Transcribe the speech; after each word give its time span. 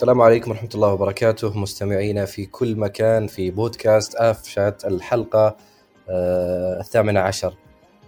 السلام 0.00 0.20
عليكم 0.20 0.50
ورحمة 0.50 0.68
الله 0.74 0.88
وبركاته. 0.88 1.58
مستمعينا 1.58 2.24
في 2.24 2.46
كل 2.46 2.76
مكان 2.76 3.26
في 3.26 3.50
بودكاست 3.50 4.14
أفشت 4.14 4.74
الحلقة 4.84 5.56
آه 6.08 6.80
الثامنة 6.80 7.20
عشر. 7.20 7.54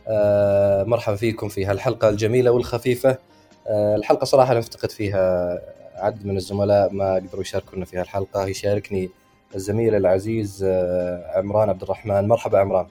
آه 0.09 0.85
مرحبا 0.85 1.17
فيكم 1.17 1.49
في 1.49 1.65
هالحلقة 1.65 2.09
الجميلة 2.09 2.51
والخفيفة. 2.51 3.19
آه 3.67 3.97
الحلقة 3.97 4.25
صراحة 4.25 4.55
نفتقد 4.55 4.91
فيها 4.91 5.59
عدد 5.95 6.27
من 6.27 6.37
الزملاء 6.37 6.93
ما 6.93 7.15
قدروا 7.15 7.43
يشاركونا 7.43 7.85
في 7.85 7.97
هالحلقة. 7.97 8.47
يشاركني 8.47 9.11
الزميل 9.55 9.95
العزيز 9.95 10.65
عمران 11.35 11.69
عبد 11.69 11.83
الرحمن. 11.83 12.29
مرحبا 12.29 12.59
عمران. 12.59 12.87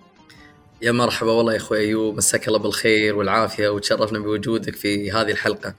يا 0.82 0.92
مرحبا 0.92 1.32
والله 1.32 1.52
يا 1.52 1.58
أخوي 1.58 1.80
أيوب. 1.80 2.18
مساك 2.18 2.48
الله 2.48 2.60
بالخير 2.60 3.16
والعافية 3.16 3.70
وتشرفنا 3.70 4.20
بوجودك 4.20 4.76
في 4.76 5.12
هذه 5.12 5.32
الحلقة. 5.32 5.74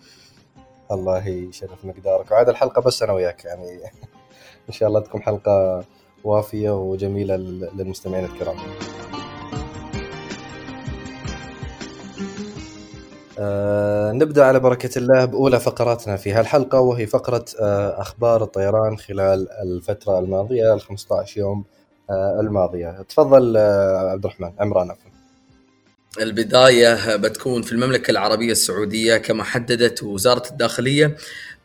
الله 0.94 1.28
يشرف 1.28 1.84
مقدارك. 1.84 2.30
وعاد 2.30 2.48
الحلقة 2.48 2.82
بس 2.82 3.02
أنا 3.02 3.12
وياك 3.12 3.44
يعني 3.44 3.80
إن 4.68 4.72
شاء 4.72 4.88
الله 4.88 5.00
تكون 5.00 5.22
حلقة 5.22 5.84
وافية 6.24 6.70
وجميلة 6.70 7.36
للمستمعين 7.36 8.24
الكرام. 8.24 8.56
أه 13.38 14.12
نبدأ 14.12 14.44
على 14.44 14.60
بركة 14.60 14.98
الله 14.98 15.24
بأولى 15.24 15.60
فقراتنا 15.60 16.16
في 16.16 16.32
هالحلقة 16.32 16.80
وهي 16.80 17.06
فقرة 17.06 17.44
أه 17.60 18.00
أخبار 18.00 18.42
الطيران 18.42 18.96
خلال 18.98 19.48
الفترة 19.62 20.18
الماضية 20.18 20.74
ال 20.74 20.80
15 20.80 21.40
يوم 21.40 21.64
أه 22.10 22.40
الماضية. 22.40 23.02
تفضل 23.02 23.56
آه، 23.56 24.10
عبد 24.10 24.24
الرحمن 24.24 24.52
عمران 24.58 24.90
عفوا. 24.90 25.11
البداية 26.20 27.16
بتكون 27.16 27.62
في 27.62 27.72
المملكة 27.72 28.10
العربية 28.10 28.52
السعودية 28.52 29.16
كما 29.16 29.44
حددت 29.44 30.02
وزارة 30.02 30.50
الداخلية 30.50 31.16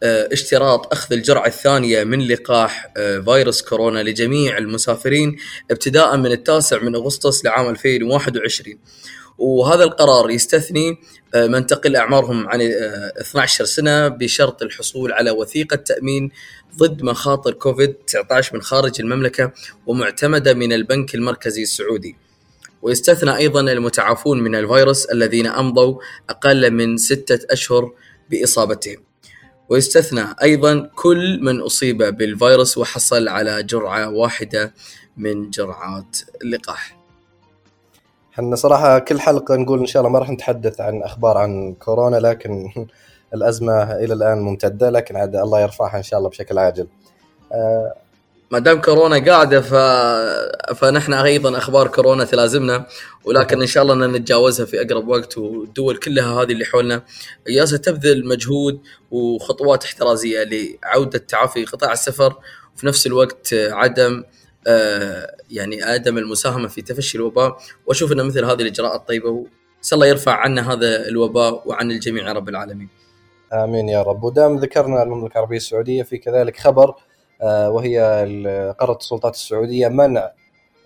آه، 0.04 0.30
اشتراط 0.32 0.94
أخذ 0.94 1.14
الجرعة 1.14 1.48
الثانية 1.48 2.04
من 2.04 2.28
لقاح 2.28 2.92
آه، 2.98 3.20
فيروس 3.20 3.62
كورونا 3.62 4.04
لجميع 4.04 4.58
المسافرين 4.58 5.38
ابتداء 5.72 6.18
من 6.18 6.32
التاسع 6.32 6.84
من 6.84 6.96
أغسطس 6.96 7.46
لعام 7.46 7.70
2021 7.70 8.80
وهذا 9.38 9.84
القرار 9.84 10.30
يستثني 10.30 10.98
آه، 11.36 11.48
من 11.48 11.66
تقل 11.66 11.96
أعمارهم 11.96 12.48
عن 12.48 12.62
12 12.62 13.66
سنة 13.66 14.08
بشرط 14.08 14.62
الحصول 14.62 15.12
على 15.14 15.32
وثيقة 15.32 15.76
تأمين 15.76 16.32
ضد 16.78 17.04
مخاطر 17.04 17.54
كوفيد 17.54 17.94
19 17.94 18.56
من 18.56 18.62
خارج 18.62 19.02
المملكة 19.02 19.52
ومعتمدة 19.88 20.54
من 20.54 20.74
البنك 20.74 21.16
المركزي 21.16 21.64
السعودي. 21.64 22.27
ويستثنى 22.82 23.38
أيضا 23.38 23.62
المتعافون 23.62 24.40
من 24.40 24.56
الفيروس 24.56 25.06
الذين 25.06 25.48
أمضوا 25.48 26.00
أقل 26.30 26.72
من 26.72 26.98
ستة 26.98 27.40
أشهر 27.52 27.92
بإصابتهم. 28.30 28.98
ويستثنى 29.70 30.26
أيضا 30.44 30.90
كل 30.96 31.40
من 31.44 31.62
أصيب 31.62 31.98
بالفيروس 31.98 32.78
وحصل 32.78 33.28
على 33.28 33.64
جرعة 33.64 34.10
واحدة 34.10 34.74
من 35.18 35.50
جرعات 35.50 36.18
اللقاح. 36.44 36.98
إحنا 38.34 38.56
صراحة 38.56 39.00
كل 39.00 39.20
حلقة 39.20 39.56
نقول 39.56 39.80
إن 39.80 39.86
شاء 39.86 40.02
الله 40.02 40.14
ما 40.14 40.20
راح 40.20 40.30
نتحدث 40.30 40.82
عن 40.82 41.04
أخبار 41.04 41.38
عن 41.38 41.74
كورونا 41.74 42.18
لكن 42.18 42.70
الأزمة 43.36 43.84
إلى 43.84 44.14
الآن 44.14 44.42
ممتدة 44.42 44.90
لكن 44.90 45.16
عاد 45.16 45.36
الله 45.36 45.62
يرفعها 45.62 45.98
إن 45.98 46.04
شاء 46.04 46.18
الله 46.20 46.30
بشكل 46.30 46.58
عاجل. 46.58 46.88
آه، 47.52 47.94
ما 48.52 48.60
دام 48.60 48.82
كورونا 48.82 49.26
قاعدة 49.26 49.62
ف... 49.62 49.74
فنحن 50.74 51.14
أيضا 51.14 51.58
أخبار 51.58 51.88
كورونا 51.88 52.26
تلازمنا 52.26 52.86
ولكن 53.26 53.62
إن 53.62 53.68
شاء 53.68 53.84
الله 53.84 53.94
ان 53.94 54.12
نتجاوزها 54.12 54.66
في 54.66 54.82
أقرب 54.82 55.08
وقت 55.08 55.38
والدول 55.38 55.98
كلها 55.98 56.42
هذه 56.42 56.52
اللي 56.52 56.66
حولنا. 56.66 57.04
ياسا 57.48 57.78
تبذل 57.78 58.28
مجهود 58.28 58.82
وخطوات 59.12 59.84
احترازية 59.84 60.44
لعودة 60.44 61.20
تعافي 61.20 61.66
قطاع 61.66 61.92
السفر 61.92 62.36
وفي 62.76 62.88
نفس 62.88 63.08
الوقت 63.08 63.54
عدم 63.54 64.24
آه، 64.68 65.36
يعني 65.52 65.84
عدم 65.84 66.18
المساهمة 66.18 66.68
في 66.68 66.82
تفشي 66.82 67.18
الوباء. 67.18 67.58
وأشوف 67.86 68.12
إن 68.12 68.26
مثل 68.26 68.46
هذه 68.46 68.62
الإجراءات 68.62 69.08
طيبه 69.08 69.30
وسال 69.30 69.94
الله 69.94 70.08
يرفع 70.08 70.34
عنا 70.34 70.74
هذا 70.74 71.08
الوباء 71.08 71.64
وعن 71.66 71.92
الجميع 71.92 72.28
يا 72.28 72.34
رب 72.34 72.50
العالمين. 72.50 72.90
آمين 73.54 73.90
يا 73.90 74.02
رب. 74.02 74.24
ودام 74.24 74.58
ذكرنا 74.58 75.04
المملكة 75.04 75.34
العربية 75.34 75.58
السعودية 75.58 76.04
في 76.04 76.18
كذلك 76.18 76.58
خبر 76.58 76.96
وهي 77.44 78.76
قررت 78.80 79.02
السلطات 79.02 79.34
السعودية 79.34 79.88
منع 79.88 80.32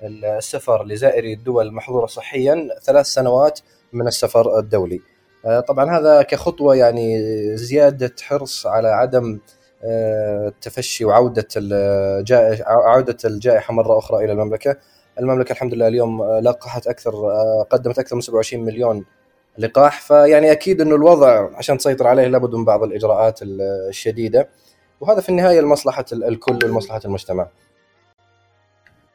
السفر 0.04 0.86
لزائري 0.86 1.34
الدول 1.34 1.68
المحظورة 1.68 2.06
صحيا 2.06 2.70
ثلاث 2.84 3.06
سنوات 3.06 3.60
من 3.94 4.08
السفر 4.08 4.60
الدولي. 4.60 5.02
آه، 5.46 5.60
طبعا 5.60 5.98
هذا 5.98 6.22
كخطوة 6.22 6.76
يعني 6.76 7.18
زيادة 7.58 8.16
حرص 8.22 8.68
على 8.68 8.88
عدم 8.88 9.40
آه، 9.84 10.48
التفشي 10.48 11.06
وعودة 11.06 11.48
الجائحه 11.58 12.64
عودة 12.66 13.18
الجائحة 13.26 13.74
مرة 13.74 13.98
أخرى 13.98 14.26
إلى 14.26 14.32
المملكة. 14.32 14.76
المملكة 15.20 15.52
الحمد 15.52 15.74
لله 15.74 15.88
اليوم 15.88 16.40
لقحت 16.40 16.88
أكثر 16.88 17.12
قدمت 17.70 18.00
أكثر 18.00 18.16
من 18.16 18.22
27 18.22 18.66
مليون 18.66 19.06
لقاح 19.58 20.02
فيعني 20.02 20.52
أكيد 20.52 20.82
إنه 20.82 20.96
الوضع 20.96 21.50
عشان 21.56 21.78
تسيطر 21.78 22.08
عليه 22.08 22.28
لابد 22.28 22.56
من 22.56 22.66
بعض 22.66 22.84
الإجراءات 22.84 23.40
الشديدة. 23.42 24.50
وهذا 25.02 25.22
في 25.22 25.30
النهاية 25.30 25.62
لمصلحة 25.62 26.06
الكل 26.14 26.60
ولمصلحه 26.64 27.02
المجتمع. 27.06 27.48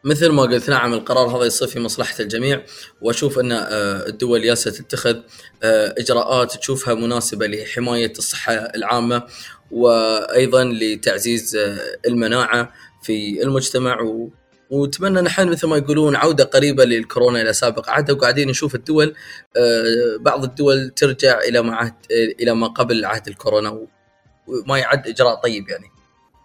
مثل 0.04 0.28
ما 0.28 0.42
قلت 0.42 0.70
نعم 0.70 0.92
القرار 0.92 1.36
هذا 1.36 1.44
يصير 1.44 1.68
في 1.68 1.80
مصلحة 1.80 2.14
الجميع. 2.20 2.62
وأشوف 3.00 3.38
أن 3.38 3.52
آه، 3.52 4.06
الدول 4.06 4.44
ياسا 4.44 4.70
تتخذ 4.70 5.16
آه، 5.62 5.94
إجراءات 5.98 6.56
تشوفها 6.56 6.94
مناسبة 6.94 7.46
لحماية 7.46 8.12
الصحة 8.18 8.52
العامة 8.52 9.22
وأيضا 9.70 10.64
لتعزيز 10.64 11.56
آه، 11.56 11.78
المناعة 12.06 12.72
في 13.02 13.42
المجتمع. 13.42 14.00
و 14.00 14.30
ونتمنى 14.70 15.20
نحن 15.20 15.48
مثل 15.48 15.66
ما 15.66 15.76
يقولون 15.76 16.16
عودة 16.16 16.44
قريبة 16.44 16.84
للكورونا 16.84 17.42
إلى 17.42 17.52
سابق. 17.52 17.90
عهد 17.90 18.10
وقاعدين 18.10 18.48
نشوف 18.48 18.74
الدول 18.74 19.14
بعض 20.20 20.44
الدول 20.44 20.90
ترجع 20.90 21.40
إلى 21.40 21.62
ما 21.62 21.76
عهد 21.76 21.94
إلى 22.40 22.54
ما 22.54 22.66
قبل 22.66 23.04
عهد 23.04 23.28
الكورونا. 23.28 23.86
وما 24.48 24.78
يعد 24.78 25.06
إجراء 25.06 25.34
طيب 25.34 25.68
يعني. 25.68 25.86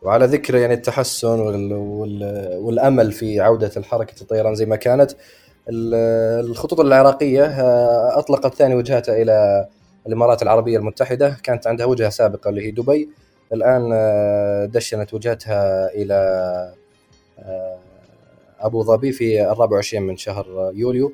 وعلى 0.01 0.25
ذكر 0.25 0.55
يعني 0.55 0.73
التحسن 0.73 1.39
وال... 1.39 1.73
وال... 1.73 2.47
والأمل 2.57 3.11
في 3.11 3.39
عودة 3.39 3.71
الحركة 3.77 4.21
الطيران 4.21 4.55
زي 4.55 4.65
ما 4.65 4.75
كانت 4.75 5.11
الخطوط 5.69 6.79
العراقية 6.79 7.45
آه، 7.45 8.19
أطلقت 8.19 8.53
ثاني 8.53 8.75
وجهتها 8.75 9.21
إلى 9.21 9.67
الإمارات 10.07 10.43
العربية 10.43 10.77
المتحدة. 10.77 11.37
كانت 11.43 11.67
عندها 11.67 11.85
وجهة 11.85 12.09
سابقة 12.09 12.49
اللي 12.49 12.65
هي 12.65 12.71
دبي. 12.71 13.09
الآن 13.53 13.89
آه، 13.93 14.65
دشنت 14.65 15.13
وجهتها 15.13 15.89
إلى 15.93 16.13
آه، 17.39 17.77
أبو 18.59 18.83
ظبي 18.83 19.11
في 19.11 19.41
24 19.41 20.03
من 20.03 20.17
شهر 20.17 20.71
يوليو 20.73 21.13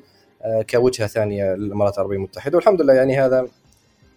كوجهة 0.70 1.06
ثانية 1.06 1.54
للإمارات 1.54 1.94
العربية 1.94 2.16
المتحدة. 2.16 2.56
والحمد 2.56 2.82
لله 2.82 2.94
يعني 2.94 3.20
هذا 3.20 3.48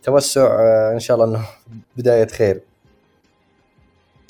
توسع 0.03 0.59
إن 0.93 0.99
شاء 0.99 1.17
الله 1.17 1.27
إنه 1.27 1.45
بداية 1.97 2.27
خير. 2.27 2.61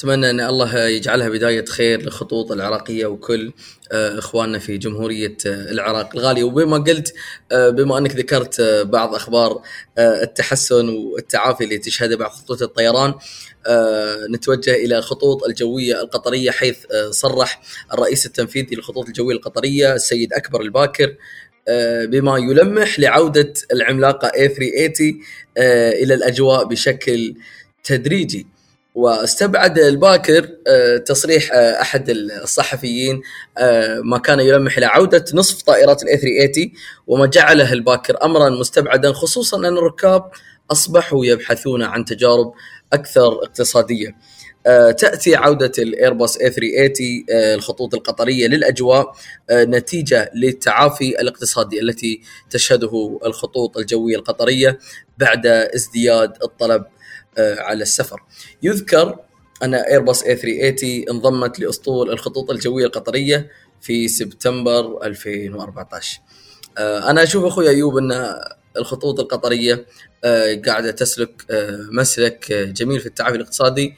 أتمنى 0.02 0.30
إن 0.30 0.40
الله 0.40 0.80
يجعلها 0.88 1.30
بداية 1.30 1.66
خير 1.66 2.02
للخطوط 2.02 2.52
العراقية 2.52 3.06
وكل 3.06 3.54
آه، 3.92 4.20
إخواننا 4.20 4.60
في 4.60 4.78
جمهورية 4.78 5.38
آه، 5.46 5.72
العراق 5.72 6.16
الغالية. 6.16 6.44
وبما 6.44 6.78
قلت 6.78 7.14
آه، 7.52 7.70
بما 7.70 7.98
أنك 7.98 8.16
ذكرت 8.16 8.62
بعض 8.86 9.16
أخبار 9.16 9.62
التحسن 9.98 10.90
والتعافي 10.90 11.64
اللي 11.64 11.78
تشهده 11.78 12.18
بعض 12.18 12.32
خطوط 12.32 12.62
الطيران 12.62 13.14
نتوجه 14.30 14.76
إلى 14.76 15.02
خطوط 15.02 15.44
الجوية 15.44 16.02
القطرية 16.02 16.52
حيث 16.52 16.78
صرح 17.10 17.62
الرئيس 17.94 18.26
التنفيذي 18.26 18.76
للخطوط 18.76 19.08
الجوية 19.08 19.36
القطرية 19.36 19.94
السيد 19.94 20.34
أكبر 20.34 20.62
الباكر 20.62 21.16
بما 22.06 22.38
يلمح 22.38 23.00
لعودة 23.00 23.54
العملاقة 23.74 24.28
A380 24.28 25.02
إلى 25.58 26.14
الأجواء 26.14 26.66
بشكل 26.66 27.36
تدريجي 27.84 28.48
واستبعد 28.96 29.80
الباكر 29.80 30.50
آه، 30.68 30.98
تصريح 30.98 31.50
آه، 31.54 31.82
أحد 31.82 32.10
الصحفيين 32.10 33.22
آه، 33.58 34.00
ما 34.04 34.18
كان 34.18 34.40
يلمح 34.40 34.78
إلى 34.78 34.86
عوده 34.86 35.26
نصف 35.34 35.62
طائرات 35.62 36.04
الاي 36.04 36.18
380 36.18 36.72
وما 37.08 37.26
جعله 37.26 37.74
الباكر 37.74 38.18
امرا 38.24 38.50
مستبعدا 38.50 39.14
خصوصا 39.14 39.58
أن 39.58 39.78
الركاب 39.78 40.32
أصبحوا 40.72 41.26
يبحثون 41.26 41.84
عن 41.84 42.06
تجارب 42.06 42.54
أكثر 42.94 43.28
اقتصادية. 43.28 44.16
تأتي 44.98 45.36
عودة 45.36 45.72
الايرباص 45.80 46.38
اي 46.38 46.50
380 46.52 47.26
الخطوط 47.30 47.94
القطرية 47.94 48.48
للأجواء 48.48 49.16
نتيجة 49.52 50.32
للتعافي 50.36 51.22
الاقتصادي 51.22 51.82
التي 51.82 52.22
تشهده 52.50 53.20
الخطوط 53.26 53.78
الجوية 53.78 54.16
القطرية 54.16 54.80
بعد 55.18 55.46
ازدياد 55.48 56.34
الطلب 56.44 56.86
آه، 57.38 57.60
على 57.60 57.82
السفر. 57.82 58.24
يذكر 58.64 59.20
أن 59.64 59.74
إيرباص 59.74 60.24
A380 60.24 60.84
انضمت 61.10 61.60
لأسطول 61.60 62.12
الخطوط 62.12 62.52
الجوية 62.52 62.86
القطرية 62.86 63.50
في 63.82 64.08
سبتمبر 64.08 65.06
2014 65.06 66.22
آه، 66.78 67.10
أنا 67.12 67.24
أشوف 67.24 67.46
أخوي 67.46 67.70
أيوب 67.70 67.98
أن 67.98 68.36
الخطوط 68.78 69.20
القطرية 69.20 69.86
آه، 70.24 70.62
قاعدة 70.66 70.92
تسلك 70.92 71.46
مسلك 71.92 72.52
جميل 72.54 73.00
في 73.00 73.06
التعافي 73.06 73.36
الاقتصادي 73.36 73.96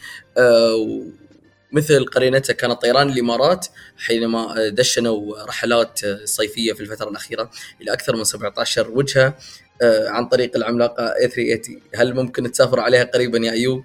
مثل 1.72 2.06
قرينته 2.06 2.54
كانت 2.54 2.82
طيران 2.82 3.10
الإمارات 3.10 3.68
حينما 3.98 4.70
دشنوا 4.70 5.46
رحلات 5.46 6.00
صيفية 6.24 6.74
في 6.74 6.82
الفترة 6.82 7.10
الأخيرة 7.10 7.50
إلى 7.82 7.94
أكثر 7.94 8.16
من 8.16 8.24
17 8.24 8.92
وجهة 8.92 9.34
آه، 9.82 10.10
عن 10.10 10.26
طريق 10.26 10.56
العملاقة 10.56 11.14
A380 11.14 11.72
هل 11.96 12.16
ممكن 12.16 12.52
تسافر 12.52 12.80
عليها 12.80 13.04
قريبا 13.04 13.38
يا 13.38 13.52
أيوب؟ 13.52 13.84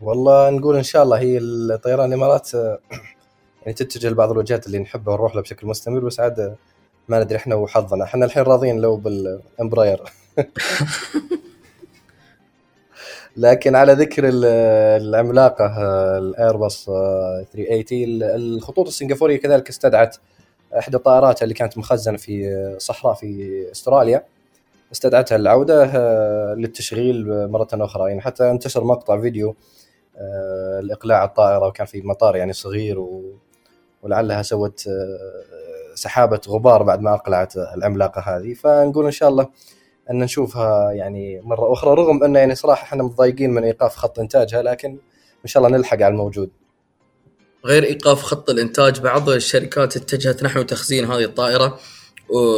والله 0.00 0.50
نقول 0.50 0.76
إن 0.76 0.82
شاء 0.82 1.02
الله 1.02 1.18
هي 1.18 1.38
الطيران 1.38 2.08
الإمارات 2.08 2.54
آه، 2.54 2.78
يعني 3.62 3.74
تتجه 3.74 4.08
لبعض 4.08 4.30
الوجهات 4.30 4.66
اللي 4.66 4.78
نحبها 4.78 5.14
ونروح 5.14 5.34
لها 5.34 5.42
بشكل 5.42 5.66
مستمر 5.66 6.00
بس 6.00 6.20
عاد 6.20 6.56
ما 7.08 7.24
ندري 7.24 7.36
إحنا 7.36 7.54
وحظنا. 7.54 8.04
إحنا 8.04 8.24
الحين 8.24 8.42
راضيين 8.42 8.80
لو 8.80 8.96
بالامبراير 8.96 10.02
لكن 13.36 13.74
على 13.74 13.92
ذكر 13.92 14.22
العملاقة 14.26 15.66
الايرباص 16.18 16.84
380 16.84 18.22
الخطوط 18.22 18.86
السنغافورية 18.86 19.36
كذلك 19.36 19.68
استدعت 19.68 20.16
إحدى 20.78 20.98
طائراتها 20.98 21.42
اللي 21.42 21.54
كانت 21.54 21.78
مخزنة 21.78 22.16
في 22.16 22.76
صحراء 22.78 23.14
في 23.14 23.62
أستراليا. 23.72 24.24
استدعتها 24.92 25.36
العودة 25.36 25.84
آه، 25.84 26.54
للتشغيل 26.54 27.48
مرة 27.48 27.68
أخرى. 27.72 28.08
يعني 28.08 28.20
حتى 28.20 28.50
انتشر 28.50 28.84
مقطع 28.84 29.20
فيديو 29.20 29.54
آه، 30.16 30.80
الاقلاع 30.80 31.24
الطائرة 31.24 31.66
وكان 31.66 31.86
في 31.86 32.02
مطار 32.02 32.36
يعني 32.36 32.52
صغير 32.52 32.98
و... 32.98 33.34
ولعلها 34.02 34.42
سوت 34.42 34.84
آه، 34.88 35.53
سحابة 35.94 36.40
غبار 36.48 36.82
بعد 36.82 37.00
ما 37.00 37.14
أقلعت 37.14 37.56
العملاقه 37.56 38.20
هذه 38.20 38.54
فنقول 38.54 39.04
إن 39.04 39.10
شاء 39.10 39.28
الله 39.28 39.48
أن 40.10 40.18
نشوفها 40.18 40.92
يعني 40.92 41.40
مرة 41.40 41.72
أخرى 41.72 41.94
رغم 41.94 42.24
انه 42.24 42.38
يعني 42.38 42.54
صراحة 42.54 42.82
إحنا 42.82 43.02
متضايقين 43.02 43.50
من 43.50 43.64
إيقاف 43.64 43.96
خط 43.96 44.18
إنتاجها 44.18 44.62
لكن 44.62 44.90
إن 45.44 45.46
شاء 45.48 45.66
الله 45.66 45.78
نلحق 45.78 45.94
على 45.94 46.08
الموجود. 46.08 46.50
غير 47.64 47.84
إيقاف 47.84 48.22
خط 48.22 48.50
الإنتاج 48.50 49.00
بعض 49.00 49.28
الشركات 49.30 49.96
اتجهت 49.96 50.42
نحو 50.42 50.62
تخزين 50.62 51.04
هذه 51.04 51.24
الطائرة 51.24 51.78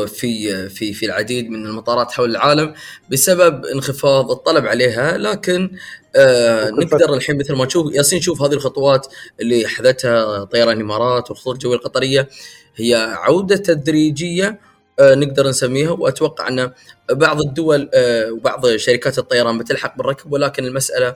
في 0.06 0.68
في 0.68 0.92
في 0.92 1.06
العديد 1.06 1.50
من 1.50 1.66
المطارات 1.66 2.12
حول 2.12 2.30
العالم 2.30 2.74
بسبب 3.10 3.64
انخفاض 3.66 4.30
الطلب 4.30 4.66
عليها 4.66 5.18
لكن 5.18 5.70
آه 6.16 6.70
نقدر 6.70 7.14
الحين 7.14 7.38
مثل 7.38 7.54
ما 7.54 7.64
تشوف 7.64 7.94
ياسين 7.94 8.20
شوف 8.20 8.42
هذه 8.42 8.52
الخطوات 8.52 9.06
اللي 9.40 9.68
حذتها 9.68 10.44
طيران 10.44 10.76
الإمارات 10.76 11.30
والخطوط 11.30 11.54
الجويه 11.54 11.76
القطرية 11.76 12.28
هي 12.76 12.94
عودة 12.94 13.56
تدريجية 13.56 14.60
آه 15.00 15.14
نقدر 15.14 15.48
نسميها 15.48 15.90
وأتوقع 15.90 16.48
أن 16.48 16.72
بعض 17.12 17.40
الدول 17.40 17.90
آه 17.94 18.32
وبعض 18.32 18.76
شركات 18.76 19.18
الطيران 19.18 19.58
بتلحق 19.58 19.96
بالركب 19.96 20.32
ولكن 20.32 20.64
المسألة 20.64 21.14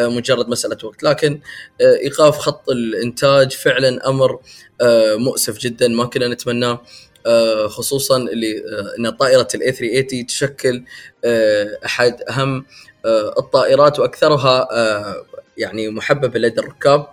مجرد 0.00 0.48
مسألة 0.48 0.76
وقت. 0.84 1.02
لكن 1.02 1.40
إيقاف 1.80 2.38
خط 2.38 2.70
الإنتاج 2.70 3.52
فعلا 3.52 4.08
أمر 4.08 4.38
مؤسف 5.16 5.58
جدا 5.58 5.88
ما 5.88 6.04
كنا 6.04 6.28
نتمناه. 6.28 6.82
خصوصا 7.68 8.16
اللي 8.16 8.58
آه، 8.58 8.98
إن 8.98 9.10
طائرة 9.10 9.48
ال 9.54 9.72
A380 9.72 10.26
تشكل 10.26 10.84
آه، 11.24 11.78
أحد 11.84 12.22
أهم 12.28 12.64
الطائرات 13.38 13.98
وأكثرها 13.98 14.68
يعني 15.58 15.88
محببة 15.88 16.38
لدى 16.38 16.60
الركاب 16.60 17.06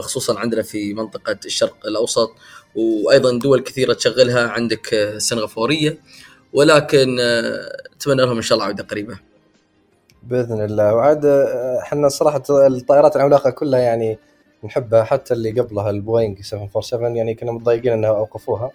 خصوصا 0.00 0.38
عندنا 0.38 0.62
في 0.62 0.94
منطقة 0.94 1.36
الشرق 1.46 1.76
الأوسط 1.86 2.30
وأيضا 2.74 3.38
دول 3.38 3.60
كثيرة 3.60 3.92
تشغلها 3.92 4.48
عندك 4.48 5.14
سنغافورية 5.18 5.98
ولكن 6.52 7.20
أتمنى 7.20 8.22
لهم 8.22 8.36
إن 8.36 8.42
شاء 8.42 8.56
الله 8.56 8.66
عودة 8.66 8.84
قريبة. 8.84 9.18
بإذن 10.22 10.64
الله 10.64 10.94
وعاد 10.94 11.26
إحنا 11.82 12.08
صراحة 12.08 12.42
الطائرات 12.50 13.16
العملاقة 13.16 13.50
كلها 13.50 13.80
يعني 13.80 14.18
نحبها 14.64 15.04
حتى 15.04 15.34
اللي 15.34 15.60
قبلها 15.60 15.90
البوينغ 15.90 16.42
747 16.42 17.16
يعني 17.16 17.34
كنا 17.34 17.52
متضايقين 17.52 17.92
إنها 17.92 18.10
أوقفوها 18.10 18.70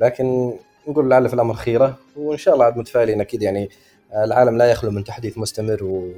لكن 0.00 0.52
نقول 0.88 1.10
لعل 1.10 1.28
في 1.28 1.34
الأمر 1.34 1.54
خيرة 1.54 1.98
وإن 2.16 2.38
شاء 2.38 2.54
الله 2.54 2.64
عاد 2.64 2.76
متفائلين 2.76 3.20
أكيد 3.20 3.42
يعني 3.42 3.70
العالم 4.14 4.58
لا 4.58 4.70
يخلو 4.70 4.90
من 4.90 5.04
تحديث 5.04 5.38
مستمر 5.38 5.84
و... 5.84 6.12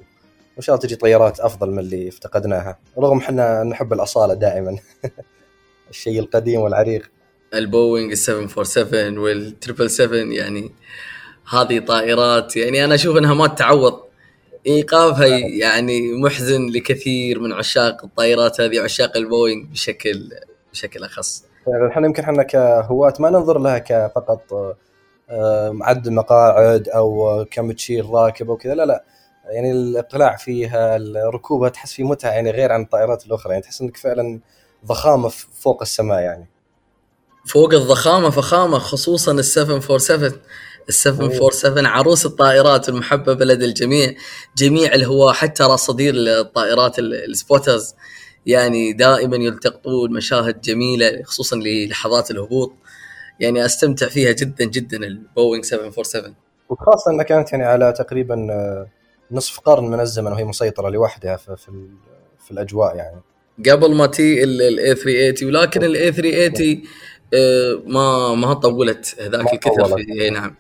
وإن 0.56 0.62
شاء 0.62 0.74
الله 0.74 0.86
تجي 0.86 0.96
طيارات 0.96 1.40
أفضل 1.40 1.70
من 1.70 1.78
اللي 1.78 2.08
افتقدناها 2.08 2.78
رغم 2.98 3.18
إحنا 3.18 3.62
نحب 3.62 3.92
الأصالة 3.92 4.34
دائما 4.34 4.78
الشيء 5.90 6.20
القديم 6.20 6.60
والعريق. 6.60 7.10
البوينغ 7.54 8.14
747 8.14 9.18
وال 9.18 9.36
triple 9.36 9.90
7 9.90 10.18
يعني 10.18 10.70
هذه 11.50 11.78
طائرات 11.78 12.56
يعني 12.56 12.84
أنا 12.84 12.94
أشوف 12.94 13.16
إنها 13.16 13.34
ما 13.34 13.46
تتعوض 13.46 14.00
ايقافها 14.66 15.26
يعني 15.36 16.12
محزن 16.12 16.66
لكثير 16.66 17.40
من 17.40 17.52
عشاق 17.52 18.04
الطائرات 18.04 18.60
هذه 18.60 18.80
وعشاق 18.80 19.16
البوينغ 19.16 19.66
بشكل 19.66 20.30
بشكل 20.72 21.04
أخص. 21.04 21.44
يعني 21.72 21.92
إحنا 21.92 22.06
يمكن 22.06 22.22
إحنا 22.22 22.42
كهواة 22.42 23.14
ما 23.18 23.30
ننظر 23.30 23.58
لها 23.58 23.78
كفقط 23.78 24.52
آه، 25.30 25.78
عد 25.80 26.08
مقاعد 26.08 26.88
أو 26.88 27.44
كم 27.50 27.72
تشيل 27.72 28.10
راكب 28.10 28.50
أو 28.50 28.56
كذا 28.56 28.74
لا 28.74 28.86
لا. 28.86 29.04
يعني 29.44 29.72
الاقلاع 29.72 30.36
فيها 30.36 30.98
ركوبها 31.34 31.68
تحس 31.68 31.92
في 31.92 32.02
متعة 32.04 32.30
يعني 32.30 32.50
غير 32.50 32.72
عن 32.72 32.82
الطائرات 32.82 33.26
الأخرى 33.26 33.52
يعني 33.52 33.62
تحس 33.62 33.80
إنك 33.80 33.96
فعلا 33.96 34.40
ضخامة 34.86 35.28
فوق 35.60 35.82
السماء 35.82 36.20
يعني. 36.20 36.48
فوق 37.46 37.74
الضخامة 37.74 38.30
فخامة 38.30 38.78
خصوصا 38.78 39.32
ال 39.32 39.44
747 39.44 40.32
ال 40.88 40.94
747 40.94 41.86
عروس 41.86 42.26
الطائرات 42.26 42.88
المحببه 42.88 43.44
لدى 43.44 43.64
الجميع 43.64 44.14
جميع 44.56 44.94
الهواة 44.94 45.32
حتى 45.32 45.62
راصدير 45.62 46.14
الطائرات 46.16 46.98
السبوترز. 46.98 47.94
يعني 48.46 48.92
دائما 48.92 49.36
يلتقطون 49.36 50.12
مشاهد 50.12 50.60
جميلة 50.60 51.22
خصوصا 51.24 51.56
للحظات 51.56 52.30
الهبوط. 52.30 52.72
يعني 53.40 53.64
أستمتع 53.64 54.08
فيها 54.08 54.32
جدا 54.32 54.64
جدا 54.64 54.96
البوينغ 54.96 55.62
747 55.62 56.34
وخاصة 56.68 57.10
إنها 57.10 57.24
كانت 57.24 57.52
يعني 57.52 57.64
على 57.64 57.92
تقريبا 57.92 58.46
آه، 58.50 58.86
نصف 59.30 59.60
قرن 59.60 59.84
من 59.84 60.00
الزمن 60.00 60.32
وهي 60.32 60.44
مسيطرة 60.44 60.88
لوحدها 60.88 61.36
في 61.36 61.56
في 62.44 62.50
الأجواء 62.50 62.96
يعني. 62.96 63.20
قبل 63.70 63.94
ما 63.94 64.06
تجي 64.06 64.44
ال 64.44 64.94
A380 64.94 65.54
ولكن 65.54 65.84
ال 65.84 66.12
A380 66.12 66.82
آه، 67.34 67.82
ما 67.86 68.34
ما 68.34 68.54
طولت 68.54 69.16
ذاك 69.20 69.52
الكثر 69.52 69.96
في 69.96 70.22
أي 70.22 70.30
نعم. 70.30 70.54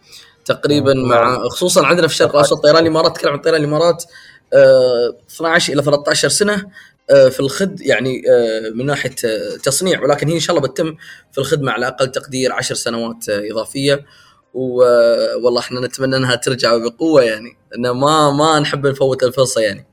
تقريبا 0.44 0.94
مع 0.94 1.38
خصوصا 1.48 1.86
عندنا 1.86 2.06
في 2.06 2.12
الشرق 2.12 2.30
الاوسط 2.30 2.62
طيران 2.62 2.82
الإمارات 2.82 3.16
تكلم 3.16 3.32
عن 3.32 3.38
طيران 3.38 3.60
الإمارات 3.60 4.04
12 4.52 5.72
آه، 5.72 5.74
إلى 5.74 5.82
13 5.82 6.28
سنة. 6.28 6.64
في 7.10 7.40
الخد 7.40 7.80
يعني 7.80 8.22
آه، 8.30 8.70
من 8.74 8.86
ناحية 8.86 9.14
آه، 9.24 9.56
تصنيع. 9.56 10.02
ولكن 10.02 10.28
هي 10.28 10.34
إن 10.34 10.40
شاء 10.40 10.56
الله 10.56 10.68
بتتم 10.68 10.96
في 11.32 11.38
الخدمة 11.38 11.72
على 11.72 11.86
أقل 11.86 12.10
تقدير 12.10 12.52
عشر 12.52 12.74
سنوات 12.74 13.28
إضافية. 13.28 14.06
والله 14.54 15.60
إحنا 15.60 15.80
نتمنى 15.80 16.16
إنها 16.16 16.34
ترجع 16.34 16.76
بقوة 16.76 17.22
يعني. 17.22 17.56
إن 17.76 17.90
ما 17.90 18.30
ما 18.30 18.58
نحب 18.60 18.86
نفوت 18.86 19.22
الفرصة 19.22 19.60
يعني. 19.60 19.86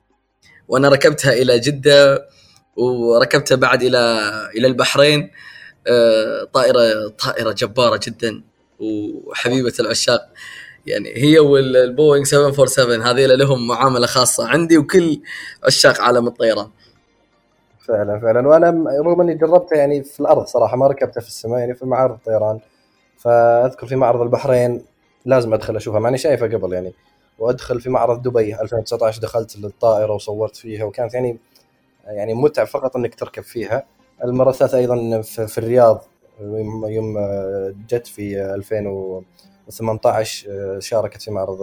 وأنا 0.67 0.89
ركبتها 0.89 1.33
إلى 1.33 1.59
جدة 1.59 2.27
وركبتها 2.75 3.55
بعد 3.55 3.83
إلى 3.83 3.99
إلى 4.55 4.67
البحرين. 4.67 5.31
طائرة 6.53 7.07
طائرة 7.07 7.51
جبارة 7.51 7.99
جدا. 8.03 8.43
وحبيبة 8.79 9.73
العشاق. 9.79 10.21
يعني 10.85 11.13
هي 11.17 11.39
والبوينغ 11.39 12.25
747 12.25 13.01
هذه 13.01 13.25
لهم 13.25 13.67
معاملة 13.67 14.07
خاصة 14.07 14.47
عندي 14.47 14.77
وكل 14.77 15.21
عشاق 15.63 16.01
عالم 16.01 16.27
الطيران. 16.27 16.69
فعلا 17.87 18.19
فعلا. 18.19 18.47
وأنا 18.47 18.69
رغم 19.01 19.21
إني 19.21 19.33
جربتها 19.35 19.77
يعني 19.77 20.03
في 20.03 20.19
الأرض 20.19 20.45
صراحة 20.45 20.77
ما 20.77 20.87
ركبتها 20.87 21.21
في 21.21 21.27
السماء 21.27 21.59
يعني 21.59 21.73
في 21.75 21.85
معارض 21.85 22.13
الطيران. 22.13 22.59
فأذكر 23.17 23.87
في 23.87 23.95
معرض 23.95 24.21
البحرين 24.21 24.85
لازم 25.25 25.53
أدخل 25.53 25.75
أشوفها 25.75 25.99
ماني 25.99 26.17
شايفها 26.17 26.47
قبل 26.47 26.73
يعني. 26.73 26.93
وأدخل 27.39 27.81
في 27.81 27.89
معرض 27.89 28.21
دبي 28.21 28.61
2019 28.61 29.21
دخلت 29.21 29.57
للطائرة 29.57 30.13
وصورت 30.13 30.55
فيها 30.55 30.83
وكانت 30.83 31.13
يعني 31.13 31.37
يعني 32.05 32.33
متعة 32.33 32.65
فقط 32.65 32.95
إنك 32.95 33.15
تركب 33.15 33.43
فيها. 33.43 33.83
المرة 34.23 34.49
الثالثة 34.49 34.77
أيضا 34.77 35.21
في, 35.21 35.47
في 35.47 35.57
الرياض 35.57 36.03
يوم 36.87 37.17
جت 37.89 38.07
في 38.07 38.53
2018 38.55 40.79
شاركت 40.79 41.21
في 41.21 41.31
معرض 41.31 41.59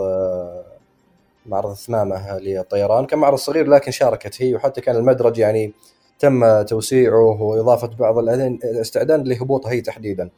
معرض 1.47 1.71
الثمامة 1.71 2.39
للطيران. 2.39 3.07
كان 3.07 3.19
معرض 3.19 3.39
صغير 3.39 3.69
لكن 3.69 3.91
شاركت 3.91 4.43
هي 4.43 4.55
وحتى 4.55 4.81
كان 4.81 4.97
المدرج 4.97 5.39
يعني 5.39 5.73
تم 6.19 6.63
توسيعه 6.63 7.43
وإضافة 7.43 7.91
بعض 7.99 8.19
الاستعداد 8.19 9.29
لهبوطها 9.29 9.73
هي 9.73 9.81
تحديدا. 9.81 10.31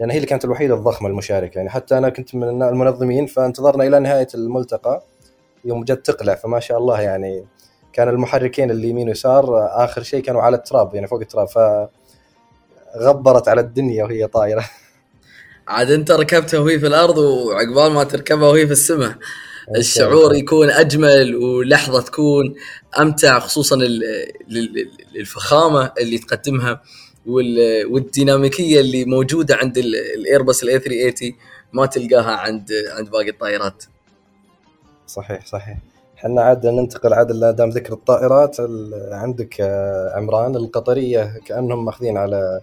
يعني 0.00 0.12
هي 0.12 0.16
اللي 0.16 0.26
كانت 0.26 0.44
الوحيدة 0.44 0.74
الضخمة 0.74 1.08
المشاركة. 1.08 1.56
يعني 1.58 1.70
حتى 1.70 1.98
أنا 1.98 2.08
كنت 2.08 2.34
من 2.34 2.62
المنظمين 2.62 3.26
فانتظرنا 3.26 3.84
إلى 3.86 4.00
نهاية 4.00 4.28
الملتقى. 4.34 5.02
يوم 5.64 5.84
جت 5.84 6.10
تقلع 6.10 6.34
فما 6.34 6.60
شاء 6.60 6.78
الله 6.78 7.00
يعني 7.00 7.44
كان 7.92 8.08
المحركين 8.08 8.70
اللي 8.70 8.88
يمين 8.88 9.08
ويسار 9.08 9.66
آخر 9.84 10.02
شيء 10.02 10.22
كانوا 10.22 10.42
على 10.42 10.56
التراب 10.56 10.94
يعني 10.94 11.06
فوق 11.06 11.20
التراب 11.20 11.48
فغبرت 12.94 13.48
على 13.48 13.60
الدنيا 13.60 14.04
وهي 14.04 14.26
طايرة. 14.26 14.64
عاد 15.68 15.90
أنت 15.90 16.10
ركبتها 16.10 16.60
وهي 16.60 16.78
في 16.78 16.86
الأرض 16.86 17.18
وعقبال 17.18 17.92
ما 17.92 18.04
تركبها 18.04 18.48
وهي 18.48 18.66
في 18.66 18.72
السماء. 18.72 19.14
الشعور 19.76 20.34
يكون 20.34 20.70
أجمل 20.70 21.36
ولحظة 21.36 22.02
تكون 22.02 22.54
أمتع 22.98 23.38
خصوصا 23.38 23.78
الفخامه 25.16 25.92
اللي 26.00 26.18
تقدمها 26.18 26.82
والديناميكية 27.26 28.80
اللي 28.80 29.04
موجودة 29.04 29.56
عند 29.56 29.78
الايرباص 29.78 30.62
الاي 30.62 30.78
380 30.78 31.32
ما 31.72 31.86
تلقاها 31.86 32.36
عند 32.36 32.72
عند 32.90 33.10
باقي 33.10 33.30
الطائرات. 33.30 33.84
صحيح 35.06 35.46
صحيح. 35.46 35.78
إحنا 36.18 36.42
عاد 36.42 36.66
ننتقل 36.66 37.12
عاد 37.12 37.56
دام 37.56 37.70
ذكر 37.70 37.92
الطائرات 37.92 38.56
عندك 39.12 39.60
آه، 39.60 40.12
طيران 40.16 40.56
القطرية 40.56 41.40
كأنهم 41.46 41.84
ماخذين 41.84 42.16
على 42.16 42.60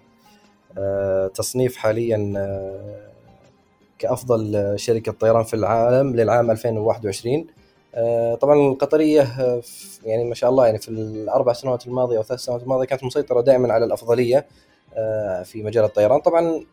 آه، 0.78 1.28
تصنيف 1.28 1.76
حاليا 1.76 2.34
آه، 2.38 3.13
كأفضل 4.00 4.74
شركة 4.76 5.12
طيران 5.12 5.44
في 5.44 5.54
العالم 5.54 6.16
للعام 6.16 6.52
2021 6.52 7.46
طبعا 8.42 8.56
القطرية 8.56 9.28
يعني 10.06 10.24
ما 10.24 10.36
شاء 10.36 10.50
الله 10.50 10.66
يعني 10.66 10.78
في 10.78 10.90
الأربع 10.90 11.54
سنوات 11.54 11.88
الماضية 11.88 12.18
أو 12.18 12.24
ثلاث 12.24 12.40
سنوات 12.40 12.64
الماضية 12.64 12.86
كانت 12.86 13.04
مسيطرة 13.04 13.42
دائما 13.42 13.74
على 13.74 13.86
الأفضلية 13.86 14.46
في 15.44 15.64
مجال 15.64 15.84
الطيران. 15.84 16.20
طبعا 16.20 16.64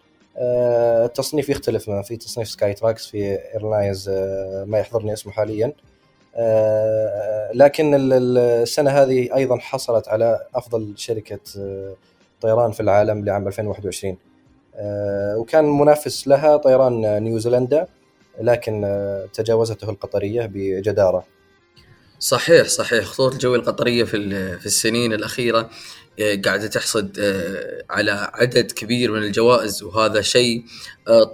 التصنيف 1.05 1.49
يختلف 1.49 1.91
في 1.91 2.17
تصنيف 2.17 2.49
Skytrax 2.49 3.07
في 3.07 3.39
airlines 3.55 4.11
ما 4.67 4.79
يحضرني 4.79 5.13
اسمه 5.13 5.33
حاليا. 5.33 5.73
آه، 6.37 7.51
لكن 7.55 7.95
السنة 8.13 8.91
هذه 8.91 9.35
أيضا 9.35 9.59
حصلت 9.59 10.09
على 10.09 10.47
أفضل 10.55 10.93
شركة 10.97 11.41
آه، 11.59 11.95
طيران 12.41 12.73
في 12.73 12.81
العالم 12.81 13.25
لعام 13.25 13.47
2021 13.47 14.13
آه، 14.13 14.30
وكان 15.37 15.65
منافس 15.65 16.29
لها 16.29 16.57
طيران 16.57 17.23
نيوزيلندا 17.23 17.87
لكن 18.41 18.87
تجاوزته 19.35 19.91
القطرية 19.91 20.51
بجدارة. 20.55 21.25
صحيح 22.19 22.69
صحيح. 22.69 23.05
خطوط 23.05 23.33
الجو 23.33 23.55
القطرية 23.55 24.05
في 24.05 24.59
في 24.59 24.67
السنين 24.67 25.13
الأخيرة 25.13 25.71
قاعدة 26.45 26.67
تحصد 26.67 27.21
على 27.91 28.31
عدد 28.35 28.73
كبير 28.73 29.13
من 29.13 29.23
الجوائز 29.23 29.83
وهذا 29.83 30.21
شيء 30.21 30.65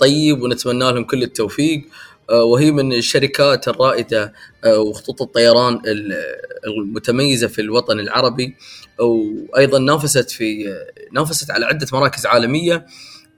طيب 0.00 0.42
ونتمنى 0.42 0.92
لهم 0.92 1.04
كل 1.04 1.22
التوفيق. 1.22 1.86
آه، 2.30 2.44
وهي 2.44 2.70
من 2.70 2.92
الشركات 2.92 3.68
الرائدة 3.68 4.32
آه، 4.64 4.78
وخطوط 4.78 5.22
الطيران 5.22 5.80
المتميزة 6.66 7.46
في 7.46 7.60
الوطن 7.60 8.00
العربي. 8.00 8.56
وأيضا 8.98 9.78
نافست 9.78 10.30
في 10.30 10.76
نافست 11.12 11.50
على 11.50 11.66
عدة 11.66 11.86
مراكز 11.92 12.26
عالمية. 12.26 12.74
آه، 12.74 12.86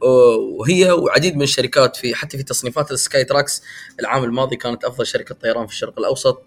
وهي 0.03 0.91
وعديد 0.91 1.37
من 1.37 1.43
الشركات 1.43 1.97
في 1.97 2.15
حتى 2.15 2.37
في 2.37 2.43
تصنيفات 2.43 2.91
ال 2.91 3.25
Skytrax 3.25 3.63
العام 4.01 4.25
الماضي 4.25 4.57
كانت 4.57 4.85
أفضل 4.85 5.07
شركة 5.07 5.35
طيران 5.35 5.67
في 5.67 5.73
الشرق 5.73 5.99
الأوسط. 5.99 6.43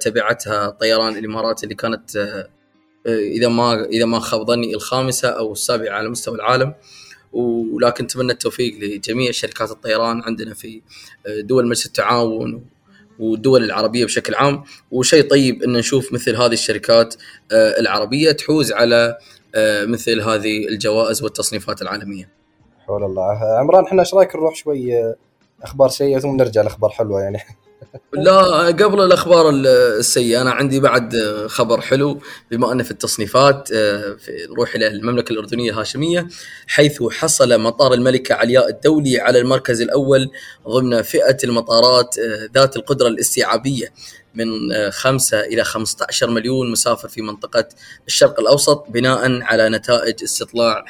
تبعتها 0.00 0.70
طيران 0.70 1.16
الإمارات 1.16 1.64
اللي 1.64 1.74
كانت 1.74 2.16
إذا 3.06 3.48
ما 3.48 3.84
إذا 3.84 4.04
ما 4.04 4.20
خاب 4.20 4.46
ظني 4.46 4.74
الخامسة 4.74 5.28
أو 5.28 5.52
السابعة 5.52 5.94
على 5.94 6.08
مستوى 6.08 6.34
العالم. 6.34 6.74
ولكن 7.34 8.04
نتمنى 8.04 8.32
التوفيق 8.32 8.78
لجميع 8.78 9.30
شركات 9.30 9.70
الطيران 9.70 10.22
عندنا 10.22 10.54
في 10.54 10.82
آه، 11.26 11.40
دول 11.40 11.66
مجلس 11.66 11.86
التعاون 11.86 12.64
والدول 13.18 13.64
العربية 13.64 14.04
بشكل 14.04 14.34
عام. 14.34 14.64
وشيء 14.90 15.30
طيب 15.30 15.62
إن 15.62 15.72
نشوف 15.72 16.12
مثل 16.12 16.36
هذه 16.36 16.52
الشركات 16.52 17.14
آه، 17.52 17.80
العربية 17.80 18.32
تحوز 18.32 18.72
على 18.72 19.18
آه، 19.54 19.84
مثل 19.84 20.20
هذه 20.20 20.68
الجوائز 20.68 21.22
والتصنيفات 21.22 21.82
العالمية. 21.82 22.43
حول 22.86 23.04
الله. 23.04 23.58
عمران 23.58 23.84
إحنا 23.84 24.00
إيش 24.00 24.14
رأيك 24.14 24.36
نروح 24.36 24.54
شوي 24.54 25.14
أخبار 25.62 25.88
سيئة 25.88 26.18
ثم 26.18 26.36
نرجع 26.36 26.62
لأخبار 26.62 26.90
حلوة 26.90 27.20
يعني؟ 27.20 27.38
لا 28.12 28.66
قبل 28.66 29.00
الأخبار 29.00 29.50
السيئة 29.50 30.40
أنا 30.42 30.50
عندي 30.50 30.80
بعد 30.80 31.16
خبر 31.46 31.80
حلو. 31.80 32.20
بما 32.50 32.72
أنه 32.72 32.82
في 32.82 32.90
التصنيفات 32.90 33.72
آه، 33.72 34.16
نروح 34.50 34.74
إلى 34.74 34.86
المملكة 34.86 35.32
الأردنية 35.32 35.70
الهاشمية 35.70 36.28
حيث 36.66 37.02
حصل 37.02 37.60
مطار 37.60 37.94
الملكة 37.94 38.34
علياء 38.34 38.68
الدولي 38.68 39.20
على 39.20 39.38
المركز 39.38 39.82
الأول 39.82 40.30
ضمن 40.68 41.02
فئة 41.02 41.36
المطارات 41.44 42.18
آه، 42.18 42.48
ذات 42.54 42.76
القدرة 42.76 43.08
الاستيعابية 43.08 43.92
من 44.34 44.46
5 44.90 45.38
آه، 45.38 45.40
إلى 45.44 45.64
15 45.64 46.30
مليون 46.30 46.72
مسافر 46.72 47.08
في 47.08 47.22
منطقة 47.22 47.68
الشرق 48.06 48.40
الأوسط 48.40 48.84
بناء 48.88 49.42
على 49.42 49.68
نتائج 49.68 50.22
استطلاع 50.22 50.84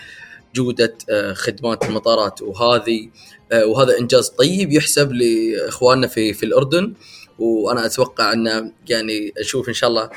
جودة 0.54 0.94
خدمات 1.34 1.84
المطارات. 1.84 2.42
وهذه 2.42 3.08
آه، 3.52 3.66
وهذا 3.66 3.98
إنجاز 3.98 4.28
طيب 4.28 4.72
يحسب 4.72 5.12
لإخواننا 5.12 6.06
في 6.06 6.32
في 6.32 6.46
الأردن. 6.46 6.94
وأنا 7.38 7.86
أتوقع 7.86 8.32
أن 8.32 8.72
يعني 8.88 9.32
أشوف 9.38 9.68
إن 9.68 9.74
شاء 9.74 9.90
الله 9.90 10.10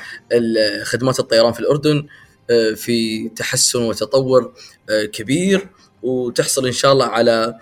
خدمات 0.84 1.20
الطيران 1.20 1.52
في 1.52 1.60
الأردن 1.60 2.06
آه، 2.50 2.72
في 2.72 3.28
تحسن 3.28 3.82
وتطور 3.82 4.52
آه، 4.90 5.04
كبير. 5.04 5.68
وتحصل 6.02 6.66
إن 6.66 6.72
شاء 6.72 6.92
الله 6.92 7.06
على 7.06 7.58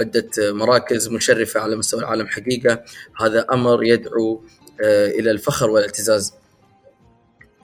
عدة 0.00 0.30
مراكز 0.38 1.08
مشرفة 1.08 1.60
على 1.60 1.76
مستوى 1.76 2.00
العالم 2.00 2.26
حقيقة. 2.26 2.84
هذا 3.20 3.46
أمر 3.52 3.84
يدعو 3.84 4.42
إلى 4.80 5.30
الفخر 5.30 5.70
والاعتزاز. 5.70 6.34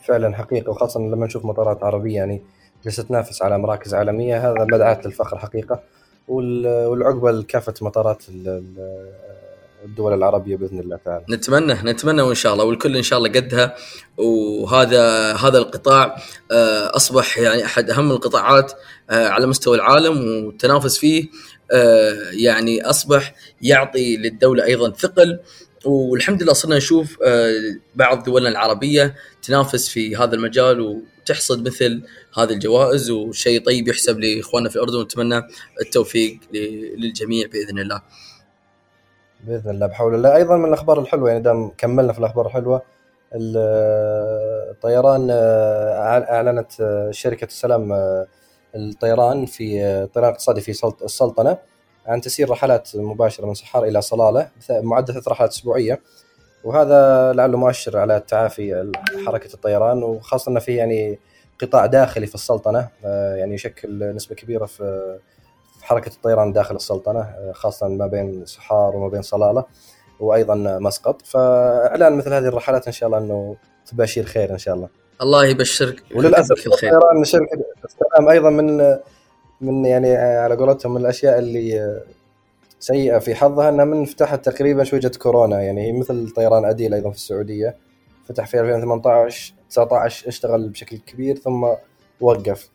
فعلا 0.04 0.36
حقيقه 0.36 0.70
وخاصة 0.70 1.00
لما 1.00 1.26
نشوف 1.26 1.44
مطارات 1.44 1.82
عربية 1.82 2.14
يعني 2.14 2.42
جالسة 2.84 3.02
تنافس 3.02 3.42
على 3.42 3.58
مراكز 3.58 3.94
عالمية. 3.94 4.50
هذا 4.50 4.64
مدعاة 4.64 5.00
للفخر 5.04 5.38
حقيقة 5.38 5.82
والعقبة 6.28 7.30
لكافة 7.30 7.74
مطارات 7.82 8.22
الدول 9.84 10.14
العربية 10.14 10.56
بإذن 10.56 10.80
الله 10.80 10.98
تعالى. 11.04 11.24
نتمنى 11.30 11.72
نتمنى 11.72 12.22
وإن 12.22 12.34
شاء 12.34 12.52
الله 12.52 12.64
والكل 12.64 12.96
إن 12.96 13.02
شاء 13.02 13.18
الله 13.18 13.28
قدها. 13.30 13.74
وهذا 14.16 15.32
هذا 15.32 15.58
القطاع 15.58 16.16
آه، 16.52 16.96
أصبح 16.96 17.38
يعني 17.38 17.64
أحد 17.64 17.90
أهم 17.90 18.10
القطاعات 18.10 18.72
آه، 19.10 19.28
على 19.28 19.46
مستوى 19.46 19.76
العالم 19.76 20.46
والتنافس 20.46 20.98
فيه 20.98 21.28
آه، 21.72 22.16
يعني 22.32 22.82
أصبح 22.90 23.34
يعطي 23.62 24.16
للدولة 24.16 24.64
أيضا 24.64 24.90
ثقل. 24.90 25.38
والحمد 25.84 26.42
لله 26.42 26.52
صرنا 26.52 26.76
نشوف 26.76 27.18
بعض 27.94 28.22
دولنا 28.22 28.48
العربية 28.48 29.14
تنافس 29.42 29.88
في 29.88 30.16
هذا 30.16 30.34
المجال 30.34 31.02
تحصد 31.26 31.66
مثل 31.66 32.02
هذه 32.38 32.52
الجوائز 32.52 33.10
وشيء 33.10 33.64
طيب 33.64 33.88
يحسب 33.88 34.18
لإخواننا 34.20 34.68
في 34.68 34.76
الأردن 34.76 34.96
ونتمنى 34.96 35.42
التوفيق 35.80 36.38
للجميع 36.96 37.46
بإذن 37.46 37.78
الله. 37.78 38.02
بإذن 39.44 39.70
الله 39.70 39.86
بحول 39.86 40.14
الله 40.14 40.36
أيضا 40.36 40.56
من 40.56 40.68
الأخبار 40.68 41.00
الحلوة 41.00 41.30
يعني 41.30 41.42
دام 41.42 41.70
كملنا 41.78 42.12
في 42.12 42.18
الأخبار 42.18 42.46
الحلوة 42.46 42.82
الطيران 44.70 45.28
أعلنت 46.30 46.72
شركة 47.10 47.44
السلام 47.44 47.92
الطيران 48.74 49.46
في 49.46 49.84
الطيران 49.84 50.28
الاقتصادي 50.28 50.60
في 50.60 50.70
السلطنة 51.04 51.58
عن 52.06 52.20
تسيير 52.20 52.50
رحلات 52.50 52.90
مباشرة 52.94 53.46
من 53.46 53.54
صحار 53.54 53.84
إلى 53.84 54.02
صلالة 54.02 54.48
معدل 54.70 55.14
ثلاث 55.14 55.28
رحلات 55.28 55.50
أسبوعية 55.50 56.00
وهذا 56.64 57.32
لعله 57.32 57.58
مؤشر 57.58 57.98
على 57.98 58.22
تعافي 58.28 58.92
حركة 59.26 59.54
الطيران 59.54 60.02
وخاصة 60.02 60.50
إنه 60.50 60.60
في 60.60 60.76
يعني 60.76 61.18
قطاع 61.62 61.86
داخلي 61.86 62.26
في 62.26 62.34
السلطنة 62.34 62.88
آه، 63.04 63.36
يعني 63.36 63.54
يشكل 63.54 64.14
نسبة 64.14 64.34
كبيرة 64.34 64.66
في 64.66 65.18
حركة 65.82 66.08
الطيران 66.08 66.52
داخل 66.52 66.76
السلطنة 66.76 67.20
آه، 67.20 67.52
خاصة 67.52 67.88
ما 67.88 68.06
بين 68.06 68.46
سحار 68.46 68.96
وما 68.96 69.08
بين 69.08 69.22
صلالة 69.22 69.64
وأيضا 70.20 70.54
مسقط. 70.78 71.22
فاعلان 71.22 72.16
مثل 72.16 72.32
هذه 72.32 72.46
الرحلات 72.46 72.86
إن 72.86 72.92
شاء 72.92 73.06
الله 73.06 73.18
إنه 73.18 73.56
تباشير 73.86 74.24
خير 74.24 74.50
إن 74.50 74.58
شاء 74.58 74.74
الله. 74.74 74.88
الله 75.22 75.46
يبشرك. 75.46 76.02
وللأسف 76.14 76.66
الطيران 76.66 77.24
شركه 77.24 77.64
السلام 77.84 78.28
أيضا 78.30 78.50
من 78.50 78.96
من 79.60 79.84
يعني 79.84 80.16
على 80.16 80.56
قولتهم 80.56 80.94
من 80.94 81.00
الأشياء 81.00 81.38
اللي 81.38 82.00
سيئة 82.82 83.18
في 83.18 83.34
حظها 83.34 83.68
إنها 83.68 83.84
من 83.84 84.04
فتحت 84.04 84.48
تقريبا 84.48 84.84
شوية 84.84 85.00
كورونا. 85.18 85.62
يعني 85.62 85.86
هي 85.86 85.92
مثل 85.92 86.30
طيران 86.30 86.64
أديل 86.64 86.94
أيضا 86.94 87.10
في 87.10 87.16
السعودية. 87.16 87.76
فتح 88.28 88.46
في 88.46 88.60
2018 88.60 89.54
19 89.70 90.28
اشتغل 90.28 90.68
بشكل 90.68 90.98
كبير 90.98 91.36
ثم 91.36 91.66
وقف. 92.20 92.70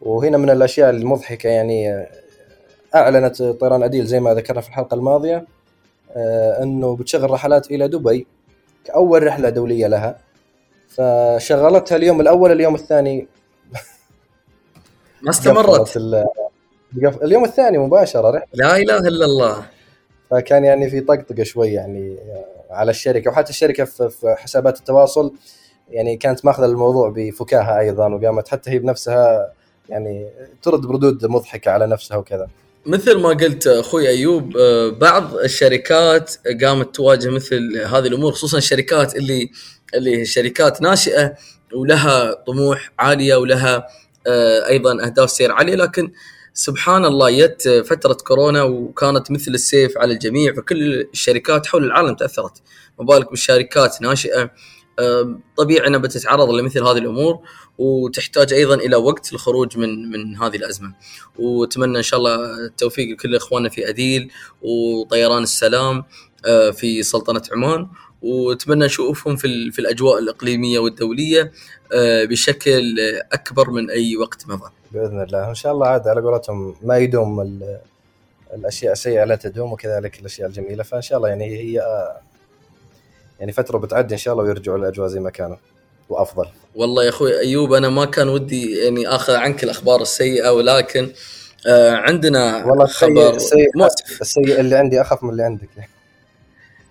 وهنا 0.00 0.38
من 0.38 0.50
الأشياء 0.50 0.90
المضحكة 0.90 1.48
يعني 1.48 2.06
أعلنت 2.94 3.42
طيران 3.42 3.82
أديل 3.82 4.06
زي 4.06 4.20
ما 4.20 4.34
ذكرنا 4.34 4.60
في 4.60 4.68
الحلقة 4.68 4.94
الماضية 4.94 5.46
آه، 6.16 6.62
إنه 6.62 6.96
بتشغل 6.96 7.30
رحلات 7.30 7.70
إلى 7.70 7.88
دبي 7.88 8.26
كأول 8.84 9.22
رحلة 9.26 9.48
دولية 9.48 9.86
لها. 9.86 10.18
فشغلتها 10.88 11.96
اليوم 11.96 12.20
الأول 12.20 12.52
اليوم 12.52 12.74
الثاني 12.74 13.28
ما 15.22 15.30
استمرت. 15.30 15.98
اليوم 17.22 17.44
الثاني 17.44 17.78
مباشرة 17.78 18.30
رحله 18.30 18.46
لا 18.54 18.76
إله 18.76 18.98
إلا 18.98 19.24
الله. 19.24 19.66
فكان 20.30 20.64
يعني 20.64 20.90
في 20.90 21.00
طقطقة 21.00 21.42
شوي 21.42 21.72
يعني 21.72 22.16
على 22.70 22.90
الشركة. 22.90 23.30
وحتى 23.30 23.50
الشركة 23.50 23.84
في 23.84 24.34
حسابات 24.38 24.78
التواصل 24.78 25.32
يعني 25.90 26.16
كانت 26.16 26.44
ماخذة 26.44 26.64
الموضوع 26.64 27.12
بفكاهة 27.16 27.78
أيضا 27.78 28.08
وقامت 28.08 28.48
حتى 28.48 28.70
هي 28.70 28.78
بنفسها 28.78 29.52
يعني 29.88 30.28
ترد 30.62 30.80
بردود 30.80 31.26
مضحكة 31.26 31.70
على 31.70 31.86
نفسها 31.86 32.16
وكذا. 32.16 32.48
مثل 32.86 33.20
ما 33.20 33.28
قلت 33.28 33.66
أخوي 33.66 34.08
أيوب 34.08 34.56
آه، 34.56 34.88
بعض 34.88 35.34
الشركات 35.34 36.34
قامت 36.62 36.94
تواجه 36.94 37.28
مثل 37.28 37.82
هذه 37.86 38.06
الأمور 38.06 38.32
خصوصا 38.32 38.58
الشركات 38.58 39.16
اللي 39.16 39.50
اللي 39.94 40.24
شركات 40.24 40.82
ناشئة 40.82 41.34
ولها 41.74 42.32
طموح 42.32 42.92
عالية 42.98 43.34
ولها 43.34 43.86
آه، 44.26 44.68
أيضا 44.68 45.04
أهداف 45.06 45.30
سير 45.30 45.52
عالية. 45.52 45.74
لكن 45.74 46.12
سبحان 46.56 47.04
الله 47.04 47.30
جت 47.30 47.84
فترة 47.86 48.12
كورونا 48.12 48.62
وكانت 48.62 49.30
مثل 49.30 49.50
السيف 49.50 49.98
على 49.98 50.12
الجميع 50.12 50.52
فكل 50.54 51.00
الشركات 51.00 51.66
حول 51.66 51.84
العالم 51.84 52.14
تأثرت. 52.14 52.62
ما 52.98 53.04
بالك 53.04 53.30
بالشركات 53.30 54.02
ناشئة. 54.02 54.50
طبيعي 55.56 55.86
انها 55.86 55.98
بتتعرض 55.98 56.50
لمثل 56.50 56.82
هذه 56.82 56.98
الأمور 56.98 57.38
وتحتاج 57.78 58.52
أيضا 58.52 58.74
إلى 58.74 58.96
وقت 58.96 59.32
للخروج 59.32 59.78
من 59.78 60.10
من 60.10 60.36
هذه 60.36 60.56
الأزمة. 60.56 60.94
وأتمنى 61.38 61.98
إن 61.98 62.02
شاء 62.02 62.18
الله 62.18 62.66
التوفيق 62.66 63.08
لكل 63.08 63.36
إخواننا 63.36 63.68
في 63.68 63.88
أديل 63.88 64.30
وطيران 64.62 65.42
السلام 65.42 66.04
في 66.72 67.02
سلطنة 67.02 67.42
عمان. 67.52 67.88
وأتمنى 68.22 68.84
نشوفهم 68.84 69.36
في 69.36 69.70
في 69.70 69.78
الأجواء 69.78 70.18
الإقليمية 70.18 70.78
والدولية 70.78 71.52
بشكل 72.30 72.94
أكبر 73.32 73.70
من 73.70 73.90
أي 73.90 74.16
وقت 74.16 74.48
مضى. 74.48 74.70
بإذن 74.94 75.22
الله. 75.22 75.48
إن 75.48 75.54
شاء 75.54 75.72
الله 75.72 75.86
عاد 75.86 76.08
على 76.08 76.20
قولتهم 76.20 76.76
ما 76.82 76.98
يدوم 76.98 77.60
الأشياء 78.54 78.92
السيئة 78.92 79.24
لا 79.24 79.36
تدوم 79.36 79.72
وكذلك 79.72 80.20
الأشياء 80.20 80.48
الجميلة. 80.48 80.82
فإن 80.82 81.02
شاء 81.02 81.18
الله 81.18 81.28
يعني 81.28 81.44
هي 81.44 81.82
يعني 83.40 83.52
فترة 83.52 83.78
بتعدي 83.78 84.14
إن 84.14 84.18
شاء 84.18 84.34
الله 84.34 84.44
ويرجعوا 84.44 84.78
الأجواء 84.78 85.08
زي 85.08 85.20
ما 85.20 85.30
كانوا 85.30 85.56
وأفضل. 86.08 86.46
والله 86.74 87.04
يا 87.04 87.08
أخوي 87.08 87.40
أيوب 87.40 87.72
أنا 87.72 87.88
ما 87.88 88.04
كان 88.04 88.28
ودي 88.28 88.84
يعني 88.84 89.08
آخذ 89.08 89.32
عنك 89.34 89.64
الأخبار 89.64 90.02
السيئة 90.02 90.50
ولكن 90.50 91.12
آه 91.66 91.90
عندنا 91.90 92.64
والله 92.64 92.86
خبر 92.86 93.34
السيء, 93.34 93.68
السيء 94.20 94.60
اللي 94.60 94.76
عندي 94.76 95.00
أخف 95.00 95.22
من 95.22 95.30
اللي 95.30 95.42
عندك. 95.42 95.68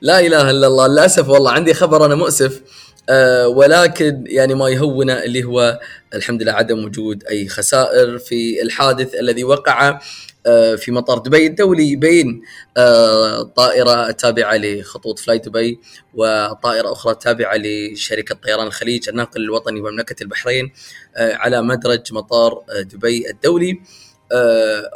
لا 0.01 0.19
إله 0.19 0.49
إلا 0.49 0.67
الله 0.67 0.87
للأسف 0.87 1.29
والله 1.29 1.51
عندي 1.51 1.73
خبر 1.73 2.05
أنا 2.05 2.15
مؤسف. 2.15 2.61
آه 3.09 3.47
ولكن 3.47 4.23
يعني 4.27 4.53
ما 4.53 4.69
يهونا 4.69 5.23
اللي 5.23 5.43
هو 5.43 5.79
الحمد 6.13 6.43
لله 6.43 6.51
عدم 6.51 6.85
وجود 6.85 7.23
أي 7.23 7.47
خسائر 7.47 8.17
في 8.17 8.61
الحادث 8.61 9.15
الذي 9.15 9.43
وقع 9.43 9.99
آه، 10.45 10.75
في 10.75 10.91
مطار 10.91 11.17
دبي 11.17 11.47
الدولي 11.47 11.95
بين 11.95 12.41
آه، 12.77 13.43
طائرة 13.43 14.11
تابعة 14.11 14.57
لخطوط 14.57 15.19
فلاي 15.19 15.37
دبي 15.37 15.79
وطائرة 16.13 16.91
أخرى 16.91 17.15
تابعة 17.15 17.55
لشركة 17.57 18.35
طيران 18.35 18.67
الخليج 18.67 19.09
الناقل 19.09 19.41
الوطني 19.41 19.81
بمملكة 19.81 20.23
البحرين 20.23 20.71
آه، 21.15 21.33
على 21.33 21.61
مدرج 21.61 22.13
مطار 22.13 22.63
دبي 22.81 23.29
الدولي. 23.29 23.81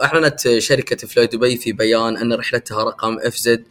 أعلنت 0.04 0.58
شركة 0.58 1.08
فلاي 1.08 1.28
دبي 1.28 1.58
في 1.58 1.72
بيان 1.72 2.18
أن 2.18 2.34
رحلتها 2.34 2.84
رقم 2.84 3.20
FZ 3.20 3.64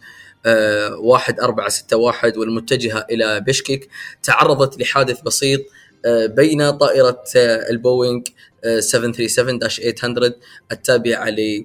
واحد 0.98 1.40
أربعة 1.40 1.68
ستة 1.68 1.96
واحد 1.96 2.36
والمتجهة 2.36 3.06
إلى 3.10 3.40
بشكك 3.40 3.88
تعرضت 4.22 4.80
لحادث 4.80 5.20
بسيط 5.20 5.60
بين 6.06 6.70
طائرة 6.70 7.22
البوينغ 7.70 8.20
737-800 8.64 10.32
التابعة 10.72 11.30
ل 11.30 11.64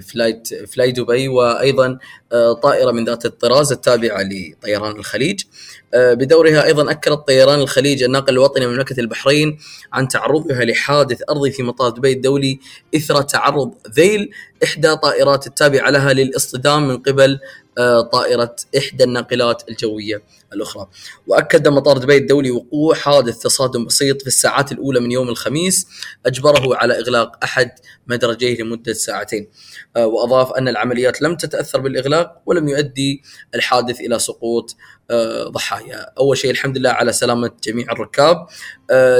فلايت 0.00 0.54
فلاي 0.54 0.92
دبي 0.92 1.28
وأيضا 1.28 1.98
آه، 2.32 2.52
طائرة 2.52 2.90
من 2.90 3.04
ذات 3.04 3.26
الطراز 3.26 3.72
التابعة 3.72 4.22
لطيران 4.22 4.96
الخليج. 4.96 5.40
آه، 5.40 5.79
بدورها 5.94 6.64
أيضا 6.64 6.90
اكدت 6.90 7.26
طيران 7.26 7.60
الخليج 7.60 8.02
الناقل 8.02 8.32
الوطني 8.32 8.64
لمملكة 8.64 9.00
البحرين 9.00 9.58
عن 9.92 10.08
تعرضها 10.08 10.64
لحادث 10.64 11.22
أرضي 11.30 11.50
في 11.50 11.62
مطار 11.62 11.90
دبي 11.90 12.12
الدولي 12.12 12.60
إثر 12.96 13.22
تعرض 13.22 13.74
ذيل 13.90 14.30
إحدى 14.64 14.96
طائرات 14.96 15.46
التابعة 15.46 15.90
لها 15.90 16.12
للاصطدام 16.12 16.88
من 16.88 16.98
قبل 16.98 17.40
آه، 17.78 18.00
طائرة 18.00 18.56
إحدى 18.78 19.04
الناقلات 19.04 19.68
الجوية 19.68 20.22
الأخرى. 20.52 20.88
وأكد 21.26 21.68
مطار 21.68 21.98
دبي 21.98 22.16
الدولي 22.16 22.50
وقوع 22.50 22.94
حادث 22.94 23.38
تصادم 23.38 23.84
بسيط 23.84 24.20
في 24.20 24.26
الساعات 24.26 24.72
الأولى 24.72 25.00
من 25.00 25.12
يوم 25.12 25.28
الخميس 25.28 25.86
أجبره 26.26 26.76
على 26.76 26.98
إغلاق 26.98 27.44
أحد 27.44 27.70
مدرجيه 28.06 28.62
لمدة 28.62 28.92
ساعتين. 28.92 29.48
آه، 29.96 30.06
وأضاف 30.06 30.52
أن 30.52 30.68
العمليات 30.68 31.22
لم 31.22 31.36
تتأثر 31.36 31.80
بالإغلاق 31.80 32.42
ولم 32.46 32.68
يؤدي 32.68 33.22
الحادث 33.54 34.00
إلى 34.00 34.18
سقوط 34.18 34.76
آه، 34.76 34.99
ضحايا. 35.48 36.12
أول 36.18 36.38
شيء 36.38 36.50
الحمد 36.50 36.78
لله 36.78 36.90
على 36.90 37.12
سلامة 37.12 37.50
جميع 37.64 37.92
الركاب. 37.92 38.46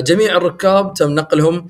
جميع 0.01 0.37
الركاب 0.37 0.95
تم 0.95 1.11
نقلهم 1.11 1.69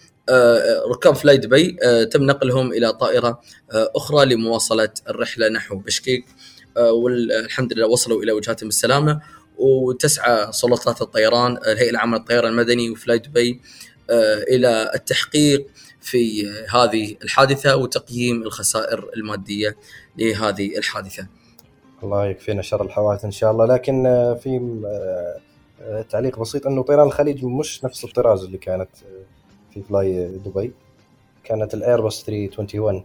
ركاب 0.92 1.14
فلاي 1.14 1.36
دبي 1.36 1.76
تم 2.12 2.22
نقلهم 2.22 2.72
إلى 2.72 2.92
طائرة 2.92 3.40
أخرى 3.72 4.24
لمواصلة 4.24 4.90
الرحلة 5.08 5.48
نحو 5.48 5.76
بشكيك. 5.76 6.24
آه، 6.76 6.92
والحمد 6.92 7.72
لله 7.72 7.86
وصلوا 7.86 8.22
إلى 8.22 8.32
وجهاتهم 8.32 8.68
بالسلامة. 8.68 9.20
وتسعى 9.58 10.52
سلطات 10.52 11.02
الطيران 11.02 11.56
الهيئة 11.56 11.90
العامة 11.90 12.18
للطيران 12.18 12.52
المدني 12.52 12.90
وفلاي 12.90 13.18
دبي 13.18 13.60
آه، 14.10 14.42
إلى 14.42 14.90
التحقيق 14.94 15.66
في 16.00 16.50
هذه 16.50 17.16
الحادثة 17.24 17.76
وتقييم 17.76 18.42
الخسائر 18.42 19.10
المادية 19.16 19.76
لهذه 20.18 20.78
الحادثة. 20.78 21.26
الله 22.02 22.26
يكفينا 22.26 22.62
شر 22.62 22.84
الحوادث 22.84 23.24
إن 23.24 23.30
شاء 23.30 23.50
الله. 23.50 23.66
لكن 23.66 24.06
آه، 24.06 24.34
في 24.34 24.60
تعليق 26.10 26.40
بسيط 26.40 26.66
إنه 26.66 26.82
طيران 26.82 27.06
الخليج 27.06 27.44
مش 27.44 27.84
نفس 27.84 28.04
الطراز 28.04 28.44
اللي 28.44 28.58
كانت 28.58 28.88
في 29.74 29.82
فلاي 29.82 30.26
دبي. 30.26 30.72
كانت 31.44 31.74
الايرباص 31.74 32.24
321 32.24 33.04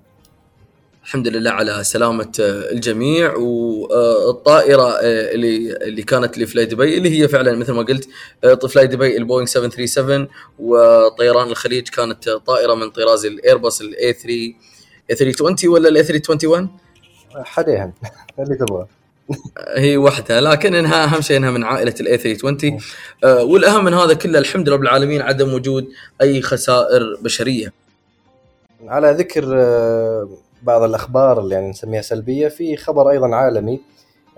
الحمد 1.05 1.27
لله 1.27 1.51
على 1.51 1.83
سلامة 1.83 2.31
آه، 2.39 2.71
الجميع. 2.71 3.35
والطائرة 3.35 4.89
آه، 4.91 5.33
اللي 5.33 5.77
اللي 5.77 6.03
كانت 6.03 6.37
لفلاي 6.37 6.65
دبي 6.65 6.97
اللي 6.97 7.19
هي 7.19 7.27
فعلا 7.27 7.55
مثل 7.55 7.73
ما 7.73 7.81
قلت 7.81 8.09
آه، 8.43 8.55
فلاي 8.55 8.87
دبي 8.87 9.17
البوينغ 9.17 9.45
737 9.45 10.27
وطيران 10.59 11.47
الخليج 11.47 11.89
كانت 11.89 12.29
طائرة 12.29 12.73
من 12.73 12.89
طراز 12.89 13.25
الايرباص 13.25 13.81
ال 13.81 13.97
A 13.97 14.13
3 14.13 14.53
A320 15.13 15.65
ولا 15.65 15.89
ال 15.89 15.96
A 15.96 16.03
321 16.03 16.69
حديهم 17.43 17.93
اللي 18.39 18.55
تبغاه 18.55 18.87
هي 19.77 19.97
واحدة 19.97 20.39
لكن 20.39 20.75
إنها 20.75 21.03
أهم 21.03 21.21
شيء 21.21 21.37
إنها 21.37 21.51
من 21.51 21.63
عائلة 21.63 21.93
الاي 21.99 22.17
320 22.17 22.79
والأهم 23.23 23.85
من 23.85 23.93
هذا 23.93 24.13
كله 24.13 24.39
الحمد 24.39 24.67
لله 24.67 24.77
رب 24.77 24.83
العالمين 24.83 25.21
عدم 25.21 25.53
وجود 25.53 25.87
أي 26.21 26.41
خسائر 26.41 27.17
بشرية. 27.21 27.73
على 28.87 29.11
ذكر 29.11 29.45
بعض 30.63 30.83
الأخبار 30.83 31.39
اللي 31.39 31.55
يعني 31.55 31.69
نسميها 31.69 32.01
سلبية 32.01 32.47
في 32.47 32.77
خبر 32.77 33.09
أيضا 33.09 33.35
عالمي 33.35 33.81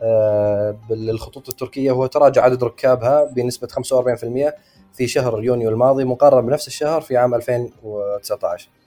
آه، 0.02 0.78
بالخطوط 0.90 1.50
التركية 1.50 1.92
هو 1.92 2.06
تراجع 2.06 2.44
عدد 2.44 2.64
ركابها 2.64 3.24
بنسبة 3.24 3.68
45% 3.68 4.54
في 4.94 5.08
شهر 5.08 5.44
يونيو 5.44 5.70
الماضي 5.70 6.04
مقارنة 6.04 6.42
بنفس 6.42 6.68
الشهر 6.68 7.02
في 7.02 7.18
عام 7.18 7.36
2019 7.36 8.68
آه، 8.68 8.87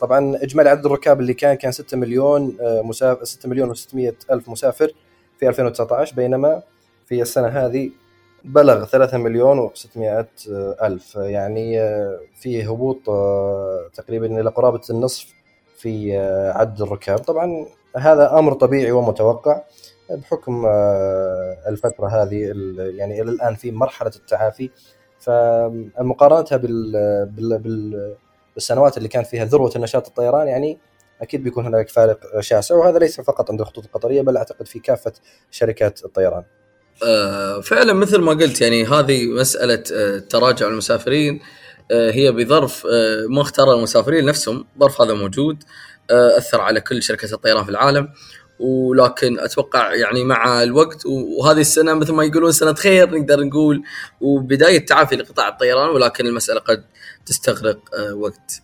طبعا 0.00 0.36
إجمالي 0.42 0.70
عدد 0.70 0.86
الركاب 0.86 1.20
اللي 1.20 1.34
كان 1.34 1.54
كان 1.54 1.72
6 1.72 1.96
مليون 1.96 2.56
آه، 2.60 2.82
مسافر 2.82 3.24
6 3.24 3.48
مليون 3.48 3.74
و600 3.74 4.12
ألف 4.30 4.48
مسافر 4.48 4.92
في 5.38 5.48
2019 5.48 6.16
بينما 6.16 6.62
في 7.06 7.22
السنة 7.22 7.48
هذه 7.48 7.90
بلغ 8.44 8.84
3 8.84 9.18
مليون 9.18 9.68
و600 9.68 10.24
ألف. 10.82 11.14
يعني 11.16 11.78
في 12.34 12.64
هبوط 12.68 12.98
تقريبا 13.94 14.40
إلى 14.40 14.50
قرابة 14.50 14.80
النصف 14.90 15.26
في 15.76 16.18
آه، 16.18 16.52
عدد 16.52 16.82
الركاب. 16.82 17.18
طبعا 17.18 17.66
هذا 17.96 18.38
أمر 18.38 18.52
طبيعي 18.52 18.92
ومتوقع 18.92 19.62
بحكم 20.10 20.66
آه، 20.66 21.56
الفترة 21.68 22.06
هذه 22.06 22.52
يعني 22.78 23.22
إلى 23.22 23.30
الآن 23.30 23.54
في 23.54 23.70
مرحلة 23.70 24.12
التعافي. 24.16 24.70
فمقارنتها 25.18 26.56
بال 26.56 26.92
بال 27.26 28.16
بالسنوات 28.54 28.96
اللي 28.96 29.08
كان 29.08 29.24
فيها 29.24 29.44
ذروة 29.44 29.72
النشاط 29.76 30.06
الطيران 30.06 30.48
يعني 30.48 30.78
أكيد 31.22 31.42
بيكون 31.42 31.66
هناك 31.66 31.88
فارق 31.88 32.40
شاسع 32.40 32.74
وهذا 32.74 32.98
ليس 32.98 33.20
فقط 33.20 33.50
عند 33.50 33.60
الخطوط 33.60 33.84
القطرية 33.84 34.22
بل 34.22 34.36
أعتقد 34.36 34.66
في 34.66 34.78
كافة 34.78 35.12
شركات 35.50 36.04
الطيران. 36.04 36.44
آه، 37.06 37.60
فعلا 37.60 37.92
مثل 37.92 38.18
ما 38.18 38.32
قلت 38.32 38.60
يعني 38.60 38.86
هذه 38.86 39.26
مسألة 39.26 39.76
تراجع 40.18 40.66
المسافرين 40.68 41.40
آه، 41.90 42.10
هي 42.10 42.32
بظرف 42.32 42.86
ما 43.28 43.40
اختار 43.42 43.74
المسافرين 43.74 44.24
نفسهم 44.24 44.66
ظرف 44.80 45.00
هذا 45.00 45.14
موجود 45.14 45.64
أثر 46.10 46.60
على 46.60 46.80
كل 46.80 47.02
شركات 47.02 47.32
الطيران 47.32 47.64
في 47.64 47.70
العالم 47.70 48.08
ولكن 48.62 49.40
أتوقع 49.40 49.94
يعني 49.94 50.24
مع 50.24 50.62
الوقت 50.62 51.02
وهذه 51.06 51.60
السنة 51.60 51.94
مثل 51.94 52.12
ما 52.12 52.24
يقولون 52.24 52.52
سنة 52.52 52.74
خير 52.74 53.10
نقدر 53.18 53.40
نقول 53.44 53.82
وبداية 54.20 54.86
تعافي 54.86 55.16
لقطاع 55.16 55.48
الطيران 55.48 55.88
ولكن 55.88 56.26
المسألة 56.26 56.60
قد 56.60 56.84
تستغرق 57.26 57.78
وقت. 58.14 58.62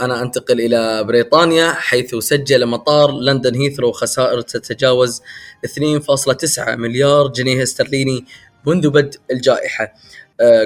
أنا 0.00 0.22
أنتقل 0.22 0.60
إلى 0.60 1.04
بريطانيا 1.04 1.72
حيث 1.72 2.14
سجل 2.14 2.66
مطار 2.66 3.10
لندن 3.10 3.54
هيثرو 3.54 3.92
خسائر 3.92 4.40
تتجاوز 4.40 5.22
2.9 5.66 6.68
مليار 6.68 7.28
جنيه 7.28 7.62
استرليني 7.62 8.24
منذ 8.66 8.90
بدء 8.90 9.18
الجائحة 9.30 9.94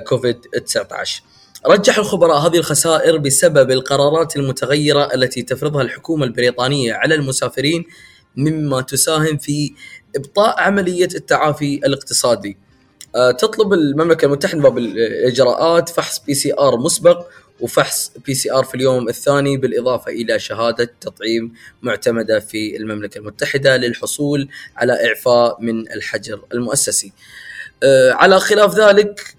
كوفيد 0.07 0.41
19. 0.67 1.23
رجح 1.67 1.99
الخبراء 1.99 2.39
هذه 2.39 2.57
الخسائر 2.57 3.17
بسبب 3.19 3.71
القرارات 3.71 4.37
المتغيرة 4.37 5.15
التي 5.15 5.43
تفرضها 5.43 5.83
الحكومة 5.83 6.25
البريطانية 6.25 6.93
على 6.93 7.15
المسافرين 7.15 7.85
مما 8.37 8.81
تساهم 8.81 9.39
في 9.39 9.75
إبطاء 10.17 10.61
عملية 10.61 11.09
التعافي 11.15 11.75
الاقتصادي 11.87 12.57
آه، 13.15 13.31
تطلب 13.31 13.73
المملكة 13.73 14.25
المتحدة 14.25 14.63
باب 14.63 14.79
الإجراءات 14.79 15.89
فحص 15.89 16.19
PCR 16.19 16.77
مسبق 16.77 17.27
وفحص 17.61 18.13
PCR 18.27 18.65
في 18.65 18.75
اليوم 18.75 19.09
الثاني 19.09 19.57
بالإضافة 19.57 20.13
إلى 20.13 20.39
شهادة 20.39 20.91
تطعيم 21.01 21.53
معتمدة 21.83 22.41
في 22.41 22.77
المملكة 22.77 23.19
المتحدة 23.19 23.77
للحصول 23.77 24.49
على 24.77 25.07
إعفاء 25.09 25.63
من 25.63 25.93
الحجر 25.93 26.41
المؤسسي. 26.55 27.13
آه، 27.83 28.13
على 28.13 28.41
خلاف 28.41 28.79
ذلك 28.79 29.37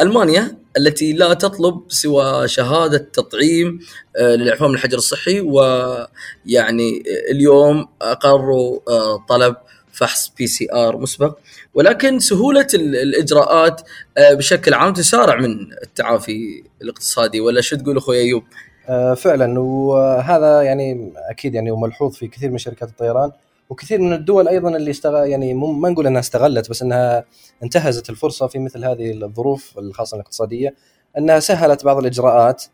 ألمانيا 0.00 0.56
التي 0.76 1.12
لا 1.12 1.34
تطلب 1.34 1.82
سوى 1.88 2.48
شهادة 2.48 2.98
تطعيم 2.98 3.78
آه، 4.16 4.34
للاعفاء 4.34 4.68
من 4.68 4.74
الحجر 4.74 4.98
الصحي 4.98 5.40
ويعني 5.40 7.02
اليوم 7.30 7.88
أقروا 8.02 8.80
طلب 9.28 9.56
فحص 9.92 10.32
PCR 10.38 10.96
مسبق 10.96 11.38
ولكن 11.74 12.18
سهولة 12.18 12.66
الإجراءات 12.74 13.82
آه، 14.18 14.34
بشكل 14.34 14.74
عام 14.74 14.92
تسارع 14.92 15.36
من 15.36 15.72
التعافي 15.82 16.64
الاقتصادي 16.82 17.40
ولا 17.40 17.60
شو 17.60 17.76
تقول 17.76 17.96
أخوي 17.96 18.18
أيوب؟ 18.20 18.44
آه، 18.88 19.14
فعلا 19.14 19.60
وهذا 19.60 20.62
يعني 20.62 21.12
أكيد 21.30 21.54
يعني 21.54 21.70
وملحوظ 21.70 22.14
في 22.14 22.28
كثير 22.28 22.50
من 22.50 22.58
شركات 22.58 22.88
الطيران 22.88 23.32
وكثير 23.70 24.00
من 24.00 24.12
الدول 24.12 24.48
أيضا 24.48 24.76
اللي 24.76 24.90
اشتغل 24.90 25.28
يعني 25.28 25.54
ما 25.54 25.88
نقول 25.88 26.06
إنها 26.06 26.20
استغلت 26.20 26.70
بس 26.70 26.82
إنها 26.82 27.24
انتهزت 27.62 28.10
الفرصة 28.10 28.46
في 28.46 28.58
مثل 28.58 28.84
هذه 28.84 29.10
الظروف 29.24 29.78
الخاصه 29.78 30.14
الاقتصادية 30.14 30.74
إنها 31.18 31.40
سهلت 31.40 31.84
بعض 31.84 31.98
الإجراءات 31.98 32.64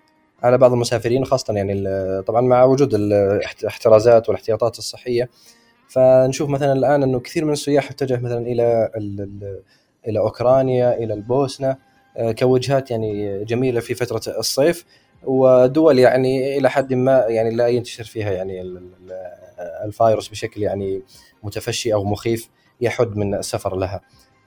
على 0.43 0.59
بعض 0.59 0.73
المسافرين 0.73 1.25
خاصة 1.25 1.55
يعني 1.55 1.85
طبعا 2.23 2.41
مع 2.41 2.65
وجود 2.65 2.95
الاحترازات 2.95 4.29
والاحتياطات 4.29 4.79
الصحية. 4.79 5.31
فنشوف 5.89 6.49
مثلا 6.49 6.73
الآن 6.73 7.03
إنه 7.03 7.21
كثير 7.21 7.45
من 7.45 7.53
السياح 7.53 7.91
اتجه 7.91 8.21
مثلا 8.21 8.47
إلى 8.47 8.91
إلى 10.09 10.19
أوكرانيا 10.19 10.95
إلى 10.97 11.15
البوسنة 11.15 11.77
آه، 12.17 12.33
كوجهات 12.33 12.91
يعني 12.91 13.45
جميلة 13.45 13.81
في 13.81 13.95
فترة 13.95 14.39
الصيف. 14.39 14.85
ودول 15.25 15.99
يعني 15.99 16.59
إلى 16.59 16.71
حد 16.71 16.95
ما 16.95 17.25
يعني 17.29 17.51
لا 17.51 17.69
ينتشر 17.69 18.05
فيها 18.05 18.33
يعني 18.33 18.81
الفيروس 19.85 20.29
بشكل 20.29 20.63
يعني 20.63 21.03
متفشي 21.43 21.95
أو 21.95 22.05
مخيف 22.05 22.49
يحد 22.81 23.17
من 23.17 23.35
السفر 23.35 23.77
لها. 23.77 24.01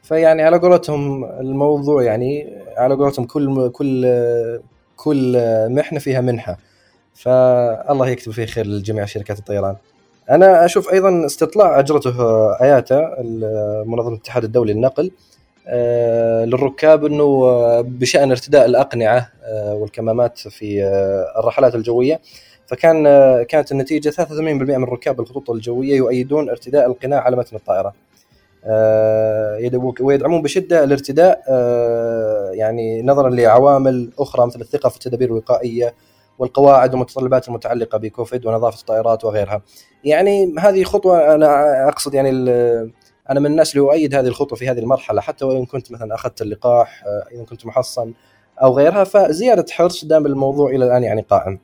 فيعني 0.04 0.44
على 0.44 0.58
قولتهم 0.58 1.26
الموضوع 1.26 2.04
يعني 2.04 2.58
على 2.78 2.96
قولتهم 2.96 3.26
كل 3.26 3.70
كل 3.70 4.20
كل 4.96 5.38
محنة 5.70 6.00
فيها 6.00 6.22
منحة. 6.22 6.58
فالله 7.14 8.10
يكتب 8.10 8.32
فيه 8.32 8.46
خير 8.46 8.68
لجميع 8.68 9.06
شركات 9.06 9.40
الطيران. 9.40 9.76
أنا 10.30 10.66
أشوف 10.66 10.94
أيضا 10.94 11.26
استطلاع 11.26 11.80
أجرته 11.80 12.14
آياتا 12.62 13.16
منظمة 13.86 14.14
الاتحاد 14.14 14.44
الدولي 14.44 14.74
للنقل 14.74 15.12
للركاب 16.46 17.06
إنه 17.06 17.24
آه، 17.24 17.82
بشأن 17.82 18.32
ارتداء 18.32 18.66
الأقنعة 18.66 19.32
آه، 19.44 19.74
والكمامات 19.74 20.40
في 20.40 20.84
الرحلات 21.38 21.76
الجوية 21.76 22.20
فكان 22.66 23.04
كانت 23.44 23.72
النتيجة 23.72 24.10
83% 24.10 24.78
من 24.78 24.84
ركاب 24.84 25.20
الخطوط 25.20 25.50
الجوية 25.50 25.96
يؤيدون 25.96 26.50
ارتداء 26.50 26.88
القناع 26.88 27.22
على 27.22 27.36
متن 27.36 27.56
الطائرة. 27.56 27.94
ويدعمون 30.02 30.42
بشدة 30.42 30.84
الارتداء 30.84 31.44
يعني 32.54 33.02
نظرا 33.02 33.30
لعوامل 33.30 34.10
أخرى 34.20 34.46
مثل 34.46 34.62
الثقة 34.62 34.90
في 34.90 34.96
التدابير 34.96 35.28
الوقائية 35.30 35.94
والقواعد 36.40 36.94
والمتطلبات 36.94 37.48
المتعلقة 37.48 37.98
بكوفيد 37.98 38.46
ونظافة 38.46 38.80
الطائرات 38.80 39.26
وغيرها. 39.26 39.62
يعني 40.04 40.56
هذه 40.60 40.84
خطوة 40.84 41.36
أنا 41.36 41.88
أقصد 41.88 42.14
يعني 42.14 42.30
أنا 43.30 43.40
من 43.40 43.46
الناس 43.46 43.76
اللي 43.76 43.88
أؤيد 43.88 44.16
هذه 44.16 44.28
الخطوة 44.28 44.58
في 44.58 44.70
هذه 44.70 44.80
المرحلة 44.80 45.22
حتى 45.22 45.46
وإن 45.46 45.66
كنت 45.66 45.92
مثلا 45.92 46.16
أخذت 46.16 46.42
اللقاح 46.42 47.04
آه، 47.06 47.36
إذا 47.36 47.44
كنت 47.44 47.66
محصن 47.66 48.14
أو 48.64 48.78
غيرها 48.78 49.04
فزيادة 49.04 49.66
حرص 49.72 50.06
دام 50.06 50.26
الموضوع 50.26 50.70
إلى 50.70 50.86
الآن 50.86 51.04
يعني 51.04 51.22
قائم. 51.22 51.60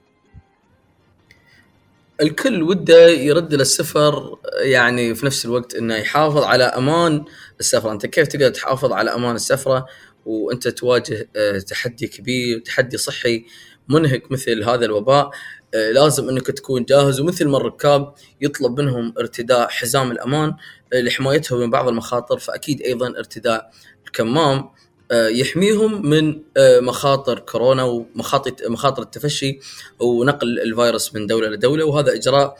الكل 2.21 2.63
وده 2.63 3.07
يرد 3.07 3.53
للسفر 3.53 4.37
يعني 4.61 5.15
في 5.15 5.25
نفس 5.25 5.45
الوقت 5.45 5.75
إنه 5.75 5.95
يحافظ 5.95 6.43
على 6.43 6.63
أمان 6.63 7.25
السفره، 7.59 7.91
أنت 7.91 8.05
كيف 8.05 8.27
تقدر 8.27 8.49
تحافظ 8.49 8.91
على 8.91 9.15
أمان 9.15 9.35
السفرة؟ 9.35 9.85
وأنت 10.25 10.67
تواجه 10.67 11.29
آه، 11.35 11.59
تحدي 11.59 12.07
كبير، 12.07 12.59
تحدي 12.59 12.97
صحي 12.97 13.45
منهك 13.89 14.31
مثل 14.31 14.63
هذا 14.63 14.85
الوباء. 14.85 15.25
آه، 15.25 15.31
لازم 15.73 16.29
انك 16.29 16.47
تكون 16.47 16.83
جاهز 16.83 17.19
ومثل 17.19 17.47
ما 17.47 17.57
الركاب 17.57 18.13
يطلب 18.41 18.79
منهم 18.79 19.13
ارتداء 19.19 19.69
حزام 19.69 20.11
الأمان 20.11 20.53
آه، 20.93 21.01
لحمايتهم 21.01 21.59
من 21.59 21.69
بعض 21.69 21.87
المخاطر 21.87 22.39
فأكيد 22.39 22.81
أيضا 22.81 23.07
ارتداء 23.07 23.71
الكمام 24.05 24.69
آه، 25.11 25.27
يحميهم 25.27 26.09
من 26.09 26.41
مخاطر 26.57 27.39
كورونا 27.39 27.83
ومخاطر 27.83 28.69
مخاطر 28.69 29.01
التفشي 29.01 29.59
ونقل 29.99 30.59
الفيروس 30.59 31.15
من 31.15 31.27
دولة 31.27 31.47
لدولة 31.49 31.85
وهذا 31.85 32.13
إجراء 32.13 32.57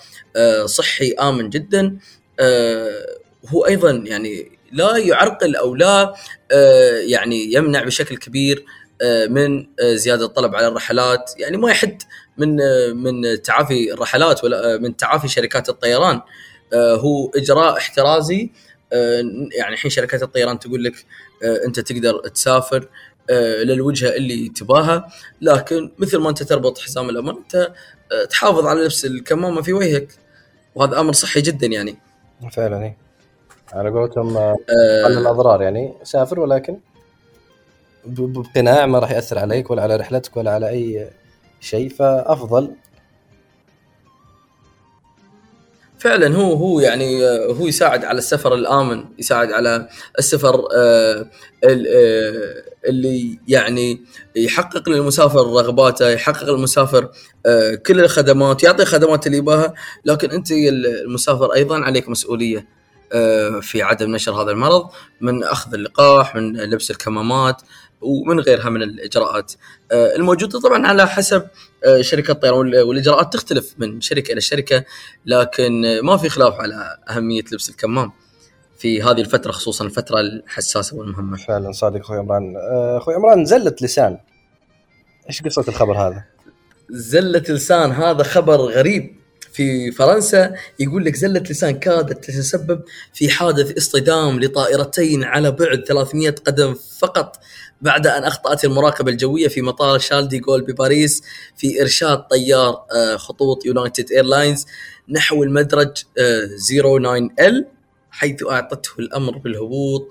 صحي 0.66 1.12
آمن 1.12 1.50
جدا. 1.50 1.98
هو 3.48 3.66
أيضا 3.66 3.92
يعني 3.92 4.60
لا 4.72 4.98
يعرقل 4.98 5.56
أو 5.56 5.76
لا 5.76 6.14
يعني 7.08 7.54
يمنع 7.54 7.84
بشكل 7.84 8.18
كبير 8.18 8.66
من 9.30 9.68
زيادة 9.82 10.26
الطلب 10.26 10.56
على 10.56 10.68
الرحلات 10.68 11.34
يعني 11.38 11.58
ما 11.58 11.72
يحد 11.72 12.02
من 12.38 12.58
من 12.96 13.42
تعافي 13.42 13.94
الرحلات 13.94 14.44
ولا 14.44 14.78
من 14.78 14.98
تعافي 14.98 15.28
شركات 15.28 15.70
الطيران. 15.70 16.22
آه، 16.74 16.96
هو 16.96 17.32
إجراء 17.36 17.78
احترازي. 17.78 18.52
آه، 18.94 19.22
يعني 19.58 19.74
الحين 19.74 19.92
شركات 19.92 20.24
الطيران 20.24 20.60
تقول 20.60 20.84
لك 20.84 20.94
آه، 21.44 21.66
أنت 21.66 21.80
تقدر 21.80 22.20
تسافر 22.20 22.88
للوجهة 23.64 24.10
اللي 24.10 24.50
تباها. 24.50 25.08
لكن 25.42 25.92
مثل 25.98 26.18
ما 26.18 26.30
أنت 26.30 26.44
تربط 26.44 26.78
حزام 26.78 27.10
الأمان 27.10 27.36
أنت 27.38 27.74
تحافظ 28.30 28.66
على 28.66 28.84
لبس 28.84 29.06
الكمامة 29.06 29.62
في 29.62 29.74
وجهك. 29.74 30.08
وهذا 30.76 31.00
أمر 31.00 31.14
صحي 31.14 31.42
جدا 31.42 31.68
يعني. 31.68 31.98
فعلا 32.52 32.84
اي 32.84 32.96
على 33.74 33.90
قولتهم 33.90 34.38
قل 34.38 35.18
الأضرار 35.18 35.62
يعني. 35.62 35.94
سافر 36.04 36.40
ولكن 36.40 36.80
بقناع 38.06 38.86
ما 38.86 39.00
راح 39.00 39.12
يأثر 39.12 39.40
عليك 39.40 39.72
ولا 39.72 39.84
على 39.84 39.96
رحلتك 39.96 40.38
ولا 40.38 40.52
على 40.52 40.70
أي 40.70 41.10
شيء 41.62 41.90
فافضل 41.90 42.76
فعلا 46.00 46.36
هو 46.36 46.54
هو 46.54 46.80
يعني 46.80 47.26
هو 47.50 47.68
يساعد 47.68 48.06
على 48.06 48.18
السفر 48.18 48.54
الآمن 48.54 49.06
يساعد 49.20 49.52
على 49.52 49.88
السفر 50.20 50.68
آه، 50.76 51.30
آه، 51.64 52.64
اللي 52.86 53.40
يعني 53.48 54.02
يحقق 54.36 54.90
للمسافر 54.90 55.40
رغباته 55.40 56.10
يحقق 56.10 56.50
للمسافر 56.50 57.10
آه، 57.46 57.76
كل 57.76 58.00
الخدمات 58.00 58.64
يعطي 58.64 58.84
الخدمات 58.84 59.28
اللي 59.28 59.38
يباها. 59.38 59.74
لكن 60.06 60.32
أنت 60.32 60.52
المسافر 60.52 61.54
أيضا 61.54 61.80
عليك 61.80 62.10
مسؤولية 62.10 62.78
في 63.62 63.82
عدم 63.82 64.16
نشر 64.16 64.32
هذا 64.32 64.52
المرض 64.52 64.90
من 65.22 65.44
أخذ 65.44 65.74
اللقاح 65.74 66.36
من 66.36 66.58
لبس 66.58 66.92
الكمامات 66.92 67.62
ومن 68.02 68.40
غيرها 68.40 68.70
من 68.70 68.84
الإجراءات 68.84 69.54
آه، 69.92 70.16
الموجودة 70.16 70.60
طبعا 70.60 70.88
على 70.88 71.08
حسب 71.08 71.48
آه، 71.86 72.02
شركة 72.02 72.32
الطيران 72.32 72.76
والإجراءات 72.76 73.34
تختلف 73.34 73.76
من 73.78 74.02
شركة 74.02 74.32
إلى 74.32 74.42
شركة 74.42 74.84
لكن 75.26 76.00
ما 76.04 76.18
في 76.18 76.30
خلاف 76.30 76.54
على 76.54 76.98
أهمية 77.10 77.44
لبس 77.52 77.70
الكمام 77.70 78.12
في 78.78 79.02
هذه 79.02 79.22
الفترة 79.22 79.52
خصوصا 79.52 79.86
الفترة 79.86 80.20
الحساسة 80.20 80.98
والمهمة. 80.98 81.38
فعلا 81.38 81.72
صادق 81.72 82.00
أخوي 82.00 82.18
عمران، 82.18 82.56
آه، 82.58 82.98
أخوي 82.98 83.16
عمران 83.16 83.46
زله 83.46 83.76
لسان. 83.82 84.18
إيش 85.30 85.42
قصة 85.42 85.66
الخبر 85.68 85.98
هذا؟ 85.98 86.24
زله 86.90 87.44
لسان 87.50 87.92
هذا 87.92 88.24
خبر 88.24 88.56
غريب 88.56 89.16
في 89.58 89.92
فرنسا 89.92 90.54
يقول 90.80 91.06
لك 91.06 91.16
زلة 91.16 91.40
لسان 91.40 91.80
كادت 91.80 92.24
تتسبب 92.26 92.82
في 93.14 93.30
حادث 93.30 93.78
اصطدام 93.78 94.40
لطائرتين 94.40 95.24
على 95.24 95.52
بعد 95.52 95.84
300 95.88 96.30
قدم 96.30 96.76
فقط 97.00 97.40
بعد 97.82 98.08
أن 98.08 98.24
أخطأت 98.24 98.66
المراقبة 98.66 99.12
الجوية 99.12 99.48
في 99.48 99.62
مطار 99.62 100.00
شارل 100.00 100.28
دي 100.28 100.40
جول 100.40 100.62
بباريس 100.62 101.24
في 101.56 101.82
إرشاد 101.82 102.18
طيار 102.18 102.86
آه، 102.96 103.16
خطوط 103.18 103.66
يونايتد 103.66 104.12
إيرلاينز 104.12 104.66
نحو 105.10 105.44
المدرج 105.44 105.98
09L 105.98 107.40
آه، 107.40 107.66
حيث 108.12 108.44
أعطته 108.44 108.92
الأمر 109.00 109.38
بالهبوط 109.38 110.08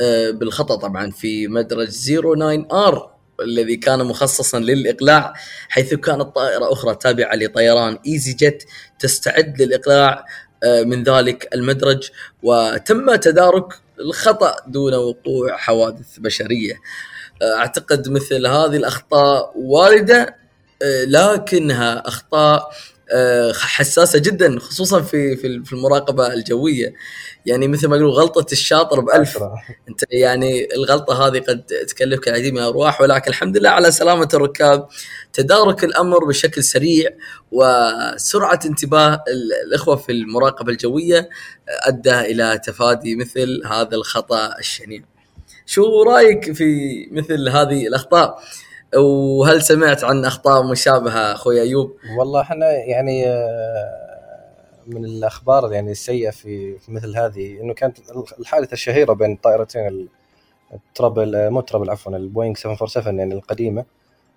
آه، 0.00 0.30
بالخطأ 0.30 0.76
طبعا 0.76 1.10
في 1.10 1.48
مدرج 1.48 1.88
09R 1.88 3.11
الذي 3.44 3.76
كان 3.76 4.04
مخصصا 4.04 4.58
للإقلاع 4.58 5.32
حيث 5.68 5.94
كانت 5.94 6.22
طائرة 6.22 6.72
أخرى 6.72 6.94
تابعة 6.94 7.36
لطيران 7.36 7.98
إيزي 8.06 8.32
جيت 8.32 8.64
تستعد 8.98 9.62
للإقلاع 9.62 10.24
من 10.64 11.02
ذلك 11.02 11.48
المدرج 11.54 12.10
وتم 12.42 13.14
تدارك 13.14 13.74
الخطأ 14.00 14.56
دون 14.66 14.94
وقوع 14.94 15.56
حوادث 15.56 16.18
بشرية. 16.18 16.74
آه، 17.42 17.56
أعتقد 17.56 18.08
مثل 18.08 18.46
هذه 18.46 18.76
الأخطاء 18.76 19.52
واردة 19.56 20.36
آه، 20.82 21.04
لكنها 21.04 22.08
أخطاء 22.08 22.58
آه، 22.58 22.72
حساسة 23.54 24.18
جدا 24.18 24.58
خصوصا 24.58 25.02
في 25.02 25.36
في 25.36 25.64
في 25.64 25.72
المراقبة 25.72 26.32
الجوية 26.32 26.94
يعني 27.46 27.68
مثل 27.68 27.88
ما 27.88 27.96
يقولوا 27.96 28.14
غلطة 28.14 28.52
الشاطر 28.52 29.00
بألف 29.00 29.38
أنت 29.88 30.00
يعني 30.10 30.74
الغلطة 30.74 31.26
هذه 31.26 31.38
قد 31.38 31.62
تكلفك 31.88 32.28
العديد 32.28 32.52
من 32.52 32.58
الارواح 32.58 33.00
ولكن 33.00 33.30
الحمد 33.30 33.56
لله 33.56 33.70
على 33.70 33.90
سلامة 33.90 34.28
الركاب 34.34 34.88
تدارك 35.32 35.84
الأمر 35.84 36.24
بشكل 36.24 36.64
سريع 36.64 37.10
وسرعة 37.52 38.60
انتباه 38.64 39.24
الإخوة 39.66 39.96
في 39.96 40.12
المراقبة 40.12 40.72
الجوية 40.72 41.28
أدى 41.68 42.20
إلى 42.20 42.60
تفادي 42.64 43.16
مثل 43.16 43.62
هذا 43.66 43.94
الخطأ 43.94 44.58
الشنيع. 44.58 45.02
شو 45.66 46.02
رأيك 46.02 46.52
في 46.52 46.66
مثل 47.12 47.48
هذه 47.48 47.86
الأخطاء؟ 47.86 48.42
وهل 48.96 49.62
سمعت 49.62 50.04
عن 50.04 50.24
أخطاء 50.24 50.62
مشابهة 50.62 51.32
أخوي 51.32 51.60
أيوب؟ 51.60 51.96
والله 52.18 52.40
إحنا 52.40 52.70
يعني 52.72 53.26
من 54.86 55.04
الأخبار 55.04 55.72
يعني 55.72 55.90
السيئة 55.90 56.30
في 56.30 56.76
مثل 56.88 57.16
هذه 57.16 57.60
إنه 57.60 57.74
كانت 57.74 57.98
الحادثة 58.40 58.72
الشهيرة 58.72 59.12
بين 59.12 59.32
الطائرتين 59.32 60.08
ال 60.74 60.85
triple 60.85 61.50
مو 61.50 61.60
triple 61.60 61.90
عفوا 61.90 62.16
البوينغ 62.16 62.54
747 62.54 63.18
يعني 63.18 63.34
القديمة 63.34 63.84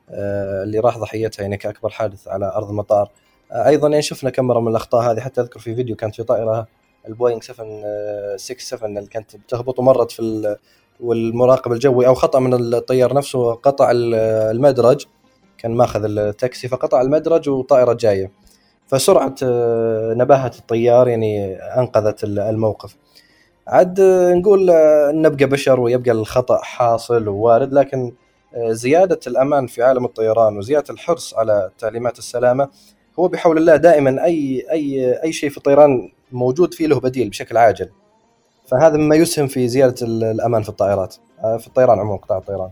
آه، 0.10 0.64
اللي 0.64 0.80
راح 0.80 0.98
ضحيتها 0.98 1.42
يعني 1.42 1.58
كأكبر 1.58 1.90
حادث 1.90 2.28
على 2.28 2.52
أرض 2.56 2.70
المطار 2.70 3.12
آه، 3.52 3.68
أيضا 3.68 3.88
يعني 3.88 4.02
شفنا 4.02 4.30
كم 4.30 4.46
مرة 4.46 4.60
من 4.60 4.68
الأخطاء 4.68 5.12
هذه 5.12 5.20
حتى 5.20 5.42
أذكر 5.42 5.60
في 5.60 5.76
فيديو 5.76 5.96
كانت 5.96 6.16
في 6.16 6.24
طائرة 6.24 6.68
البوينغ 7.08 7.42
767 7.42 8.98
اللي 8.98 9.10
كانت 9.10 9.36
بتهبط 9.36 9.80
ومرت 9.80 10.12
في 10.12 10.58
والمراقب 11.00 11.72
الجوي 11.72 12.08
أو 12.08 12.14
خطأ 12.14 12.40
من 12.40 12.54
الطيار 12.74 13.14
نفسه 13.14 13.54
قطع 13.54 13.92
المدرج 13.94 15.06
كان 15.58 15.72
ماخذ 15.72 16.04
التاكسي 16.06 16.68
فقطع 16.68 17.02
المدرج 17.02 17.50
وطائرة 17.50 17.94
جاية. 17.94 18.32
فسرعة 18.88 19.36
آه، 19.44 20.14
نباهة 20.14 20.52
الطيار 20.60 21.08
يعني 21.08 21.56
أنقذت 21.56 22.24
الموقف. 22.24 22.96
عاد 23.68 24.02
نقول 24.36 24.72
نبقى 25.14 25.46
بشر 25.46 25.80
ويبقى 25.80 26.12
الخطأ 26.12 26.58
حاصل 26.58 27.28
ووارد 27.28 27.74
لكن 27.74 28.14
زيادة 28.58 29.20
الأمان 29.28 29.68
في 29.68 29.84
عالم 29.84 30.06
الطيران 30.06 30.58
وزيادة 30.58 30.94
الحرص 30.94 31.34
على 31.34 31.72
تعليمات 31.78 32.18
السلامة 32.20 32.70
هو 33.20 33.28
بحول 33.28 33.58
الله 33.58 33.76
دائما 33.76 34.24
اي 34.26 34.66
اي 34.72 35.14
أي 35.24 35.34
شيء 35.34 35.50
في 35.50 35.58
الطيران 35.58 36.12
موجود 36.32 36.74
فيه 36.74 36.88
له 36.88 37.00
بديل 37.00 37.30
بشكل 37.30 37.58
عاجل. 37.58 37.90
فهذا 38.72 38.98
مما 38.98 39.16
يسهم 39.16 39.48
في 39.48 39.68
زيادة 39.68 40.08
الأمان 40.08 40.64
في 40.64 40.70
الطائرات. 40.70 41.16
آه، 41.44 41.58
في 41.58 41.68
الطيران 41.68 42.00
عموما 42.00 42.18
قطاع 42.18 42.38
الطيران. 42.38 42.70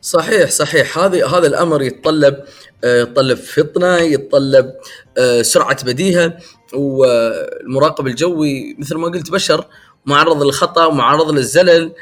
صحيح 0.00 0.50
صحيح. 0.50 0.98
هذا 0.98 1.26
هذا 1.26 1.46
الأمر 1.46 1.82
يتطلب 1.82 2.44
آه، 2.84 3.02
يتطلب 3.02 3.36
فطنة 3.38 3.96
يتطلب 3.96 4.72
آه، 5.18 5.42
سرعة 5.42 5.84
بديهة. 5.84 6.38
والمراقب 6.74 8.06
الجوي 8.06 8.76
مثل 8.78 8.96
ما 8.96 9.08
قلت 9.08 9.30
بشر 9.30 9.66
معرض 10.06 10.42
للخطأ 10.42 10.86
ومعرض 10.86 11.30
للزلل. 11.30 11.92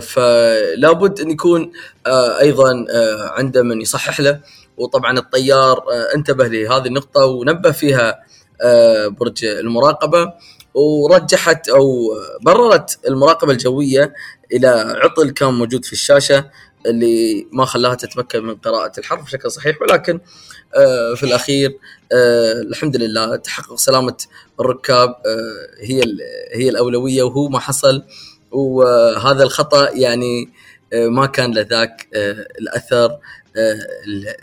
فلا 0.00 0.92
بد 0.92 1.20
أن 1.20 1.30
يكون 1.30 1.72
أيضا 2.40 2.84
عنده 3.30 3.62
من 3.62 3.80
يصحح 3.80 4.20
له. 4.20 4.40
وطبعا 4.76 5.18
الطيار 5.18 5.84
انتبه 6.14 6.48
لهذه 6.48 6.86
النقطة 6.86 7.24
ونبه 7.24 7.70
فيها 7.70 8.24
برج 9.08 9.44
المراقبة 9.44 10.32
ورجحت 10.74 11.68
أو 11.68 12.14
بررت 12.40 12.98
المراقبة 13.08 13.52
الجوية 13.52 14.14
إلى 14.52 14.68
عطل 15.02 15.30
كان 15.30 15.54
موجود 15.54 15.84
في 15.84 15.92
الشاشة 15.92 16.50
اللي 16.86 17.46
ما 17.52 17.64
خلاها 17.64 17.94
تتمكن 17.94 18.44
من 18.44 18.54
قراءة 18.54 18.92
الحرف 18.98 19.24
بشكل 19.24 19.50
صحيح 19.50 19.82
ولكن 19.82 20.20
في 21.16 21.22
الأخير 21.22 21.78
الحمد 22.68 22.96
لله 22.96 23.36
تحقق 23.36 23.74
سلامة 23.74 24.16
الركاب 24.60 25.14
هي 25.80 26.02
هي 26.52 26.68
الأولوية 26.68 27.22
وهو 27.22 27.48
ما 27.48 27.58
حصل 27.58 28.02
وهذا 28.50 29.42
الخطأ 29.42 29.90
يعني 29.90 30.52
آه، 30.92 31.08
ما 31.08 31.26
كان 31.26 31.54
له 31.54 31.62
ذاك 31.62 32.08
آه، 32.14 32.46
الأثر 32.60 33.10
آه، 33.10 33.18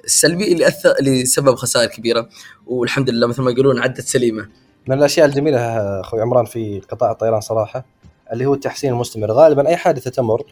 السلبي 0.06 0.54
اللي 0.54 0.68
أثر 0.68 0.96
اللي 1.00 1.26
سبب 1.26 1.56
خسائر 1.56 1.90
كبيرة 1.90 2.30
والحمد 2.68 3.10
لله 3.10 3.28
مثل 3.28 3.42
ما 3.42 3.52
يقولون 3.52 3.80
عدت 3.80 4.02
سليمة. 4.02 4.48
من 4.88 4.98
الأشياء 4.98 5.26
الجميلة 5.26 5.60
أخوي 6.02 6.22
عمران 6.22 6.46
في 6.46 6.82
قطاع 6.90 7.12
الطيران 7.12 7.42
صراحة 7.42 7.86
اللي 8.34 8.46
هو 8.46 8.54
التحسين 8.54 8.94
المستمر، 8.94 9.32
غالبا 9.32 9.68
أي 9.68 9.76
حادثة 9.76 10.12
تمر 10.12 10.44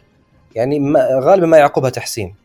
يعني 0.55 0.79
ما 0.79 1.19
غالبا 1.23 1.47
ما 1.47 1.57
يعقبها 1.57 1.89
تحسين. 1.89 2.35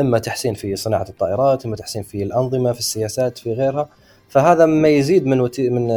إما 0.00 0.18
تحسين 0.18 0.54
في 0.54 0.76
صناعة 0.76 1.06
الطائرات، 1.08 1.66
إما 1.66 1.76
تحسين 1.76 2.02
في 2.02 2.22
الأنظمة، 2.22 2.72
في 2.72 2.78
السياسات، 2.78 3.38
في 3.38 3.52
غيرها، 3.52 3.88
فهذا 4.28 4.66
ما 4.66 4.88
يزيد 4.88 5.26
من 5.26 5.38
من 5.72 5.90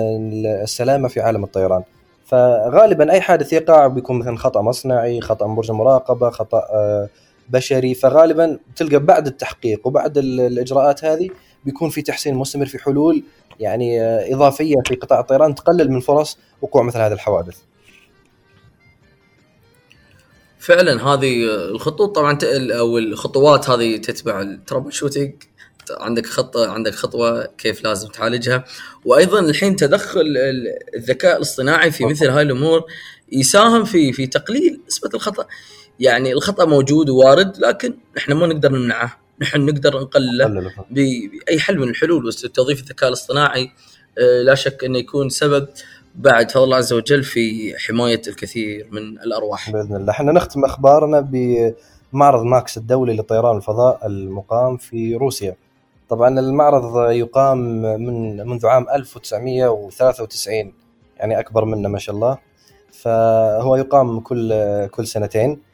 السلامة 0.45 1.08
في 1.08 1.21
عالم 1.21 1.43
الطيران. 1.43 1.84
فغالبا 2.25 3.12
أي 3.12 3.21
حادث 3.21 3.54
يقع 3.54 3.88
بيكون 3.88 4.19
مثلا 4.19 4.38
خطأ 4.38 4.62
مصنعي 4.62 5.21
خطأ 5.21 5.47
برج 5.47 5.71
المراقبه 5.71 6.30
خطأ 6.30 6.58
آه، 6.58 7.10
بشري 7.52 7.94
فغالبا 7.94 8.60
تلقى 8.76 9.00
بعد 9.00 9.28
التحقيق 9.28 9.88
وبعد 9.88 10.18
الإجراءات 10.18 11.06
هذه 11.06 11.30
بيكون 11.66 11.90
في 11.90 12.02
تحسين 12.02 12.36
مستمر 12.36 12.66
في 12.66 12.78
حلول 12.78 13.24
يعني 13.60 14.02
آه، 14.02 14.34
إضافية 14.36 14.76
في 14.88 14.96
قطاع 14.96 15.20
الطيران 15.20 15.56
تقلل 15.56 15.92
من 15.92 16.00
فرص 16.00 16.38
وقوع 16.62 16.84
مثل 16.84 17.00
هذه 17.00 17.14
الحوادث. 17.14 17.58
فعلا 20.60 21.08
هذه 21.08 21.44
الخطوط 21.46 22.16
طبعا 22.16 22.38
أو 22.54 22.98
الخطوات 22.98 23.70
هذه 23.70 23.98
تتبع 23.98 24.42
ال 24.41 24.93
troubleshooting 24.93 25.34
عندك 25.92 26.26
خطة 26.26 26.72
عندك 26.72 26.96
خطوة 26.96 27.46
كيف 27.46 27.84
لازم 27.84 28.08
تعالجها. 28.08 28.64
وأيضا 29.06 29.40
الحين 29.40 29.76
تدخل 29.76 30.34
الذكاء 30.96 31.38
الاصطناعي 31.38 31.92
في 31.92 32.06
مثل 32.06 32.30
هاي 32.30 32.42
الأمور 32.42 32.86
يساهم 33.32 33.84
في 33.84 34.14
في 34.14 34.28
تقليل 34.28 34.82
نسبة 34.88 35.10
الخطأ. 35.14 35.48
يعني 36.02 36.34
الخطأ 36.34 36.66
موجود 36.66 37.10
ووارد 37.10 37.58
لكن 37.58 37.94
إحنا 38.18 38.36
ما 38.36 38.48
نقدر 38.48 38.72
نمنعه. 38.72 39.18
نحن 39.42 39.66
نقدر 39.66 40.00
نقلله 40.02 40.74
بأي 40.92 41.60
حل 41.60 41.80
من 41.80 41.90
الحلول. 41.90 42.28
بس 42.28 42.42
توظيف 42.42 42.82
الذكاء 42.82 43.10
الاصطناعي 43.10 43.72
آه، 44.20 44.42
لا 44.42 44.56
شك 44.56 44.84
إنه 44.84 45.00
يكون 45.00 45.30
سبب 45.30 45.68
بعد 46.16 46.52
فضل 46.52 46.64
الله 46.64 46.78
عز 46.78 46.94
وجل 46.94 47.24
في 47.24 47.74
حماية 47.78 48.22
الكثير 48.28 48.88
من 48.92 49.02
الأرواح. 49.20 49.72
بإذن 49.72 49.96
الله، 49.96 50.12
إحنا 50.12 50.32
نختم 50.32 50.66
أخبارنا 50.66 51.20
بمعرض 51.20 52.44
ماكس 52.44 52.78
الدولي 52.78 53.14
لطيران 53.14 53.58
الفضاء 53.58 54.08
المقام 54.08 54.78
في 54.78 55.16
روسيا. 55.16 55.56
طبعا 56.10 56.40
المعرض 56.40 57.12
يقام 57.12 57.58
من 57.82 58.48
منذ 58.48 58.66
عام 58.68 58.86
1993 58.96 60.74
يعني 61.18 61.40
أكبر 61.40 61.66
منا 61.66 61.90
ما 61.90 62.00
شاء 62.00 62.16
الله. 62.16 62.38
فهو 62.92 63.76
يقام 63.76 64.20
كل 64.20 64.54
كل 64.88 65.08
سنتين. 65.08 65.70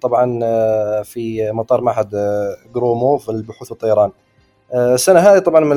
طبعا 0.00 0.40
آه، 0.42 1.02
في 1.02 1.52
مطار 1.52 1.80
معهد 1.80 2.10
جرومو 2.74 3.18
في 3.18 3.28
البحوث 3.28 3.70
والطيران 3.70 4.10
آه، 4.72 4.94
السنة 4.94 5.20
هذه 5.20 5.38
طبعا 5.38 5.60
من 5.60 5.76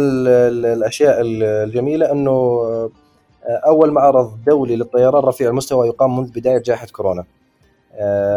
الأشياء 0.66 1.18
الجميلة 1.22 2.12
أنه 2.12 2.62
أول 3.46 3.92
معرض 3.92 4.44
دولي 4.46 4.76
للطيران 4.76 5.24
رفيع 5.24 5.50
المستوى 5.50 5.88
يقام 5.88 6.18
منذ 6.18 6.32
بداية 6.32 6.58
جائحة 6.58 6.88
كورونا. 6.88 7.26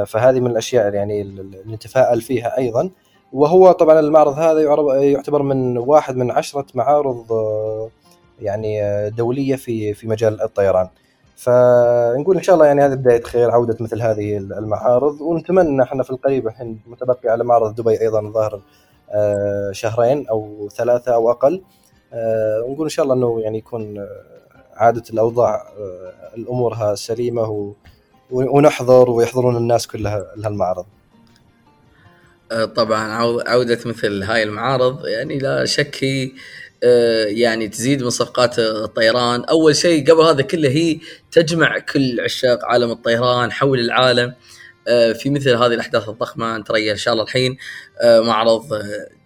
فهذه 0.06 0.40
من 0.40 0.50
الأشياء 0.50 0.94
يعني 0.94 1.22
اللي 1.22 1.62
نتفائل 1.66 2.20
فيها 2.20 2.58
أيضا. 2.58 2.90
وهو 3.32 3.72
طبعا 3.72 4.00
المعرض 4.00 4.38
هذا 4.38 4.60
يعتبر 5.02 5.42
من 5.42 5.78
واحد 5.78 6.16
من 6.16 6.30
عشرة 6.30 6.66
معارض 6.74 7.32
آه، 7.32 7.90
يعني 8.40 8.82
آه، 8.82 9.08
دولية 9.08 9.56
في 9.56 9.94
في 9.94 10.08
مجال 10.08 10.42
الطيران. 10.42 10.88
فنقول 11.42 12.36
إن 12.36 12.42
شاء 12.42 12.54
الله 12.54 12.66
يعني 12.66 12.82
هذه 12.82 12.94
بداية 12.94 13.22
خير 13.22 13.50
عودة 13.50 13.76
مثل 13.80 14.02
هذه 14.02 14.36
المعارض 14.36 15.20
ونتمنى 15.20 15.82
إحنا 15.82 16.02
في 16.02 16.10
القريب 16.10 16.48
الحين 16.48 16.80
متبقي 16.86 17.28
على 17.28 17.44
معرض 17.44 17.74
دبي 17.74 18.00
أيضا 18.00 18.30
ظاهر 18.30 18.60
آه، 19.10 19.72
شهرين 19.72 20.28
أو 20.28 20.68
ثلاثة 20.76 21.14
أو 21.14 21.30
أقل 21.30 21.62
ونقول 22.66 22.86
إن 22.86 22.88
شاء 22.88 23.04
الله 23.04 23.14
إنه 23.14 23.40
يعني 23.40 23.58
يكون 23.58 24.06
عادة 24.76 25.02
الأوضاع 25.10 25.64
الامورها 26.36 26.94
سليمة 26.94 27.74
ونحضر 28.30 29.10
ويحضرون 29.10 29.56
الناس 29.56 29.86
كلها 29.86 30.26
لهالمعرض. 30.36 30.86
آه، 32.52 32.64
طبعا 32.64 33.12
عودة 33.48 33.78
مثل 33.86 34.22
هاي 34.22 34.42
المعارض 34.42 35.06
يعني 35.06 35.38
لا 35.38 35.64
شك 35.64 36.04
هي 36.04 36.24
آه، 36.24 36.30
يعني 37.26 37.68
تزيد 37.68 38.02
من 38.02 38.10
صفقات 38.10 38.58
الطيران. 38.58 39.44
أول 39.44 39.76
شيء 39.76 40.10
قبل 40.10 40.20
هذا 40.20 40.42
كله 40.42 40.68
هي 40.68 40.98
تجمع 41.30 41.78
كل 41.78 42.20
عشاق 42.20 42.64
عالم 42.64 42.90
الطيران 42.90 43.52
حول 43.52 43.80
العالم. 43.80 44.34
آه، 44.88 45.12
في 45.12 45.30
مثل 45.30 45.50
هذه 45.50 45.74
الأحداث 45.74 46.08
الضخمة 46.08 46.56
أنت 46.56 46.70
إن 46.70 46.96
شاء 46.96 47.12
الله 47.14 47.24
الحين. 47.24 47.56
معرض 48.04 48.82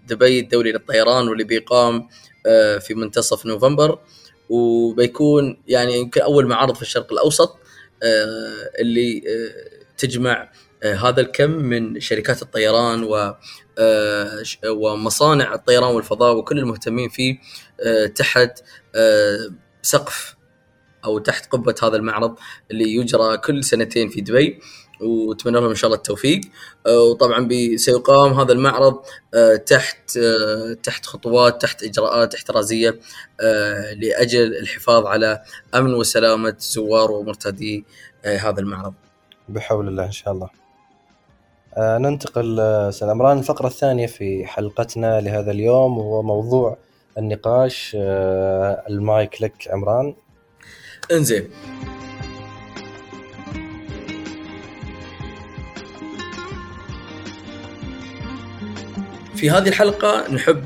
دبي 0.06 0.40
الدولي 0.40 0.72
للطيران 0.72 1.28
واللي 1.28 1.44
بيقام 1.44 2.08
في 2.80 2.94
منتصف 2.94 3.46
نوفمبر. 3.46 3.98
وبيكون 4.48 5.62
يعني 5.68 5.98
يمكن 5.98 6.20
أول 6.20 6.46
معرض 6.46 6.74
في 6.74 6.82
الشرق 6.82 7.12
الأوسط 7.12 7.58
اللي 8.80 9.22
تجمع 9.98 10.52
هذا 10.84 11.20
الكم 11.20 11.50
من 11.50 12.00
شركات 12.00 12.42
الطيران 12.42 13.02
ومصانع 14.70 15.54
الطيران 15.54 15.94
والفضاء 15.94 16.36
وكل 16.36 16.58
المهتمين 16.58 17.08
فيه 17.08 17.38
تحت 18.14 18.62
سقف 19.82 20.36
أو 21.04 21.18
تحت 21.18 21.52
قبة 21.52 21.74
هذا 21.82 21.96
المعرض 21.96 22.36
اللي 22.70 22.94
يجرى 22.94 23.36
كل 23.38 23.64
سنتين 23.64 24.08
في 24.08 24.20
دبي 24.20 24.60
وأتمنى 25.00 25.60
لهم 25.60 25.68
إن 25.68 25.74
شاء 25.74 25.88
الله 25.88 25.96
التوفيق 25.96 26.40
وطبعا 26.88 27.48
سيقام 27.76 28.32
هذا 28.32 28.52
المعرض 28.52 29.02
تحت 29.66 30.18
تحت 30.82 31.06
خطوات 31.06 31.62
تحت 31.62 31.82
إجراءات 31.82 32.34
احترازية 32.34 33.00
لأجل 33.96 34.56
الحفاظ 34.56 35.06
على 35.06 35.42
أمن 35.74 35.94
وسلامة 35.94 36.56
زوار 36.58 37.10
ومرتادي 37.10 37.84
هذا 38.24 38.60
المعرض. 38.60 38.94
بحول 39.48 39.88
الله 39.88 40.04
إن 40.04 40.12
شاء 40.12 40.34
الله. 40.34 40.48
ننتقل 41.78 42.60
أستاذ 42.60 43.08
عمران 43.08 43.38
الفقرة 43.38 43.66
الثانية 43.66 44.06
في 44.06 44.46
حلقتنا 44.46 45.20
لهذا 45.20 45.50
اليوم 45.50 45.98
وهو 45.98 46.22
موضوع 46.22 46.76
النقاش 47.18 47.96
المايك 48.90 49.42
لك 49.42 49.68
عمران. 49.70 50.14
انزين. 51.12 51.48
في 59.34 59.50
هذه 59.50 59.68
الحلقة 59.68 60.32
نحب 60.32 60.64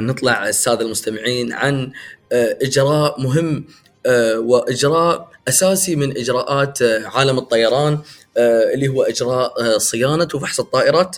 نطلع 0.00 0.48
السادة 0.48 0.84
المستمعين 0.84 1.52
عن 1.52 1.92
إجراء 2.32 3.20
مهم 3.20 3.64
وإجراء 4.36 5.30
أساسي 5.48 5.96
من 5.96 6.16
إجراءات 6.16 6.82
عالم 6.82 7.38
الطيران 7.38 7.98
اللي 8.38 8.88
هو 8.88 9.02
إجراء 9.02 9.78
صيانة 9.78 10.28
وفحص 10.34 10.60
الطائرات. 10.60 11.16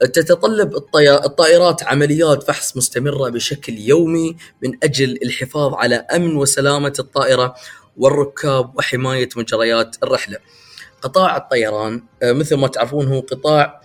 تتطلب 0.00 0.76
الطائرات 1.24 1.82
عمليات 1.82 2.42
فحص 2.42 2.76
مستمرة 2.76 3.28
بشكل 3.30 3.78
يومي 3.78 4.36
من 4.62 4.78
أجل 4.82 5.18
الحفاظ 5.22 5.74
على 5.74 5.94
أمن 5.94 6.36
وسلامة 6.36 6.92
الطائرة 6.98 7.54
والركاب 7.96 8.78
وحماية 8.78 9.28
مجريات 9.36 9.96
الرحلة. 10.02 10.38
قطاع 11.02 11.36
الطيران 11.36 12.02
مثل 12.22 12.56
ما 12.56 12.68
تعرفون 12.68 13.06
هو 13.06 13.20
قطاع 13.20 13.82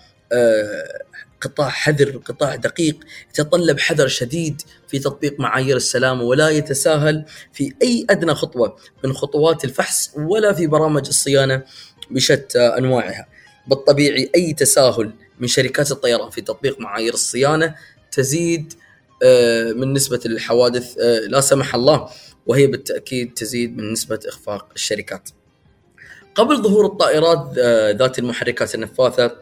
قطاع 1.41 1.69
حذر 1.69 2.17
قطاع 2.17 2.56
دقيق. 2.56 2.95
يتطلب 3.30 3.80
حذر 3.80 4.08
شديد 4.08 4.62
في 4.88 4.99
تطبيق 4.99 5.39
معايير 5.39 5.75
السلامه 5.77 6.23
ولا 6.23 6.49
يتساهل 6.49 7.25
في 7.53 7.73
أي 7.82 8.06
أدنى 8.10 8.34
خطوة 8.34 8.75
من 9.03 9.13
خطوات 9.13 9.65
الفحص 9.65 10.12
ولا 10.15 10.53
في 10.53 10.67
برامج 10.67 11.08
الصيانة 11.08 11.63
بشتى 12.11 12.59
أنواعها. 12.59 13.27
بالطبيعي 13.67 14.31
أي 14.35 14.53
تساهل 14.53 15.11
من 15.39 15.47
شركات 15.47 15.91
الطيران 15.91 16.29
في 16.29 16.41
تطبيق 16.41 16.79
معايير 16.79 17.13
الصيانة 17.13 17.75
تزيد 18.11 18.73
من 19.75 19.93
نسبة 19.93 20.19
الحوادث 20.25 20.97
لا 21.27 21.41
سمح 21.41 21.75
الله 21.75 22.09
وهي 22.45 22.67
بالتأكيد 22.67 23.33
تزيد 23.33 23.77
من 23.77 23.91
نسبة 23.91 24.19
إخفاق 24.25 24.67
الشركات. 24.75 25.29
قبل 26.35 26.63
ظهور 26.63 26.85
الطائرات 26.85 27.57
ذات 27.99 28.19
المحركات 28.19 28.75
النفاثة 28.75 29.35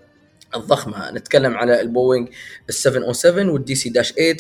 الضخمة 0.56 1.12
نتكلم 1.12 1.58
على 1.58 1.82
البوينغ 1.82 2.28
707 2.70 3.52
وال 3.52 3.76
DC 3.76 3.90
dash 3.90 4.12
8 4.12 4.38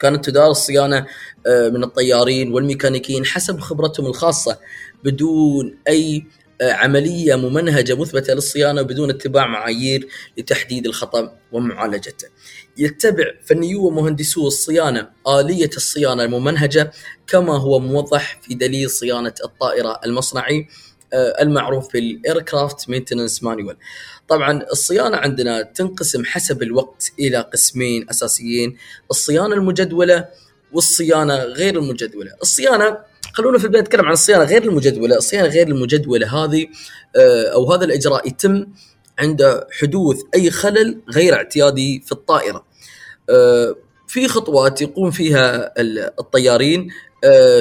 كانت 0.00 0.24
تدار 0.24 0.50
الصيانة 0.50 1.06
من 1.46 1.84
الطيارين 1.84 2.52
والميكانيكيين 2.52 3.26
حسب 3.26 3.60
خبرتهم 3.60 4.06
الخاصة 4.06 4.58
بدون 5.04 5.78
أي 5.88 6.24
عملية 6.62 7.34
ممنهجة 7.34 7.94
مثبتة 7.94 8.34
للصيانة 8.34 8.82
بدون 8.82 9.10
اتباع 9.10 9.46
معايير 9.46 10.08
لتحديد 10.38 10.86
الخطأ 10.86 11.36
ومعالجته. 11.52 12.28
يتبع 12.76 13.24
فنيو 13.44 13.86
ومهندسو 13.86 14.46
الصيانة 14.46 15.08
آلية 15.28 15.70
الصيانة 15.76 16.24
الممنهجة 16.24 16.92
كما 17.26 17.56
هو 17.56 17.78
موضح 17.78 18.40
في 18.42 18.54
دليل 18.54 18.90
صيانة 18.90 19.34
الطائرة 19.44 20.00
المصنعي 20.06 20.68
المعروف 21.14 21.92
بال 21.92 22.11
aircraft 22.11 22.88
maintenance 22.88 23.42
manual. 23.42 23.76
طبعا 24.28 24.62
الصيانة 24.72 25.16
عندنا 25.16 25.62
تنقسم 25.62 26.24
حسب 26.24 26.62
الوقت 26.62 27.12
إلى 27.18 27.38
قسمين 27.38 28.06
أساسيين، 28.10 28.76
الصيانة 29.10 29.54
المجدولة 29.54 30.28
والصيانة 30.72 31.36
غير 31.36 31.78
المجدولة. 31.78 32.30
الصيانة 32.42 32.98
خلونا 33.32 33.58
في 33.58 33.64
البداية 33.64 33.82
نتكلم 33.82 34.06
عن 34.06 34.12
الصيانة 34.12 34.44
غير 34.44 34.62
المجدولة، 34.62 35.16
الصيانة 35.16 35.48
غير 35.48 35.68
المجدولة 35.68 36.44
هذه 36.44 36.66
أو 37.52 37.72
هذا 37.72 37.84
الإجراء 37.84 38.28
يتم 38.28 38.66
عند 39.18 39.64
حدوث 39.80 40.20
أي 40.34 40.50
خلل 40.50 41.00
غير 41.14 41.34
اعتيادي 41.34 42.02
في 42.06 42.12
الطائرة. 42.12 42.64
في 44.06 44.28
خطوات 44.28 44.82
يقوم 44.82 45.10
فيها 45.10 45.74
الطيارين 46.20 46.88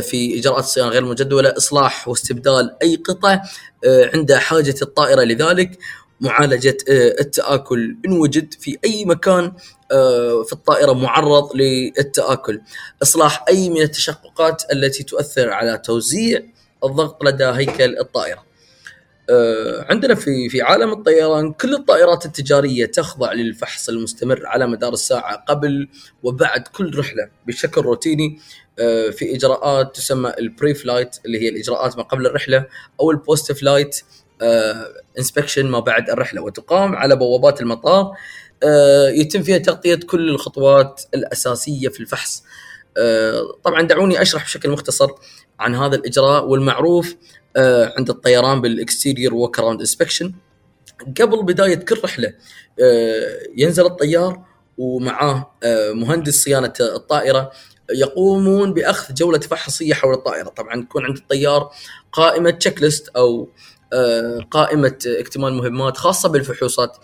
في 0.01 0.39
إجراءات 0.39 0.63
الصيانة 0.63 0.89
غير 0.89 1.03
المجدولة 1.03 1.53
إصلاح 1.57 2.07
واستبدال 2.07 2.75
أي 2.83 2.95
قطع 2.95 3.41
عند 3.85 4.33
حاجة 4.33 4.75
الطائرة. 4.81 5.21
لذلك 5.21 5.77
معالجة 6.21 6.77
التآكل. 6.89 7.97
إن 8.05 8.11
وجد 8.11 8.53
في 8.53 8.77
أي 8.85 9.05
مكان 9.05 9.51
في 10.45 10.53
الطائرة 10.53 10.93
معرض 10.93 11.55
للتآكل. 11.55 12.61
إصلاح 13.01 13.45
أي 13.49 13.69
من 13.69 13.81
التشققات 13.81 14.63
التي 14.71 15.03
تؤثر 15.03 15.49
على 15.49 15.77
توزيع 15.77 16.41
الضغط 16.83 17.23
لدى 17.23 17.45
هيكل 17.45 17.97
الطائرة. 17.99 18.47
عندنا 19.89 20.15
في 20.15 20.49
في 20.49 20.61
عالم 20.61 20.91
الطيران 20.91 21.53
كل 21.53 21.75
الطائرات 21.75 22.25
التجارية 22.25 22.85
تخضع 22.85 23.33
للفحص 23.33 23.89
المستمر 23.89 24.45
على 24.45 24.67
مدار 24.67 24.93
الساعة 24.93 25.35
قبل 25.47 25.89
وبعد 26.23 26.67
كل 26.67 26.99
رحلة 26.99 27.29
بشكل 27.47 27.81
روتيني. 27.81 28.39
في 29.11 29.35
إجراءات 29.35 29.95
تسمى 29.95 30.33
ال 30.39 30.73
pre-flight 30.73 31.15
اللي 31.25 31.41
هي 31.41 31.49
الإجراءات 31.49 31.97
ما 31.97 32.03
قبل 32.03 32.25
الرحلة 32.25 32.65
أو 32.99 33.11
ال 33.11 33.51
post-flight 33.51 34.01
inspection 35.17 35.65
ما 35.65 35.79
بعد 35.79 36.09
الرحلة 36.09 36.41
وتقام 36.41 36.95
على 36.95 37.15
بوابات 37.15 37.61
المطار. 37.61 38.11
يتم 39.13 39.43
فيها 39.43 39.57
تغطية 39.57 39.95
كل 39.95 40.29
الخطوات 40.29 41.01
الأساسية 41.13 41.89
في 41.89 41.99
الفحص. 41.99 42.43
طبعا 43.63 43.81
دعوني 43.81 44.21
أشرح 44.21 44.43
بشكل 44.43 44.69
مختصر 44.69 45.07
عن 45.59 45.75
هذا 45.75 45.95
الإجراء 45.95 46.45
والمعروف 46.45 47.15
عند 47.97 48.09
الطيران 48.09 48.61
بال 48.61 48.76
exterior 48.76 49.33
walk 49.33 49.59
around 49.59 49.79
inspection 49.79 50.33
قبل 51.21 51.43
بداية 51.43 51.75
كل 51.75 51.99
رحلة 52.03 52.33
ينزل 53.57 53.85
الطيار 53.85 54.45
ومعاه 54.77 55.51
مهندس 55.93 56.43
صيانة 56.43 56.73
الطائرة 56.79 57.51
يقومون 57.91 58.73
بأخذ 58.73 59.13
جولة 59.13 59.39
فحصية 59.39 59.93
حول 59.93 60.13
الطائرة. 60.13 60.49
طبعا 60.49 60.81
تكون 60.81 61.05
عند 61.05 61.17
الطيار 61.17 61.71
قائمة 62.11 62.49
تشيك 62.49 62.81
ليست 62.81 63.07
أو 63.07 63.49
قائمة 64.51 64.97
اكتمال 65.05 65.53
مهمات 65.53 65.97
خاصة 65.97 66.29
بالفحوصات. 66.29 66.97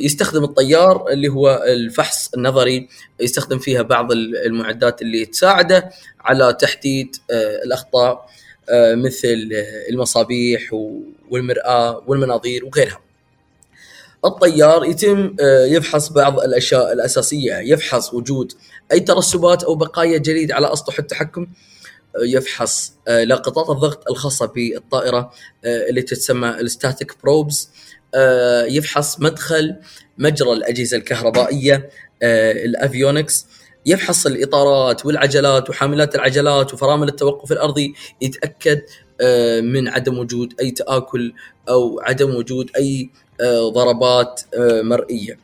يستخدم 0.00 0.44
الطيار 0.44 1.08
اللي 1.08 1.28
هو 1.28 1.64
الفحص 1.66 2.30
النظري 2.34 2.88
يستخدم 3.20 3.58
فيها 3.58 3.82
بعض 3.82 4.12
المعدات 4.46 5.02
اللي 5.02 5.26
تساعده 5.26 5.90
على 6.20 6.56
تحديد 6.60 7.16
الأخطاء 7.64 8.26
مثل 8.94 9.50
المصابيح 9.90 10.70
والمرآة 11.30 12.02
والمناظير 12.06 12.64
وغيرها. 12.64 13.00
الطيار 14.24 14.84
يتم 14.84 15.36
يفحص 15.68 16.08
بعض 16.08 16.40
الأشياء 16.40 16.92
الأساسية 16.92 17.54
يفحص 17.54 18.14
وجود 18.14 18.52
أي 18.92 19.00
ترسبات 19.00 19.64
أو 19.64 19.74
بقايا 19.74 20.18
جليد 20.18 20.52
على 20.52 20.72
أسطح 20.72 20.98
التحكم 20.98 21.46
يفحص 22.22 22.92
لاقطات 23.08 23.70
الضغط 23.70 24.10
الخاصة 24.10 24.46
بالطائرة 24.46 25.32
اللي 25.64 26.02
تسمى 26.02 26.48
ال 26.48 26.57
static 26.57 27.14
probes 27.22 27.70
يفحص 28.68 29.20
مدخل 29.20 29.76
مجرى 30.18 30.52
الأجهزة 30.52 30.96
الكهربائية 30.96 31.90
ال 32.22 32.36
avionics 32.36 33.46
يفحص 33.86 34.26
الإطارات 34.26 35.06
والعجلات 35.06 35.70
وحاملات 35.70 36.14
العجلات 36.14 36.74
وفرامل 36.74 37.08
التوقف 37.08 37.52
الأرضي 37.52 37.94
يتأكد 38.20 38.82
من 39.62 39.88
عدم 39.88 40.18
وجود 40.18 40.54
أي 40.60 40.70
تآكل 40.70 41.32
أو 41.68 42.00
عدم 42.00 42.34
وجود 42.34 42.70
أي 42.76 43.10
ضربات 43.72 44.40
مرئية. 44.82 45.38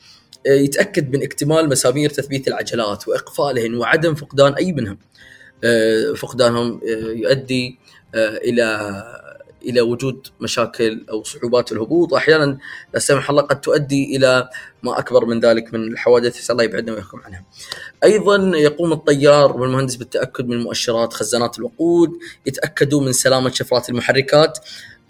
يتأكد 0.47 1.17
من 1.17 1.23
اكتمال 1.23 1.69
مسامير 1.69 2.11
تثبيت 2.11 2.49
العجلات 2.49 3.09
وإقفالهن 3.09 3.75
وعدم 3.75 4.15
فقدان 4.15 4.55
أي 4.55 4.73
منهم. 4.73 4.99
فقدانهم 6.17 6.81
يؤدي 7.15 7.79
إلى 8.15 8.91
إلى 9.63 9.81
وجود 9.81 10.27
مشاكل 10.41 11.07
أو 11.11 11.25
صعوبات 11.25 11.73
الهبوط. 11.73 12.13
واحيانا 12.13 12.59
لا 12.95 13.01
سمح 13.01 13.31
الله 13.31 13.43
قد 13.43 13.61
تؤدي 13.61 14.17
إلى 14.17 14.49
ما 14.83 14.99
أكبر 14.99 15.25
من 15.25 15.41
ذلك 15.41 15.75
من 15.75 15.93
الحوادث. 15.93 16.51
الله 16.51 16.65
يبعدنا 16.65 16.93
ويحكم 16.93 17.21
عنها. 17.25 17.45
أيضا 18.05 18.37
يقوم 18.59 18.93
الطيار 18.93 19.57
والمهندس 19.57 19.97
بالتأكد 19.97 20.49
من 20.49 20.61
مؤشرات 20.63 21.13
خزانات 21.13 21.59
الوقود، 21.59 22.11
يتأكدوا 22.47 23.01
من 23.01 23.13
سلامة 23.13 23.51
شفرات 23.51 23.89
المحركات، 23.89 24.59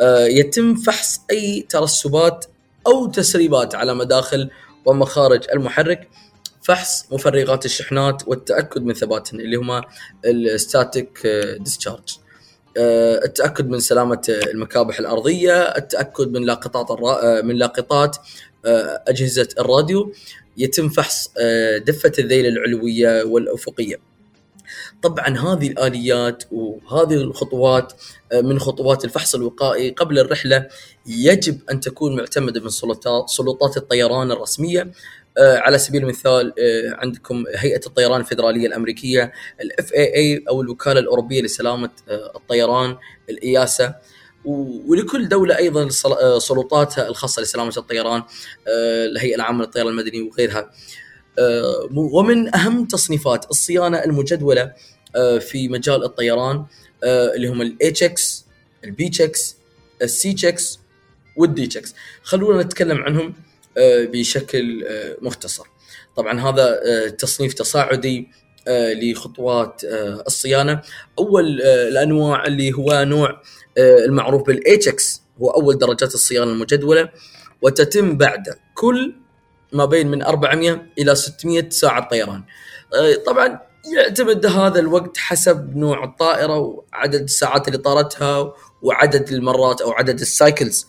آه، 0.00 0.26
يتم 0.26 0.74
فحص 0.74 1.20
أي 1.30 1.66
ترسبات 1.68 2.46
أو 2.86 3.06
تسريبات 3.06 3.74
على 3.74 3.94
مداخل 3.94 4.50
ومخارج 4.84 5.44
المحرك. 5.52 6.08
فحص 6.62 7.12
مفرغات 7.12 7.64
الشحنات 7.64 8.28
والتأكد 8.28 8.82
من 8.82 8.94
ثباتهن 8.94 9.40
اللي 9.40 9.56
هما 9.56 9.82
الستاتيك 10.24 11.26
ديسشارج 11.60 11.98
آه، 11.98 12.19
التأكد 12.76 13.68
من 13.68 13.80
سلامة 13.80 14.22
المكابح 14.28 14.98
الأرضية 14.98 15.62
التأكد 15.62 16.32
من 16.32 16.42
لاقطات 16.42 16.90
الرا... 16.90 17.22
آه، 17.22 17.42
من 17.42 17.56
لاقطات 17.56 18.16
آه، 18.66 19.02
أجهزة 19.08 19.48
الراديو. 19.58 20.12
يتم 20.56 20.88
فحص 20.88 21.30
دفة 21.86 22.12
الذيل 22.18 22.46
العلوية 22.46 23.22
والأفقية. 23.22 23.96
طبعا 25.02 25.38
هذه 25.38 25.68
الآليات 25.68 26.44
وهذه 26.52 27.14
الخطوات 27.14 27.92
من 28.34 28.58
خطوات 28.58 29.04
الفحص 29.04 29.34
الوقائي 29.34 29.90
قبل 29.90 30.18
الرحلة 30.18 30.66
يجب 31.06 31.58
أن 31.70 31.80
تكون 31.80 32.16
معتمدة 32.16 32.60
من 32.60 32.68
سلطات 33.26 33.76
الطيران 33.76 34.30
الرسمية. 34.32 34.80
آه، 34.80 35.29
على 35.38 35.78
سبيل 35.78 36.02
المثال 36.02 36.54
آه، 36.58 36.94
عندكم 36.94 37.44
هيئة 37.56 37.80
الطيران 37.86 38.20
الفدراليه 38.20 38.66
الأمريكية 38.66 39.32
الاف 39.60 39.92
اي 39.92 40.14
اي 40.14 40.44
أو 40.48 40.62
الوكالة 40.62 41.00
الأوروبية 41.00 41.42
لسلامة 41.42 41.90
آه، 42.08 42.32
الطيران 42.36 42.96
الاياسا 43.30 43.94
ولكل 44.44 45.28
دولة 45.28 45.56
أيضا 45.56 45.88
سلطاتها 46.38 47.08
الخاصة 47.08 47.42
لسلامة 47.42 47.72
الطيران 47.76 48.22
الهيئة 48.68 49.34
العامة 49.34 49.64
للطيران 49.64 49.88
المدني 49.88 50.22
وغيرها. 50.22 50.70
ومن 51.94 52.54
أهم 52.54 52.84
تصنيفات 52.84 53.50
الصيانة 53.50 54.04
المجدولة 54.04 54.72
في 55.40 55.68
مجال 55.68 56.04
الطيران 56.04 56.64
اللي 57.04 57.48
هم 57.48 57.62
الاتش 57.62 58.02
إكس 58.02 58.44
البي 58.84 59.08
تشيكس 59.08 59.56
السي 60.02 60.32
تشيكس 60.32 60.80
والدي 61.36 61.66
تشيكس 61.66 61.94
خلونا 62.22 62.62
نتكلم 62.62 63.02
عنهم. 63.02 63.26
آه، 63.28 63.49
بشكل 63.76 64.84
آه، 64.86 65.16
مختصر. 65.20 65.66
طبعا 66.16 66.40
هذا 66.40 66.80
آه، 66.84 67.08
تصنيف 67.08 67.54
تصاعدي 67.54 68.28
لخطوات 69.02 69.82
الصيانة. 70.26 70.82
أول 71.18 71.60
الأنواع 71.62 72.46
اللي 72.46 72.72
هو 72.72 73.04
نوع 73.04 73.42
المعروف 73.78 74.46
بالاتش 74.46 75.16
هو 75.42 75.50
أول 75.50 75.78
درجات 75.78 76.14
الصيانة 76.14 76.52
المجدولة 76.52 77.08
وتتم 77.62 78.16
بعد 78.16 78.58
كل 78.74 79.14
ما 79.72 79.84
بين 79.84 80.08
من 80.08 80.22
400 80.22 80.86
إلى 80.98 81.14
600 81.14 81.68
ساعة 81.68 82.08
طيران. 82.08 82.44
طبعا 83.26 83.60
يعتمد 83.96 84.46
هذا 84.46 84.80
الوقت 84.80 85.18
حسب 85.18 85.76
نوع 85.76 86.04
الطائرة 86.04 86.58
وعدد 86.58 87.22
الساعات 87.22 87.68
اللي 87.68 87.78
طارتها 87.78 88.54
وعدد 88.82 89.32
المرات 89.32 89.80
أو 89.80 89.92
عدد 89.92 90.20
ال 90.20 90.30
cycles 90.30 90.86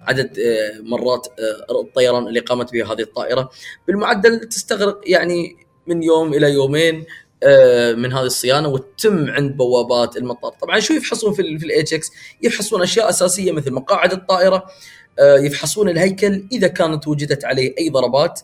عدد 0.00 0.38
آه، 0.38 0.80
مرات 0.82 1.26
آه، 1.26 1.80
الطيران 1.80 2.28
اللي 2.28 2.40
قامت 2.40 2.72
بها 2.72 2.92
هذه 2.92 3.02
الطائرة. 3.02 3.50
بالمعدل 3.86 4.40
تستغرق 4.40 5.00
يعني 5.06 5.56
من 5.86 6.02
يوم 6.02 6.34
إلى 6.34 6.52
يومين 6.52 7.04
آه، 7.42 7.92
من 7.92 8.12
هذه 8.12 8.24
الصيانة 8.24 8.68
وتتم 8.68 9.30
عند 9.30 9.56
بوابات 9.56 10.16
المطار. 10.16 10.52
طبعا 10.52 10.80
شو 10.80 10.94
يفحصون 10.94 11.32
في 11.32 11.58
في 11.58 11.66
ال 11.66 11.94
A 11.94 11.96
checks؟ 11.96 12.10
يفحصون 12.42 12.82
أشياء 12.82 13.08
أساسية 13.08 13.52
مثل 13.52 13.72
مقاعد 13.72 14.12
الطائرة 14.12 14.66
يفحصون 15.20 15.88
الهيكل 15.88 16.46
إذا 16.52 16.68
كانت 16.68 17.08
وجدت 17.08 17.44
عليه 17.44 17.74
أي 17.78 17.88
ضربات 17.88 18.40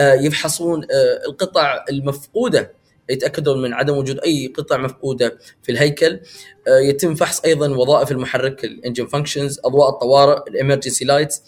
يفحصون 0.00 0.86
القطع 1.26 1.84
المفقودة 1.90 2.72
يتأكدون 3.10 3.62
من 3.62 3.74
عدم 3.74 3.96
وجود 3.96 4.18
أي 4.20 4.46
قطع 4.46 4.76
مفقودة 4.76 5.38
في 5.62 5.72
الهيكل. 5.72 6.20
آه، 6.68 6.80
يتم 6.80 7.14
فحص 7.14 7.40
أيضا 7.44 7.68
وظائف 7.68 8.12
المحرك 8.12 8.64
ال 8.64 8.70
engine 8.70 9.06
functions 9.06 9.60
أضواء 9.64 9.88
الطوارئ 9.88 10.50
ال 10.50 10.55
emergency 10.55 11.04
lights 11.04 11.42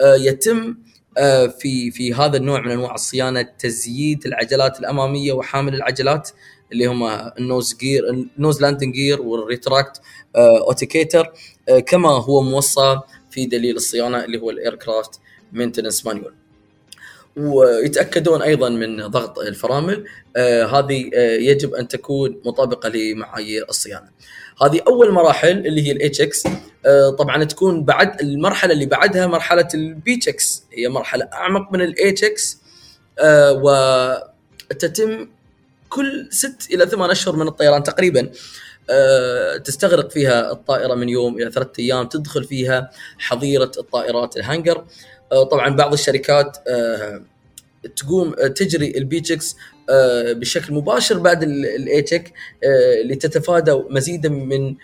آه، 0.00 0.14
يتم 0.14 0.76
آه، 1.18 1.46
في 1.46 1.90
في 1.90 2.14
هذا 2.14 2.36
النوع 2.36 2.60
من 2.60 2.70
أنواع 2.70 2.94
الصيانة 2.94 3.42
تزييد 3.42 4.26
العجلات 4.26 4.80
الأمامية 4.80 5.32
وحامل 5.32 5.74
العجلات 5.74 6.30
اللي 6.72 6.86
هم 6.86 7.04
ال 7.38 7.46
nose 7.46 7.76
gear 7.76 8.10
ال 8.10 8.20
nose 8.20 8.62
landing 8.62 8.94
gear 8.94 9.22
وال 9.22 9.39
retract 9.39 10.00
actuator 10.36 11.32
كما 11.86 12.08
هو 12.08 12.42
موصى 12.42 13.00
في 13.30 13.46
دليل 13.46 13.76
الصيانة 13.76 14.24
اللي 14.24 14.38
هو 14.38 14.50
ال 14.50 14.58
aircraft 14.58 15.20
maintenance 15.52 16.06
manual 16.06 16.34
ويتأكدون 17.36 18.42
أيضا 18.42 18.68
من 18.68 19.06
ضغط 19.06 19.38
الفرامل 19.38 20.04
آه 20.36 20.64
هذه 20.64 21.10
آه 21.14 21.36
يجب 21.36 21.74
أن 21.74 21.88
تكون 21.88 22.40
مطابقة 22.44 22.88
لمعايير 22.88 23.66
الصيانة. 23.68 24.08
هذه 24.62 24.80
أول 24.88 25.12
مراحل 25.12 25.66
اللي 25.66 25.86
هي 25.86 25.92
ال 25.92 26.20
A 26.20 26.23
checks 26.23 26.44
آه 26.86 27.10
طبعا 27.10 27.44
تكون 27.44 27.84
بعد 27.84 28.20
المرحلة 28.20 28.72
اللي 28.72 28.86
بعدها 28.86 29.26
مرحلة 29.26 29.68
ال 29.74 30.01
B 30.01 30.28
checks 30.28 30.64
هي 30.72 30.88
مرحلة 30.88 31.28
أعمق 31.32 31.72
من 31.72 31.80
ال 31.80 32.24
A 32.24 32.29
checks 32.29 32.58
آه 33.18 33.52
وتتم 34.70 35.28
كل 35.88 36.28
ست 36.30 36.68
إلى 36.70 36.86
ثمان 36.86 37.10
أشهر 37.10 37.36
من 37.36 37.48
الطيران 37.48 37.82
تقريبا 37.82 38.30
أه 38.90 39.56
تستغرق 39.56 40.10
فيها 40.10 40.52
الطائرة 40.52 40.94
من 40.94 41.08
يوم 41.08 41.38
إلى 41.38 41.50
ثلاثة 41.50 41.72
أيام 41.78 42.06
تدخل 42.06 42.44
فيها 42.44 42.90
حظيرة 43.18 43.72
الطائرات 43.78 44.36
الهانجر 44.36 44.78
آه، 44.78 44.84
طبعا 45.30 45.76
بعض 45.76 45.92
الشركات 45.92 46.56
آه، 46.68 47.22
تقوم 47.96 48.34
آه، 48.38 48.46
تجري 48.46 48.98
ال 48.98 49.05
B 49.05 49.12
checks 49.12 49.56
بشكل 50.30 50.74
مباشر 50.74 51.18
بعد 51.18 51.42
ال 51.42 51.55
A 51.55 51.68
check 51.68 52.32
لتتفادى 53.04 53.82
مزيدا 53.90 54.28
من 54.28 54.76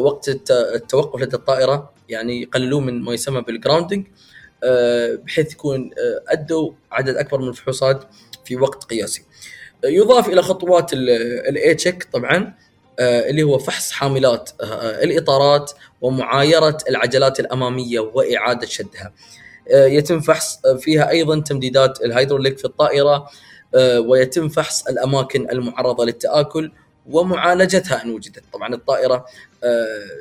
وقت 0.00 0.50
التوقف 0.50 1.22
لدى 1.22 1.36
الطائرة 1.36 1.92
يعني 2.08 2.42
يقللون 2.42 2.86
من 2.86 3.02
ما 3.02 3.14
يسمى 3.14 3.40
بال 3.40 3.52
grounding 3.52 4.06
بحيث 5.26 5.52
يكون 5.52 5.90
أدوا 6.28 6.72
عدد 6.92 7.16
أكبر 7.16 7.40
من 7.40 7.48
الفحوصات 7.48 8.04
في 8.44 8.56
وقت 8.56 8.84
قياسي. 8.84 9.24
يضاف 9.84 10.28
إلى 10.28 10.42
خطوات 10.42 10.92
ال 10.92 11.09
A 11.09 11.25
check 11.25 12.08
طبعا 12.12 12.54
اللي 13.00 13.42
هو 13.42 13.58
فحص 13.58 13.90
حاملات 13.90 14.50
الإطارات 15.02 15.72
ومعايرة 16.00 16.78
العجلات 16.88 17.40
الأمامية 17.40 18.00
وإعادة 18.00 18.66
شدها. 18.66 19.12
آه، 19.70 19.86
يتم 19.86 20.20
فحص 20.20 20.66
آه، 20.66 20.76
فيها 20.76 21.10
أيضا 21.10 21.40
تمديدات 21.40 22.00
الهيدروليك 22.04 22.58
في 22.58 22.64
الطائرة 22.64 23.30
آه، 23.74 24.00
ويتم 24.00 24.48
فحص 24.48 24.86
الأماكن 24.86 25.50
المعرضة 25.50 26.04
للتآكل 26.04 26.72
ومعالجتها 27.10 28.02
أن 28.04 28.10
وجدت. 28.10 28.42
طبعا 28.52 28.74
الطائرة 28.74 29.26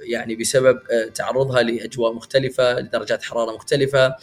يعني 0.04 0.36
بسبب 0.36 0.80
تعرضها 1.16 1.62
لأجواء 1.62 2.14
مختلفة 2.14 2.80
لدرجات 2.80 3.24
حرارة 3.24 3.56
مختلفة 3.56 4.16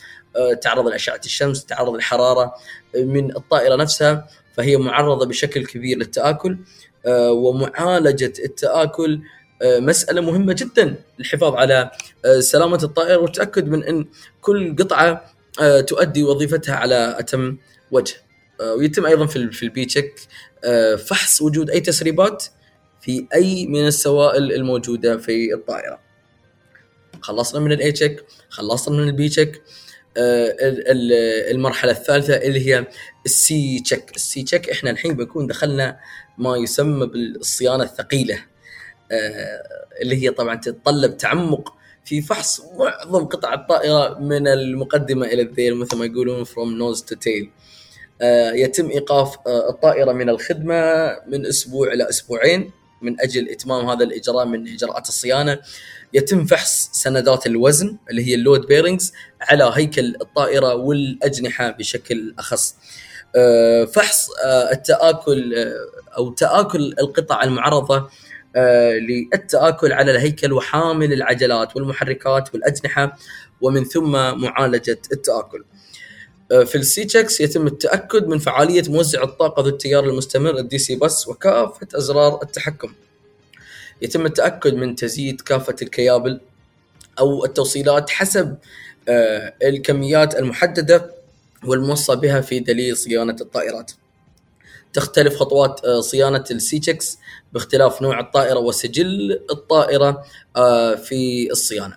تعرض 0.62 0.87
لأشعة 0.87 1.21
الشمس 1.25 1.64
تعرض 1.64 1.95
للحراره 1.95 2.55
من 2.95 3.37
الطائرة 3.37 3.77
نفسها 3.77 4.29
فهي 4.57 4.77
معرضة 4.77 5.27
بشكل 5.27 5.66
كبير 5.66 5.99
للتآكل 5.99 6.59
ومعالجة 7.31 8.33
التآكل 8.45 9.21
مسألة 9.63 10.21
مهمة 10.21 10.53
جدا 10.53 10.95
للحفاظ 11.19 11.55
على 11.55 11.91
آه، 12.25 12.41
سلامة 12.41 12.81
الطائر 12.83 13.19
والتاكد 13.19 13.69
من 13.69 13.85
إن 13.85 14.07
كل 14.41 14.77
قطعة 14.77 15.25
آه، 15.61 15.81
تؤدي 15.81 16.23
وظيفتها 16.23 16.75
على 16.75 17.17
أتم 17.19 17.57
وجه. 17.91 18.15
ويتم 18.79 19.07
أيضا 19.07 19.27
في 19.27 19.63
ال 19.62 19.74
B 19.74 19.85
check 19.85 20.14
فحص 21.07 21.43
وجود 21.43 21.71
أي 21.71 21.81
تسريبات 21.81 22.45
في 23.01 23.27
أي 23.35 23.67
من 23.67 23.87
السوائل 23.87 24.53
الموجودة 24.53 25.17
في 25.17 25.55
الطائرة. 25.55 26.01
خلصنا 27.21 27.61
من 27.61 27.73
ال 27.72 27.93
A 27.93 27.98
check 27.98 28.24
خلصنا 28.49 28.97
من 28.97 29.09
ال 29.09 29.18
B 29.18 29.29
check 29.29 29.62
المرحلة 31.51 31.93
الثالثة 31.93 32.35
اللي 32.37 32.67
هي 32.67 32.87
ال 33.26 33.81
C 33.81 33.86
check. 33.86 34.16
ال 34.16 34.43
C 34.43 34.47
check 34.47 34.70
إحنا 34.71 34.91
الحين 34.91 35.15
بنكون 35.17 35.47
دخلنا 35.47 35.99
ما 36.39 36.57
يسمى 36.57 37.07
بالصيانة 37.07 37.85
الثقيلة. 37.85 38.35
آه، 38.35 38.47
اللي 40.03 40.23
هي 40.23 40.31
طبعا 40.31 40.55
تتطلب 40.55 41.17
تعمق 41.17 41.79
في 42.09 42.23
فحص 42.23 42.63
معظم 42.79 43.25
قطع 43.25 43.55
الطائرة 43.55 44.19
من 44.19 44.49
المقدمة 44.49 45.27
إلى 45.27 45.43
الذيل 45.43 45.77
مثل 45.77 45.97
ما 45.97 46.05
يقولون 46.05 46.45
from 46.45 46.79
nose 46.79 47.01
to 47.01 47.15
tail. 47.15 47.47
آه، 48.23 48.53
يتم 48.53 48.91
إيقاف 48.91 49.37
آه، 49.47 49.71
الطائرة 49.71 50.13
من 50.13 50.29
الخدمة 50.29 51.11
من 51.27 51.47
أسبوع 51.47 51.93
إلى 51.93 52.09
أسبوعين 52.09 52.71
من 53.03 53.21
أجل 53.21 53.49
إتمام 53.49 53.89
هذا 53.89 54.05
الإجراء 54.05 54.47
من 54.47 54.69
إجراءات 54.69 55.09
الصيانة. 55.09 55.59
يتم 56.15 56.45
فحص 56.45 56.91
سندات 56.93 57.47
الوزن 57.47 57.97
اللي 58.11 58.27
هي 58.27 58.35
اللود 58.35 58.67
بيرنجز 58.67 59.13
على 59.41 59.73
هيكل 59.75 60.17
الطائرة 60.21 60.75
والأجنحة 60.75 61.71
بشكل 61.71 62.35
أخص. 62.39 62.75
فحص 63.93 64.29
التآكل 64.73 65.55
أو 66.17 66.31
تآكل 66.31 66.95
القطع 67.01 67.43
المعرضة 67.43 67.97
آه، 67.97 68.09
للتآكل 68.57 69.92
على 69.92 70.11
الهيكل 70.11 70.53
وحامل 70.53 71.12
العجلات 71.12 71.76
والمحركات 71.76 72.55
والأجنحة 72.55 73.16
ومن 73.61 73.84
ثم 73.84 74.12
معالجة 74.12 75.01
التآكل. 75.12 75.64
آه، 76.53 76.64
في 76.64 76.74
ال 76.74 77.05
C 77.05 77.10
checks 77.10 77.41
يتم 77.40 77.66
التأكد 77.66 78.26
من 78.26 78.38
فعالية 78.38 78.82
موزع 78.88 79.22
الطاقة 79.22 79.62
ذو 79.62 79.68
التيار 79.68 80.05
المستمر 80.05 80.59
ال 80.59 80.79
DC 80.79 80.97
bus 80.97 81.29
وكافة 81.28 81.88
أزرار 81.94 82.42
التحكم. 82.42 82.92
يتم 84.03 84.26
التأكد 84.26 84.74
من 84.74 84.94
تزييد 84.94 85.40
كافة 85.40 85.76
الكيابل 85.82 86.40
أو 87.18 87.44
التوصيلات 87.44 88.11
حسب 88.11 88.57
آه، 89.09 89.55
الكميات 89.62 90.36
المحددة 90.36 91.11
والموصى 91.64 92.16
بها 92.16 92.40
في 92.40 92.61
دليل 92.61 92.96
صيانة 92.96 93.36
الطائرات. 93.40 93.92
تختلف 94.92 95.36
خطوات 95.36 95.84
آه، 95.84 96.01
صيانة 96.01 96.44
ال 96.51 96.79
C 96.79 96.84
checks 96.84 97.18
باختلاف 97.53 98.03
نوع 98.03 98.20
الطائرة 98.20 98.59
وسجل 98.59 99.40
الطائرة 99.51 100.24
آه، 100.57 100.94
في 100.94 101.51
الصيانة. 101.51 101.96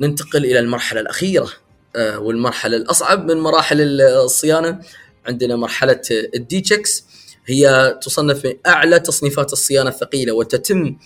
ننتقل 0.00 0.44
إلى 0.44 0.58
المرحلة 0.58 1.00
الأخيرة 1.00 1.50
آه، 1.96 2.18
والمرحلة 2.18 2.76
الأصعب 2.76 3.30
من 3.30 3.40
مراحل 3.40 4.00
الصيانة 4.00 4.80
عندنا 5.26 5.56
مرحلة 5.56 6.00
ال 6.34 6.60
D 6.60 6.66
checks 6.66 7.04
هي 7.46 7.98
تصنف 8.02 8.46
من 8.46 8.52
أعلى 8.66 9.00
تصنيفات 9.00 9.52
الصيانة 9.52 9.90
الثقيلة 9.90 10.32
وتتم 10.32 10.96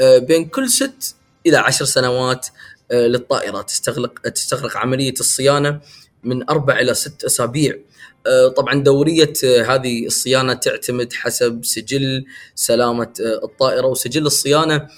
بين 0.00 0.44
كل 0.48 0.68
ست 0.68 1.16
إلى 1.46 1.56
عشر 1.56 1.84
سنوات 1.84 2.46
للطائرة 2.92 3.62
تستغرق 3.62 4.18
تستغرق 4.18 4.76
عملية 4.76 5.14
الصيانة 5.20 5.80
من 6.24 6.50
أربع 6.50 6.78
إلى 6.78 6.94
ست 6.94 7.24
أسابيع 7.24 7.78
آه، 8.26 8.48
طبعا 8.48 8.74
دورية 8.74 9.32
آه، 9.44 9.62
هذه 9.62 10.06
الصيانة 10.06 10.54
تعتمد 10.54 11.12
حسب 11.12 11.64
سجل 11.64 12.24
سلامة 12.54 13.12
آه، 13.20 13.44
الطائرة 13.44 13.86
وسجل 13.86 14.26
الصيانة 14.26 14.88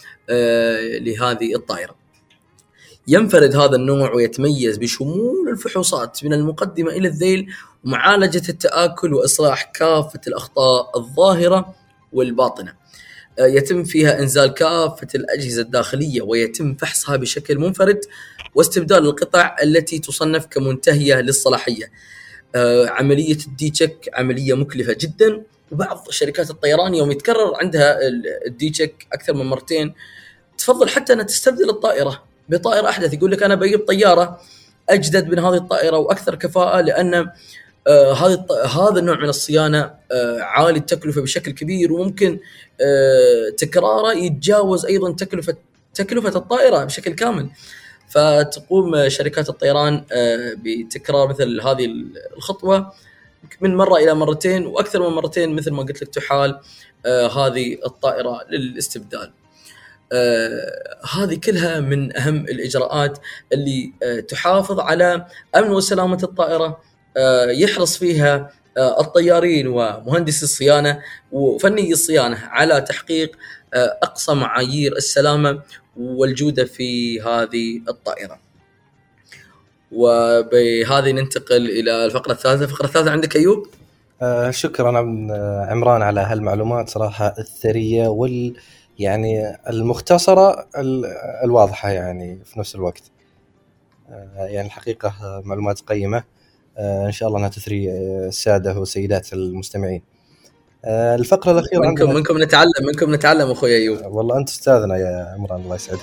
لهذه 1.00 1.54
الطائرة. 1.54 1.94
ينفرد 3.08 3.56
هذا 3.56 3.76
النوع 3.76 4.12
ويتميز 4.12 4.76
بشمول 4.76 5.48
الفحوصات 5.48 6.24
من 6.24 6.32
المقدمة 6.32 6.90
إلى 6.90 7.08
الذيل 7.08 7.46
ومعالجه 7.84 8.48
التآكل 8.48 9.14
وإصلاح 9.14 9.62
كافة 9.62 10.20
الأخطاء 10.26 10.98
الظاهرة 10.98 11.74
والباطنة. 12.12 12.74
يتم 13.38 13.84
فيها 13.84 14.18
إنزال 14.18 14.54
كافة 14.54 15.08
الأجهزة 15.14 15.62
الداخلية 15.62 16.22
ويتم 16.22 16.74
فحصها 16.74 17.16
بشكل 17.16 17.58
منفرد 17.58 18.00
واستبدال 18.54 18.98
القطع 18.98 19.56
التي 19.62 19.98
تصنف 19.98 20.46
كمنتهية 20.46 21.14
للصلاحية. 21.14 21.90
آه، 22.54 22.86
عملية 22.88 23.38
ال 23.46 23.70
D 23.70 23.77
check 23.77 24.10
عملية 24.14 24.54
مكلفة 24.54 24.96
جدا. 25.00 25.42
وبعض 25.72 26.10
شركات 26.10 26.50
الطيران 26.50 26.94
يوم 26.94 27.10
يتكرر 27.10 27.54
عندها 27.56 27.98
ال 28.46 28.70
D 28.70 28.76
check 28.76 29.06
أكثر 29.12 29.34
من 29.34 29.46
مرتين. 29.46 29.94
تفضل 30.58 30.88
حتى 30.88 31.12
انها 31.12 31.24
تستبدل 31.24 31.70
الطائرة 31.70 32.22
بطائرة 32.48 32.88
أحدث. 32.88 33.14
يقول 33.14 33.30
لك 33.30 33.42
أنا 33.42 33.54
بجيب 33.54 33.86
طيارة 33.86 34.40
أجدد 34.88 35.28
من 35.28 35.38
هذه 35.38 35.54
الطائرة 35.54 35.98
وأكثر 35.98 36.34
كفاءة 36.34 36.80
لأن 36.80 37.30
آه 37.88 38.12
هذا 38.12 38.46
هذا 38.66 38.98
النوع 38.98 39.16
من 39.16 39.28
الصيانة 39.28 39.94
آه 40.12 40.40
عالي 40.40 40.78
التكلفة 40.78 41.22
بشكل 41.22 41.52
كبير 41.52 41.92
وممكن 41.92 42.40
آه 42.80 43.50
تكراره 43.58 44.12
يتجاوز 44.12 44.86
أيضا 44.86 45.12
تكلفة 45.12 45.56
تكلفة 45.94 46.38
الطائرة 46.38 46.84
بشكل 46.84 47.12
كامل. 47.12 47.50
فتقوم 48.08 49.08
شركات 49.08 49.48
الطيران 49.48 50.04
آه، 50.12 50.54
بتكرار 50.56 51.28
مثل 51.28 51.60
هذه 51.60 51.88
الخطوة 52.36 52.92
من 53.60 53.76
مرة 53.76 53.96
إلى 53.96 54.14
مرتين 54.14 54.66
وأكثر 54.66 55.08
من 55.08 55.16
مرتين 55.16 55.56
مثل 55.56 55.70
ما 55.70 55.82
قلت 55.82 56.02
لك 56.02 56.08
تحال 56.08 56.60
آه، 57.06 57.26
هذه 57.26 57.78
الطائرة 57.86 58.40
للاستبدال. 58.50 59.32
آه 60.12 60.98
هذه 61.14 61.34
كلها 61.34 61.80
من 61.80 62.16
أهم 62.16 62.36
الإجراءات 62.36 63.18
اللي 63.52 63.92
تحافظ 64.28 64.80
على 64.80 65.26
أمن 65.56 65.70
وسلامة 65.70 66.18
الطائرة 66.22 66.80
يحرص 67.48 67.96
فيها 67.96 68.50
آه 68.76 69.00
الطيارين 69.00 69.66
ومهندسي 69.66 70.42
الصيانة 70.42 71.00
وفني 71.32 71.92
الصيانة 71.92 72.36
على 72.36 72.80
تحقيق 72.80 73.36
آه 73.74 73.98
أقصى 74.02 74.34
معايير 74.34 74.96
السلامة 74.96 75.62
والجودة 75.96 76.64
في 76.64 77.20
هذه 77.20 77.80
الطائرة. 77.88 78.38
وبهذه 79.92 81.10
ننتقل 81.10 81.70
إلى 81.70 82.04
الفقرة 82.04 82.32
الثالثة، 82.32 82.64
الفقرة 82.64 82.86
الثالثة 82.86 83.10
عندك 83.10 83.36
أيوب؟ 83.36 83.66
آه 84.22 84.50
شكرا 84.50 84.98
عمران 85.70 86.02
على 86.02 86.20
هالمعلومات 86.20 86.88
صراحة 86.88 87.34
الثرية 87.38 88.08
وال 88.08 88.56
يعني 88.98 89.56
المختصرة 89.68 90.68
الواضحة 91.44 91.90
يعني 91.90 92.38
في 92.44 92.58
نفس 92.58 92.74
الوقت. 92.74 93.02
آه 94.10 94.46
يعني 94.46 94.66
الحقيقة 94.66 95.42
معلومات 95.44 95.80
قيمة 95.80 96.18
آه 96.18 96.24
إن 96.78 97.12
شاء 97.12 97.28
الله 97.28 97.38
أنها 97.38 97.48
تثري 97.48 97.90
السادة 97.90 98.78
والسيدات 98.78 99.32
المستمعين. 99.32 100.02
آه، 100.84 101.14
الفقرة 101.14 101.52
الأخيرة 101.52 101.80
منكم 101.80 102.14
منكم 102.14 102.42
نتعلم 102.42 102.70
منكم 102.86 103.14
نتعلم 103.14 103.50
أخوي 103.50 103.76
أيوب. 103.76 103.98
والله 104.04 104.38
أنت 104.38 104.48
أستاذنا 104.48 104.96
يا 104.96 105.34
عمران 105.34 105.60
الله 105.60 105.74
يسعدك. 105.74 106.00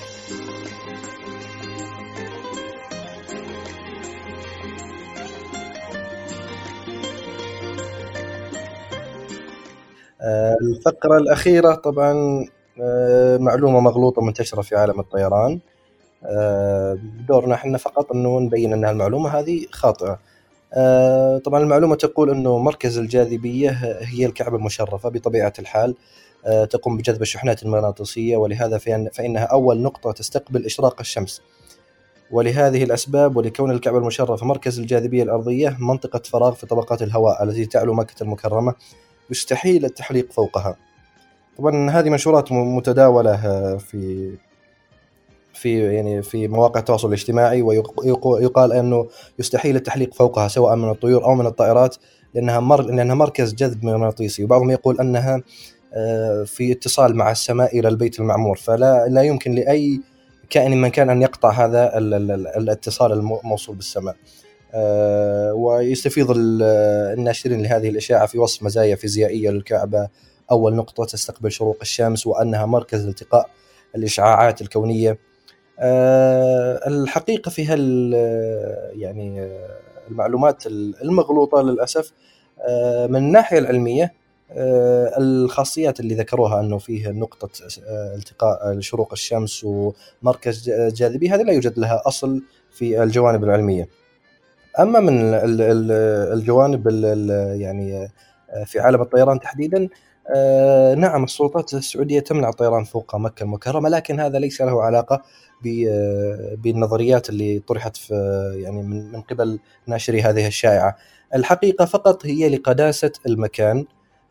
آه، 10.20 10.56
الفقرة 10.62 11.18
الأخيرة 11.18 11.74
طبعا 11.74 12.44
آه، 12.80 13.38
معلومة 13.38 13.80
مغلوطة 13.80 14.22
منتشره 14.22 14.60
في 14.62 14.76
عالم 14.76 15.00
الطيران. 15.00 15.60
دورنا 17.28 17.54
إحنا 17.54 17.78
فقط 17.78 18.12
إنه 18.12 18.40
نبين 18.40 18.72
إن 18.72 18.84
المعلومة 18.84 19.28
هذه 19.28 19.66
خاطئة. 19.70 20.10
آه، 20.10 20.18
طبعا 21.44 21.60
المعلومة 21.60 21.94
تقول 21.94 22.30
أنه 22.30 22.58
مركز 22.58 22.98
الجاذبية 22.98 23.70
هي 24.00 24.26
الكعبة 24.26 24.56
المشرفة 24.56 25.08
بطبيعة 25.08 25.52
الحال 25.58 25.94
آه، 26.46 26.64
تقوم 26.64 26.96
بجذب 26.96 27.22
الشحنات 27.22 27.62
المغناطيسية 27.62 28.36
ولهذا 28.36 28.78
فإنها 29.12 29.44
أول 29.44 29.82
نقطة 29.82 30.12
تستقبل 30.12 30.64
إشراق 30.64 31.00
الشمس. 31.00 31.42
ولهذه 32.30 32.84
الأسباب 32.84 33.36
ولكون 33.36 33.70
الكعبة 33.70 33.98
المشرفة 33.98 34.46
مركز 34.46 34.78
الجاذبية 34.78 35.22
الأرضية 35.22 35.76
منطقة 35.80 36.22
فراغ 36.24 36.52
في 36.52 36.66
طبقات 36.66 37.02
الهواء 37.02 37.42
التي 37.42 37.66
تعلو 37.66 37.94
مكة 37.94 38.22
المكرمة 38.22 38.74
يستحيل 39.30 39.84
التحليق 39.84 40.32
فوقها. 40.32 40.76
طبعا 41.58 41.90
هذه 41.90 42.10
منشورات 42.10 42.52
متداولة 42.52 43.34
آه، 43.34 43.76
في 43.76 44.32
في 45.62 45.94
يعني 45.94 46.22
في 46.22 46.48
مواقع 46.48 46.80
التواصل 46.80 47.08
الاجتماعي 47.08 47.62
ويقال 47.62 48.72
أنه 48.72 49.08
يستحيل 49.38 49.76
التحليق 49.76 50.14
فوقها 50.14 50.48
سواء 50.48 50.76
من 50.76 50.90
الطيور 50.90 51.24
أو 51.24 51.34
من 51.34 51.46
الطائرات 51.46 51.96
لأنها 52.34 52.60
مر 52.60 52.82
لأنها 52.82 53.14
مركز 53.14 53.54
جذب 53.54 53.84
مغناطيسي 53.84 54.44
وبعضهم 54.44 54.70
يقول 54.70 55.00
أنها 55.00 55.42
آه، 55.94 56.44
في 56.44 56.72
اتصال 56.72 57.16
مع 57.16 57.30
السماء 57.30 57.78
إلى 57.78 57.88
البيت 57.88 58.20
المعمور. 58.20 58.56
فلا 58.56 59.08
لا 59.08 59.22
يمكن 59.22 59.52
لأي 59.52 60.00
كائن 60.50 60.80
من 60.80 60.88
كان 60.88 61.10
أن 61.10 61.22
يقطع 61.22 61.50
هذا 61.50 61.98
الاتصال 61.98 63.12
الموصول 63.12 63.76
بالسماء. 63.76 64.16
آه، 64.74 65.54
ويستفيض 65.54 66.26
الناشرين 66.36 67.62
لهذه 67.62 67.88
الإشاعة 67.88 68.26
في 68.26 68.38
وصف 68.38 68.62
مزايا 68.62 68.96
فيزيائية 68.96 69.50
للكعبة. 69.50 70.08
أول 70.50 70.74
نقطة 70.74 71.04
تستقبل 71.04 71.52
شروق 71.52 71.78
الشمس 71.82 72.26
وأنها 72.26 72.66
مركز 72.66 73.06
التقاء 73.06 73.50
الإشعاعات 73.96 74.62
الكونية. 74.62 75.18
الحقيقة 75.82 77.48
في 77.48 77.66
هال 77.66 78.12
يعني 79.00 79.40
آه، 79.40 79.76
المعلومات 80.10 80.66
المغلوطة 81.02 81.62
للأسف 81.62 82.12
آه، 82.68 83.06
من 83.06 83.16
الناحية 83.16 83.58
العلمية 83.58 84.12
الخاصيات 85.18 86.00
اللي 86.00 86.14
ذكروها 86.14 86.60
أنه 86.60 86.78
فيه 86.78 87.08
نقطة 87.08 87.48
التقاء 87.88 88.80
شروق 88.80 89.12
الشمس 89.12 89.64
ومركز 89.64 90.70
جاذبي 90.70 91.30
هذه 91.30 91.42
لا 91.42 91.52
يوجد 91.52 91.78
لها 91.78 92.02
أصل 92.06 92.42
في 92.70 93.02
الجوانب 93.02 93.44
العلمية. 93.44 93.88
أما 94.80 95.00
من 95.00 95.20
الجوانب 96.32 96.88
يعني 97.60 98.08
في 98.66 98.80
عالم 98.80 99.02
الطيران 99.02 99.40
تحديدا 99.40 99.88
نعم 100.96 101.24
السلطات 101.24 101.74
السعودية 101.74 102.20
تمنع 102.20 102.48
الطيران 102.48 102.84
فوق 102.84 103.16
مكة 103.16 103.42
المكرمة 103.42 103.88
لكن 103.88 104.20
هذا 104.20 104.38
ليس 104.38 104.60
له 104.60 104.82
علاقة 104.82 105.22
بالنظريات 106.56 107.28
اللي 107.30 107.58
طرحت 107.68 107.96
في 107.96 108.14
يعني 108.56 108.82
من 108.82 109.20
قبل 109.20 109.58
ناشري 109.86 110.22
هذه 110.22 110.46
الشائعة 110.46 110.96
الحقيقة 111.34 111.84
فقط 111.84 112.26
هي 112.26 112.48
لقداسة 112.48 113.12
المكان 113.26 113.84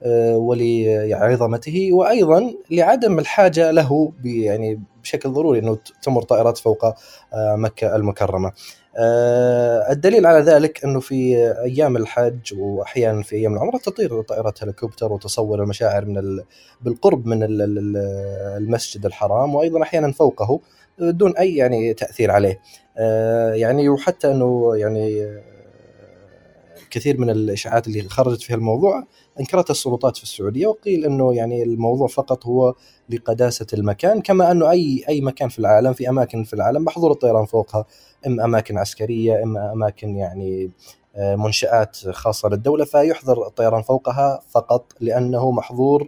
آه، 0.04 0.38
ولعظمته 0.38 1.90
وأيضا 1.94 2.54
لعدم 2.72 3.20
الحاجة 3.20 3.72
له 3.72 4.12
يعني 4.24 4.82
بشكل 5.04 5.30
ضروري 5.30 5.60
إنه 5.60 5.78
تمر 6.04 6.22
طائرات 6.22 6.58
فوق 6.58 6.86
آه، 6.86 6.96
مكة 7.56 7.96
المكرمة. 7.96 8.52
آه، 8.98 9.92
الدليل 9.92 10.26
على 10.26 10.40
ذلك 10.40 10.84
إنه 10.86 11.00
في 11.00 11.38
أيام 11.64 11.98
الحج 11.98 12.54
واحيانا 12.58 13.24
في 13.24 13.36
أيام 13.36 13.54
العمرة 13.54 13.78
تطير 13.78 14.22
طائرات 14.22 14.64
هليكوبتر 14.64 15.14
وتصور 15.14 15.64
المشاعر 15.64 16.06
من 16.06 16.18
ال... 16.18 16.44
بالقرب 16.82 17.26
من 17.26 17.44
ال- 17.44 17.62
ال- 17.62 17.78
ال- 17.78 17.98
المسجد 18.64 19.06
الحرام 19.06 19.56
وأيضا 19.56 19.82
أحيانا 19.84 20.12
فوقه 20.12 20.60
دون 21.00 21.38
أي 21.38 21.56
يعني 21.56 21.94
تأثير 21.94 22.32
عليه. 22.32 22.60
آه، 22.98 23.54
يعني 23.54 23.90
وحتى 23.90 24.32
إنه 24.32 24.76
يعني 24.76 25.24
آه، 25.24 25.42
كثير 26.92 27.18
من 27.18 27.30
الإشاعات 27.30 27.88
اللي 27.88 28.02
خرجت 28.02 28.42
في 28.42 28.54
الموضوع 28.54 29.04
انكرتها 29.40 29.72
السلطات 29.72 30.18
في 30.18 30.24
السعودية 30.24 30.68
وقيل 30.68 31.06
إنه 31.06 31.34
يعني 31.34 31.64
الموضوع 31.64 32.08
فقط 32.08 32.46
هو 32.46 32.74
لقداسة 33.10 33.68
المكان 33.74 34.22
كما 34.22 34.52
أنه 34.52 34.72
أي 34.72 35.04
أي 35.10 35.22
مكان 35.22 35.50
في 35.50 35.60
العالم 35.60 35.94
في 35.94 36.10
أماكن 36.10 36.44
في 36.44 36.54
العالم 36.54 36.84
محظور 36.84 37.12
الطيران 37.12 37.46
فوقها 37.46 37.86
إما 38.28 38.46
أماكن 38.46 38.78
عسكرية 38.78 39.44
إما 39.44 39.72
أماكن 39.72 40.16
يعني 40.16 40.72
آه، 41.16 41.36
منشآت 41.36 41.98
خاصة 42.10 42.50
للدولة 42.50 42.86
فيحظر 42.86 43.48
الطيران 43.48 43.82
فوقها 43.82 44.42
فقط 44.50 44.94
لأنه 45.00 45.52
محظور 45.52 46.08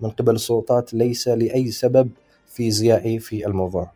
من 0.00 0.10
قبل 0.10 0.34
السلطات 0.34 0.94
ليس 0.94 1.28
لأي 1.28 1.70
سبب 1.70 2.10
فيزيائي 2.46 3.18
في 3.18 3.46
الموضوع. 3.46 3.90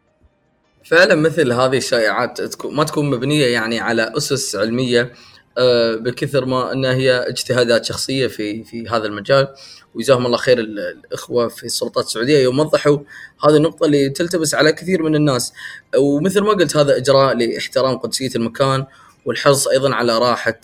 فعلا 0.85 1.15
مثل 1.15 1.53
هذه 1.53 1.77
الشائعات 1.77 2.65
ما 2.67 2.85
تكون 2.85 3.11
مبنية 3.11 3.47
يعني 3.47 3.81
على 3.81 4.13
أسس 4.17 4.57
علمية 4.57 5.13
آه، 5.59 5.95
بكثر 5.97 6.45
ما 6.45 6.73
انها 6.73 6.95
هي 6.95 7.13
اجتهادات 7.29 7.85
شخصية 7.85 8.27
في 8.27 8.65
في 8.65 8.89
هذا 8.89 9.07
المجال. 9.07 9.49
وجزاهم 9.95 10.27
الله 10.27 10.37
خير 10.39 10.59
ال- 10.59 10.79
الإخوة 10.79 11.49
في 11.49 11.65
السلطات 11.65 12.05
السعودية 12.07 12.39
يوم 12.39 12.59
وضحوا 12.59 12.99
هذه 13.45 13.57
النقطة 13.57 13.87
اللي 13.87 14.09
تلتبس 14.11 14.55
على 14.55 14.73
كثير 14.73 15.03
من 15.03 15.15
الناس. 15.17 15.53
ومثل 15.99 16.41
ما 16.41 16.51
قلت 16.51 16.77
هذا 16.77 16.97
إجراء 16.97 17.37
لإحترام 17.37 17.97
قدسية 17.99 18.31
المكان 18.37 18.87
والحرص 19.25 19.69
أيضا 19.69 19.95
على 19.95 20.19
راحة 20.19 20.61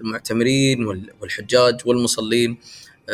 المعتمرين 0.00 0.86
وال- 0.86 1.10
والحجاج 1.20 1.80
والمصلين. 1.86 2.58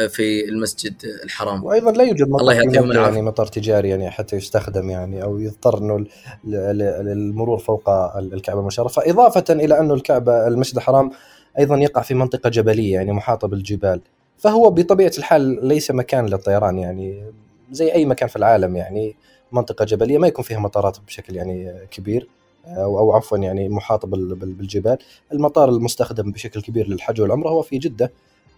في 0.08 0.48
المسجد 0.48 0.94
الحرام. 1.24 1.64
وأيضا 1.64 1.92
لا 1.92 2.04
يوجد 2.04 2.28
مطار 2.28 2.40
الله 2.40 2.52
يعطيهم 2.54 2.70
مكة 2.70 2.92
العافية. 2.92 3.14
يعني 3.14 3.22
مطار 3.26 3.46
تجاري 3.46 3.88
يعني 3.88 4.10
حتى 4.10 4.36
يستخدم 4.36 4.90
يعني 4.90 5.22
أو 5.22 5.38
يضطر 5.38 5.78
إنه 5.78 6.06
للمرور 6.44 7.58
فوق 7.58 7.90
الكعبة 8.18 8.60
المشرفة. 8.60 9.02
إضافة 9.10 9.44
إلى 9.50 9.80
انه 9.80 9.94
الكعبة 9.94 10.46
المسجد 10.46 10.76
الحرام 10.76 11.10
أيضا 11.58 11.76
يقع 11.76 12.02
في 12.02 12.14
منطقة 12.14 12.50
جبلية 12.50 12.94
يعني 12.94 13.12
محاطة 13.12 13.48
بالجبال. 13.48 14.00
فهو 14.38 14.70
بطبيعة 14.70 15.12
الحال 15.18 15.66
ليس 15.66 15.90
مكان 15.90 16.26
للطيران 16.26 16.78
يعني 16.78 17.24
زي 17.72 17.92
أي 17.92 18.04
مكان 18.06 18.28
في 18.28 18.36
العالم 18.36 18.76
يعني. 18.76 19.16
منطقة 19.52 19.84
جبلية 19.84 20.18
ما 20.18 20.26
يكون 20.28 20.44
فيها 20.44 20.58
مطارات 20.58 20.98
بشكل 21.06 21.36
يعني 21.36 21.74
كبير 21.90 22.28
أو 22.66 22.98
أو 22.98 23.12
عفوا 23.12 23.38
يعني 23.38 23.68
محاطة 23.68 24.08
بال- 24.08 24.34
بال- 24.34 24.52
بالجبال. 24.52 24.98
المطار 25.32 25.68
المستخدم 25.68 26.32
بشكل 26.32 26.60
كبير 26.62 26.88
للحج 26.88 27.20
والعمرة 27.20 27.48
هو 27.48 27.62
في 27.62 27.78
جدة. 27.78 28.12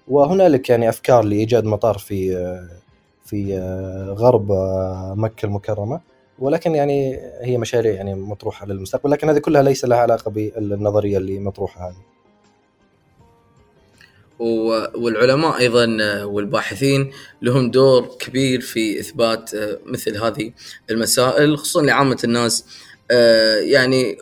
وهنالك 0.09 0.71
يعني 0.71 0.89
أفكار 0.89 1.25
لإيجاد 1.25 1.65
مطار 1.65 1.99
في 1.99 2.31
في 3.25 3.59
غرب 4.19 4.53
مكة 5.17 5.47
المكرمة 5.47 6.01
ولكن 6.39 6.75
يعني 6.75 7.21
هي 7.41 7.59
مشاريع 7.59 7.93
يعني 7.93 8.15
مطروحة 8.15 8.67
للمستقبل 8.67 9.11
لكن 9.11 9.29
هذه 9.29 9.39
كلها 9.39 9.63
ليس 9.63 9.85
لها 9.85 9.99
علاقة 9.99 10.31
بالنظرية 10.31 11.19
اللي 11.19 11.39
مطروحة 11.39 11.89
هذه. 11.89 12.11
والعلماء 14.95 15.59
أيضا 15.59 15.87
والباحثين 16.25 17.13
لهم 17.43 17.71
دور 17.71 18.17
كبير 18.19 18.61
في 18.61 19.01
إثبات 19.01 19.55
آه، 19.55 19.79
مثل 19.87 20.17
هذه 20.17 20.53
المسائل 20.91 21.59
خصوصا 21.59 21.83
لعامة 21.83 22.19
الناس 22.25 22.65
آه، 23.11 23.57
يعني 23.57 24.19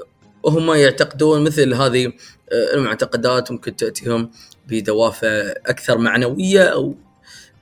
هم 0.46 0.72
يعتقدون 0.72 1.44
مثل 1.44 1.74
هذه 1.74 2.06
آه، 2.52 2.74
المعتقدات 2.74 3.52
ممكن 3.52 3.76
تأتيهم 3.76 4.30
بدوافع 4.68 5.52
أكثر 5.66 5.98
معنوية 5.98 6.62
أو 6.62 6.94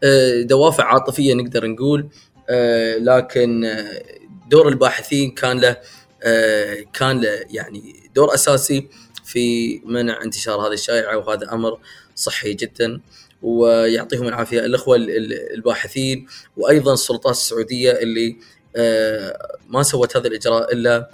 آه، 0.04 0.42
دوافع 0.42 0.84
عاطفية 0.84 1.34
نقدر 1.34 1.66
نقول 1.66 2.08
آه، 2.50 2.96
لكن 2.98 3.64
آه، 3.64 4.02
دور 4.50 4.68
الباحثين 4.68 5.30
كان 5.30 5.60
له 5.60 5.76
كان 6.92 7.20
له 7.20 7.40
يعني 7.50 8.10
دور 8.14 8.34
أساسي 8.34 8.88
في 9.24 9.78
منع 9.84 10.22
انتشار 10.22 10.60
هذه 10.60 10.72
الشائعة 10.72 11.16
وهذا 11.16 11.52
أمر 11.52 11.78
صحي 12.14 12.54
جدا 12.54 13.00
ويعطيهم 13.42 14.28
العافية 14.28 14.60
الأخوة 14.60 14.96
ال- 14.96 15.10
ال- 15.16 15.54
الباحثين 15.54 16.26
وأيضا 16.56 16.92
السلطات 16.92 17.32
السعودية 17.34 17.92
اللي 17.92 18.36
ما 19.68 19.82
سوت 19.82 20.16
هذا 20.16 20.26
الإجراء 20.28 20.72
إلا 20.72 21.10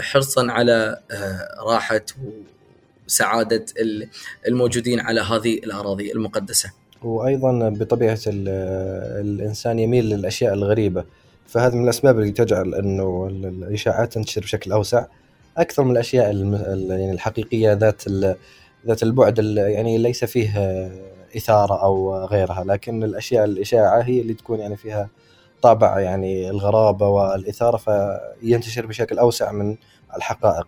حرصا 0.00 0.46
على 0.50 1.00
راحة 1.66 2.00
وسعاده 3.16 3.64
ال- 3.80 4.08
الموجودين 4.48 5.00
على 5.00 5.20
هذه 5.20 5.54
الأراضي 5.54 6.12
المقدسة. 6.12 6.70
وأيضا 7.02 7.68
بطبيعة 7.68 8.18
ال- 8.26 8.48
الإنسان 9.26 9.78
يميل 9.78 10.04
للأشياء 10.04 10.54
الغريبة. 10.54 11.04
فهذه 11.46 11.74
من 11.76 11.84
الأسباب 11.84 12.18
اللي 12.18 12.30
تجعل 12.30 12.74
أنه 12.74 13.26
ال- 13.30 13.46
الإشاعات 13.46 14.12
تنتشر 14.12 14.40
بشكل 14.40 14.72
أوسع. 14.72 15.06
أكثر 15.56 15.82
من 15.82 15.90
الأشياء 15.90 16.36
يعني 16.90 17.12
الحقيقية 17.12 17.72
ذات 17.72 18.02
ذات 18.86 19.02
البعد 19.02 19.38
ال- 19.38 19.56
يعني 19.58 19.98
ليس 19.98 20.24
فيه 20.24 20.50
إثارة 21.36 21.82
أو 21.82 22.24
غيرها 22.24 22.64
لكن 22.64 23.04
الأشياء 23.04 23.44
الإشاعة 23.44 24.00
هي 24.00 24.20
اللي 24.20 24.34
تكون 24.34 24.60
يعني 24.60 24.76
فيها 24.76 25.08
طابع 25.62 26.00
يعني 26.00 26.50
الغرابة 26.50 27.08
والإثارة 27.08 27.76
فينتشر 27.76 28.86
بشكل 28.86 29.18
أوسع 29.18 29.52
من 29.52 29.76
الحقائق. 30.16 30.66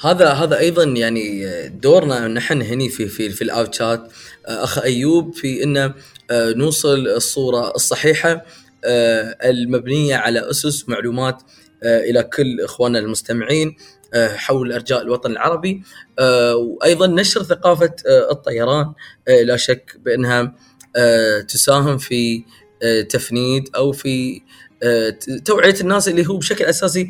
هذا 0.00 0.28
هذا 0.30 0.58
أيضا 0.58 0.84
يعني 0.84 1.46
دورنا 1.68 2.28
نحن 2.28 2.62
هني 2.62 2.88
في 2.88 3.06
في 3.08 3.30
في 3.30 3.42
الأوت 3.42 3.74
شات. 3.74 4.12
أخ 4.46 4.78
أيوب 4.78 5.34
في 5.34 5.62
ان 5.64 5.92
نوصل 6.32 7.06
الصورة 7.08 7.70
الصحيحة 7.74 8.44
آه، 8.84 9.36
المبنية 9.44 10.16
على 10.16 10.50
أسس 10.50 10.88
معلومات 10.88 11.42
آه، 11.82 12.00
إلى 12.00 12.22
كل 12.22 12.60
إخواننا 12.60 12.98
المستمعين 12.98 13.76
آه، 14.14 14.36
حول 14.36 14.72
أرجاء 14.72 15.02
الوطن 15.02 15.30
العربي. 15.32 15.82
آه، 16.18 16.56
وأيضا 16.56 17.06
نشر 17.06 17.42
ثقافة 17.42 17.92
آه، 18.08 18.30
الطيران. 18.30 18.92
آه، 19.28 19.42
لا 19.42 19.56
شك 19.56 19.96
بأنها 20.04 20.54
آه، 20.96 21.40
تساهم 21.40 21.98
في 21.98 22.44
آه، 22.82 23.00
تفنيد 23.02 23.68
أو 23.76 23.92
في 23.92 24.40
آه، 24.82 25.10
توعية 25.44 25.74
الناس 25.80 26.08
اللي 26.08 26.26
هو 26.26 26.36
بشكل 26.36 26.64
أساسي 26.64 27.08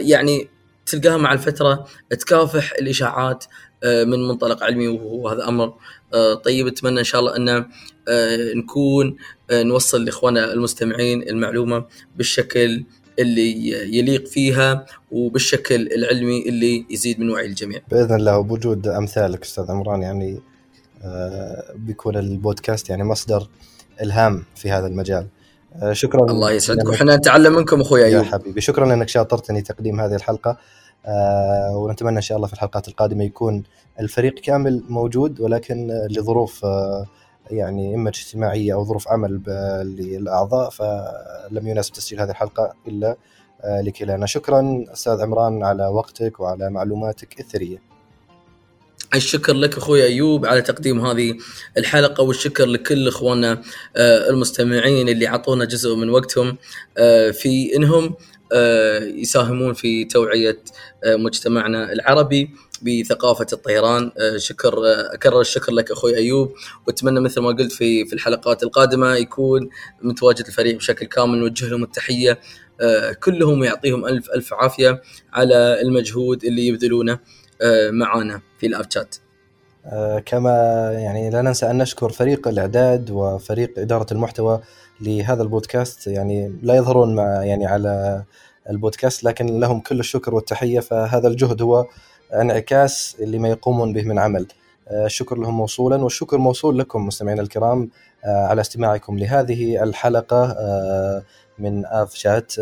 يعني 0.00 0.48
تلقاها 0.90 1.16
مع 1.16 1.32
الفترة 1.32 1.86
تكافح 2.10 2.72
الإشاعات 2.72 3.44
آه، 3.84 4.04
من 4.04 4.28
منطلق 4.28 4.62
علمي 4.62 4.88
وهذا 4.88 5.48
أمر 5.48 5.74
آه، 6.14 6.34
طيب 6.34 6.66
أتمنى 6.66 6.98
إن 6.98 7.04
شاء 7.04 7.20
الله 7.20 7.36
أن 7.36 7.48
آه، 7.48 8.54
نكون 8.54 9.16
نوصل 9.52 10.04
لإخواننا 10.04 10.52
المستمعين 10.52 11.22
المعلومة 11.22 11.84
بالشكل 12.16 12.84
اللي 13.18 13.70
يليق 13.96 14.26
فيها 14.26 14.86
وبالشكل 15.10 15.74
العلمي 15.74 16.48
اللي 16.48 16.86
يزيد 16.90 17.20
من 17.20 17.30
وعي 17.30 17.46
الجميع. 17.46 17.80
بإذن 17.90 18.14
الله 18.14 18.38
وبوجود 18.38 18.88
أمثالك 18.88 19.42
أستاذ 19.42 19.70
عمران 19.70 20.02
يعني 20.02 20.40
بيكون 21.74 22.16
البودكاست 22.16 22.90
يعني 22.90 23.04
مصدر 23.04 23.48
إلهام 24.02 24.44
في 24.56 24.70
هذا 24.70 24.86
المجال 24.86 25.26
شكرا 25.92 26.30
الله 26.30 26.50
يسعدكم 26.50 26.90
لأنك- 26.90 26.94
إحنا 26.94 27.16
نتعلم 27.16 27.52
منكم 27.52 27.80
أخوي 27.80 28.00
يا. 28.00 28.22
حبيبي. 28.22 28.60
شكرا 28.60 28.86
لأنك 28.86 29.08
شاطرتني 29.08 29.62
تقديم 29.62 30.00
هذه 30.00 30.14
الحلقة. 30.14 30.56
آه، 31.06 31.76
ونتمنى 31.76 32.16
إن 32.16 32.22
شاء 32.22 32.36
الله 32.36 32.46
في 32.48 32.52
الحلقات 32.52 32.88
القادمة 32.88 33.24
يكون 33.24 33.62
الفريق 34.00 34.34
كامل 34.34 34.82
موجود 34.88 35.40
ولكن 35.40 35.90
آه، 35.90 36.06
لظروف 36.10 36.64
آه، 36.64 37.06
يعني 37.50 37.94
إما 37.94 38.08
اجتماعية 38.08 38.74
أو 38.74 38.84
ظروف 38.84 39.08
عمل 39.08 39.42
للأعضاء 39.98 40.70
فلم 40.70 41.68
يناسب 41.68 41.92
تسجيل 41.92 42.20
هذه 42.20 42.30
الحلقة 42.30 42.72
إلا 42.88 43.16
آه، 43.64 43.80
لكلانا 43.80 44.26
شكرا 44.26 44.84
أستاذ 44.92 45.20
عمران 45.22 45.64
على 45.64 45.86
وقتك 45.86 46.40
وعلى 46.40 46.70
معلوماتك 46.70 47.40
الثرية. 47.40 47.89
الشكر 49.14 49.52
لك 49.54 49.76
أخوي 49.76 50.04
أيوب 50.04 50.46
على 50.46 50.62
تقديم 50.62 51.06
هذه 51.06 51.34
الحلقة 51.78 52.22
والشكر 52.22 52.66
لكل 52.66 53.08
إخواننا 53.08 53.62
آه، 53.96 54.30
المستمعين 54.30 55.08
اللي 55.08 55.28
اعطونا 55.28 55.64
جزء 55.64 55.94
من 55.94 56.10
وقتهم 56.10 56.56
آه، 56.98 57.30
في 57.30 57.76
إنهم 57.76 58.14
آه، 58.52 58.98
يساهمون 58.98 59.74
في 59.74 60.04
توعية 60.04 60.58
مجتمعنا 61.06 61.92
العربي 61.92 62.50
بثقافة 62.82 63.46
الطيران. 63.52 64.12
شكر 64.36 64.74
أكرر 65.14 65.40
الشكر 65.40 65.72
لك 65.72 65.90
أخوي 65.90 66.16
أيوب 66.16 66.52
وأتمنى 66.86 67.20
مثل 67.20 67.40
ما 67.40 67.48
قلت 67.48 67.72
في 67.72 68.04
في 68.04 68.12
الحلقات 68.12 68.62
القادمة 68.62 69.14
يكون 69.14 69.70
متواجد 70.02 70.46
الفريق 70.46 70.76
بشكل 70.76 71.06
كامل 71.06 71.38
نوجه 71.38 71.66
لهم 71.66 71.82
التحية 71.82 72.40
كلهم 73.22 73.64
يعطيهم 73.64 74.06
ألف 74.06 74.30
ألف 74.30 74.54
عافية 74.54 75.02
على 75.32 75.80
المجهود 75.82 76.44
اللي 76.44 76.66
يبذلونه. 76.66 77.18
معانا 77.92 78.40
في 78.58 78.66
الأب 78.66 78.90
شات 78.90 79.16
آه، 79.86 80.18
كما 80.18 80.52
يعني 80.92 81.30
لا 81.30 81.42
ننسى 81.42 81.70
أن 81.70 81.78
نشكر 81.78 82.10
فريق 82.10 82.48
الإعداد 82.48 83.10
وفريق 83.10 83.78
إدارة 83.78 84.06
المحتوى 84.12 84.60
لهذا 85.00 85.42
البودكاست. 85.42 86.06
يعني 86.06 86.52
لا 86.62 86.74
يظهرون 86.74 87.14
مع 87.14 87.44
يعني 87.44 87.66
على 87.66 88.22
البودكاست 88.70 89.24
لكن 89.24 89.60
لهم 89.60 89.80
كل 89.80 90.00
الشكر 90.00 90.34
والتحية. 90.34 90.80
فهذا 90.80 91.28
الجهد 91.28 91.62
هو 91.62 91.86
انعكاس 92.34 93.16
لما 93.20 93.48
يقومون 93.48 93.92
به 93.92 94.02
من 94.02 94.18
عمل. 94.18 94.46
آه، 94.88 95.06
الشكر 95.06 95.38
لهم 95.38 95.56
موصولا 95.56 95.96
والشكر 96.04 96.38
موصول 96.38 96.78
لكم 96.78 97.06
مستمعينا 97.06 97.42
الكرام 97.42 97.90
آه، 98.24 98.46
على 98.46 98.60
استماعكم 98.60 99.18
لهذه 99.18 99.82
الحلقة 99.82 100.56
من 101.58 101.86
أف 101.86 102.14
شات 102.14 102.52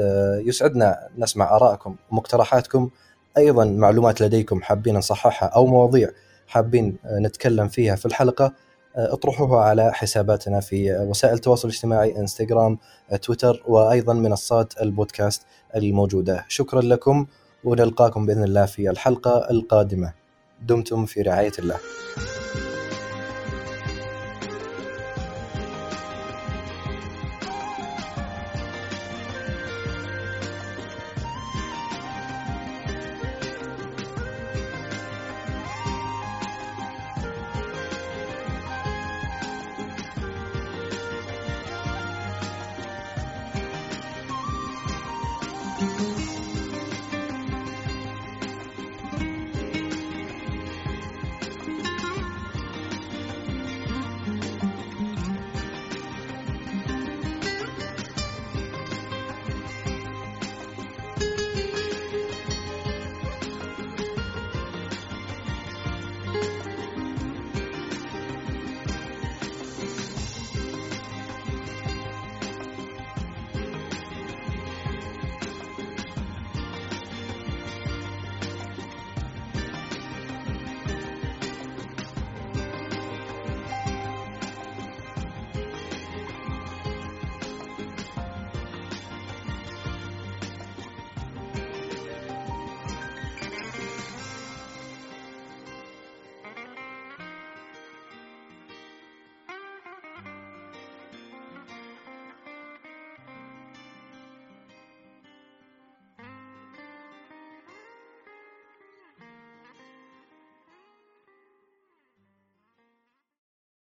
يسعدنا 0.46 1.08
نسمع 1.18 1.56
آرائكم 1.56 1.96
ومقترحاتكم 2.10 2.90
أيضا 3.38 3.64
معلومات 3.64 4.20
لديكم 4.20 4.62
حابين 4.62 4.96
نصححها 4.96 5.48
أو 5.48 5.66
مواضيع 5.66 6.10
حابين 6.46 6.96
نتكلم 7.06 7.68
فيها 7.68 7.96
في 7.96 8.06
الحلقة 8.06 8.52
اطرحوها 8.96 9.60
على 9.60 9.92
حساباتنا 9.92 10.60
في 10.60 10.96
وسائل 10.96 11.34
التواصل 11.34 11.68
الاجتماعي 11.68 12.16
إنستغرام 12.16 12.78
تويتر 13.22 13.62
وأيضا 13.66 14.14
منصات 14.14 14.82
البودكاست 14.82 15.42
الموجودة. 15.76 16.44
شكرا 16.48 16.80
لكم 16.80 17.26
ونلقاكم 17.64 18.26
بإذن 18.26 18.44
الله 18.44 18.66
في 18.66 18.90
الحلقة 18.90 19.50
القادمة. 19.50 20.12
دمتم 20.62 21.06
في 21.06 21.22
رعاية 21.22 21.52
الله. 21.58 21.76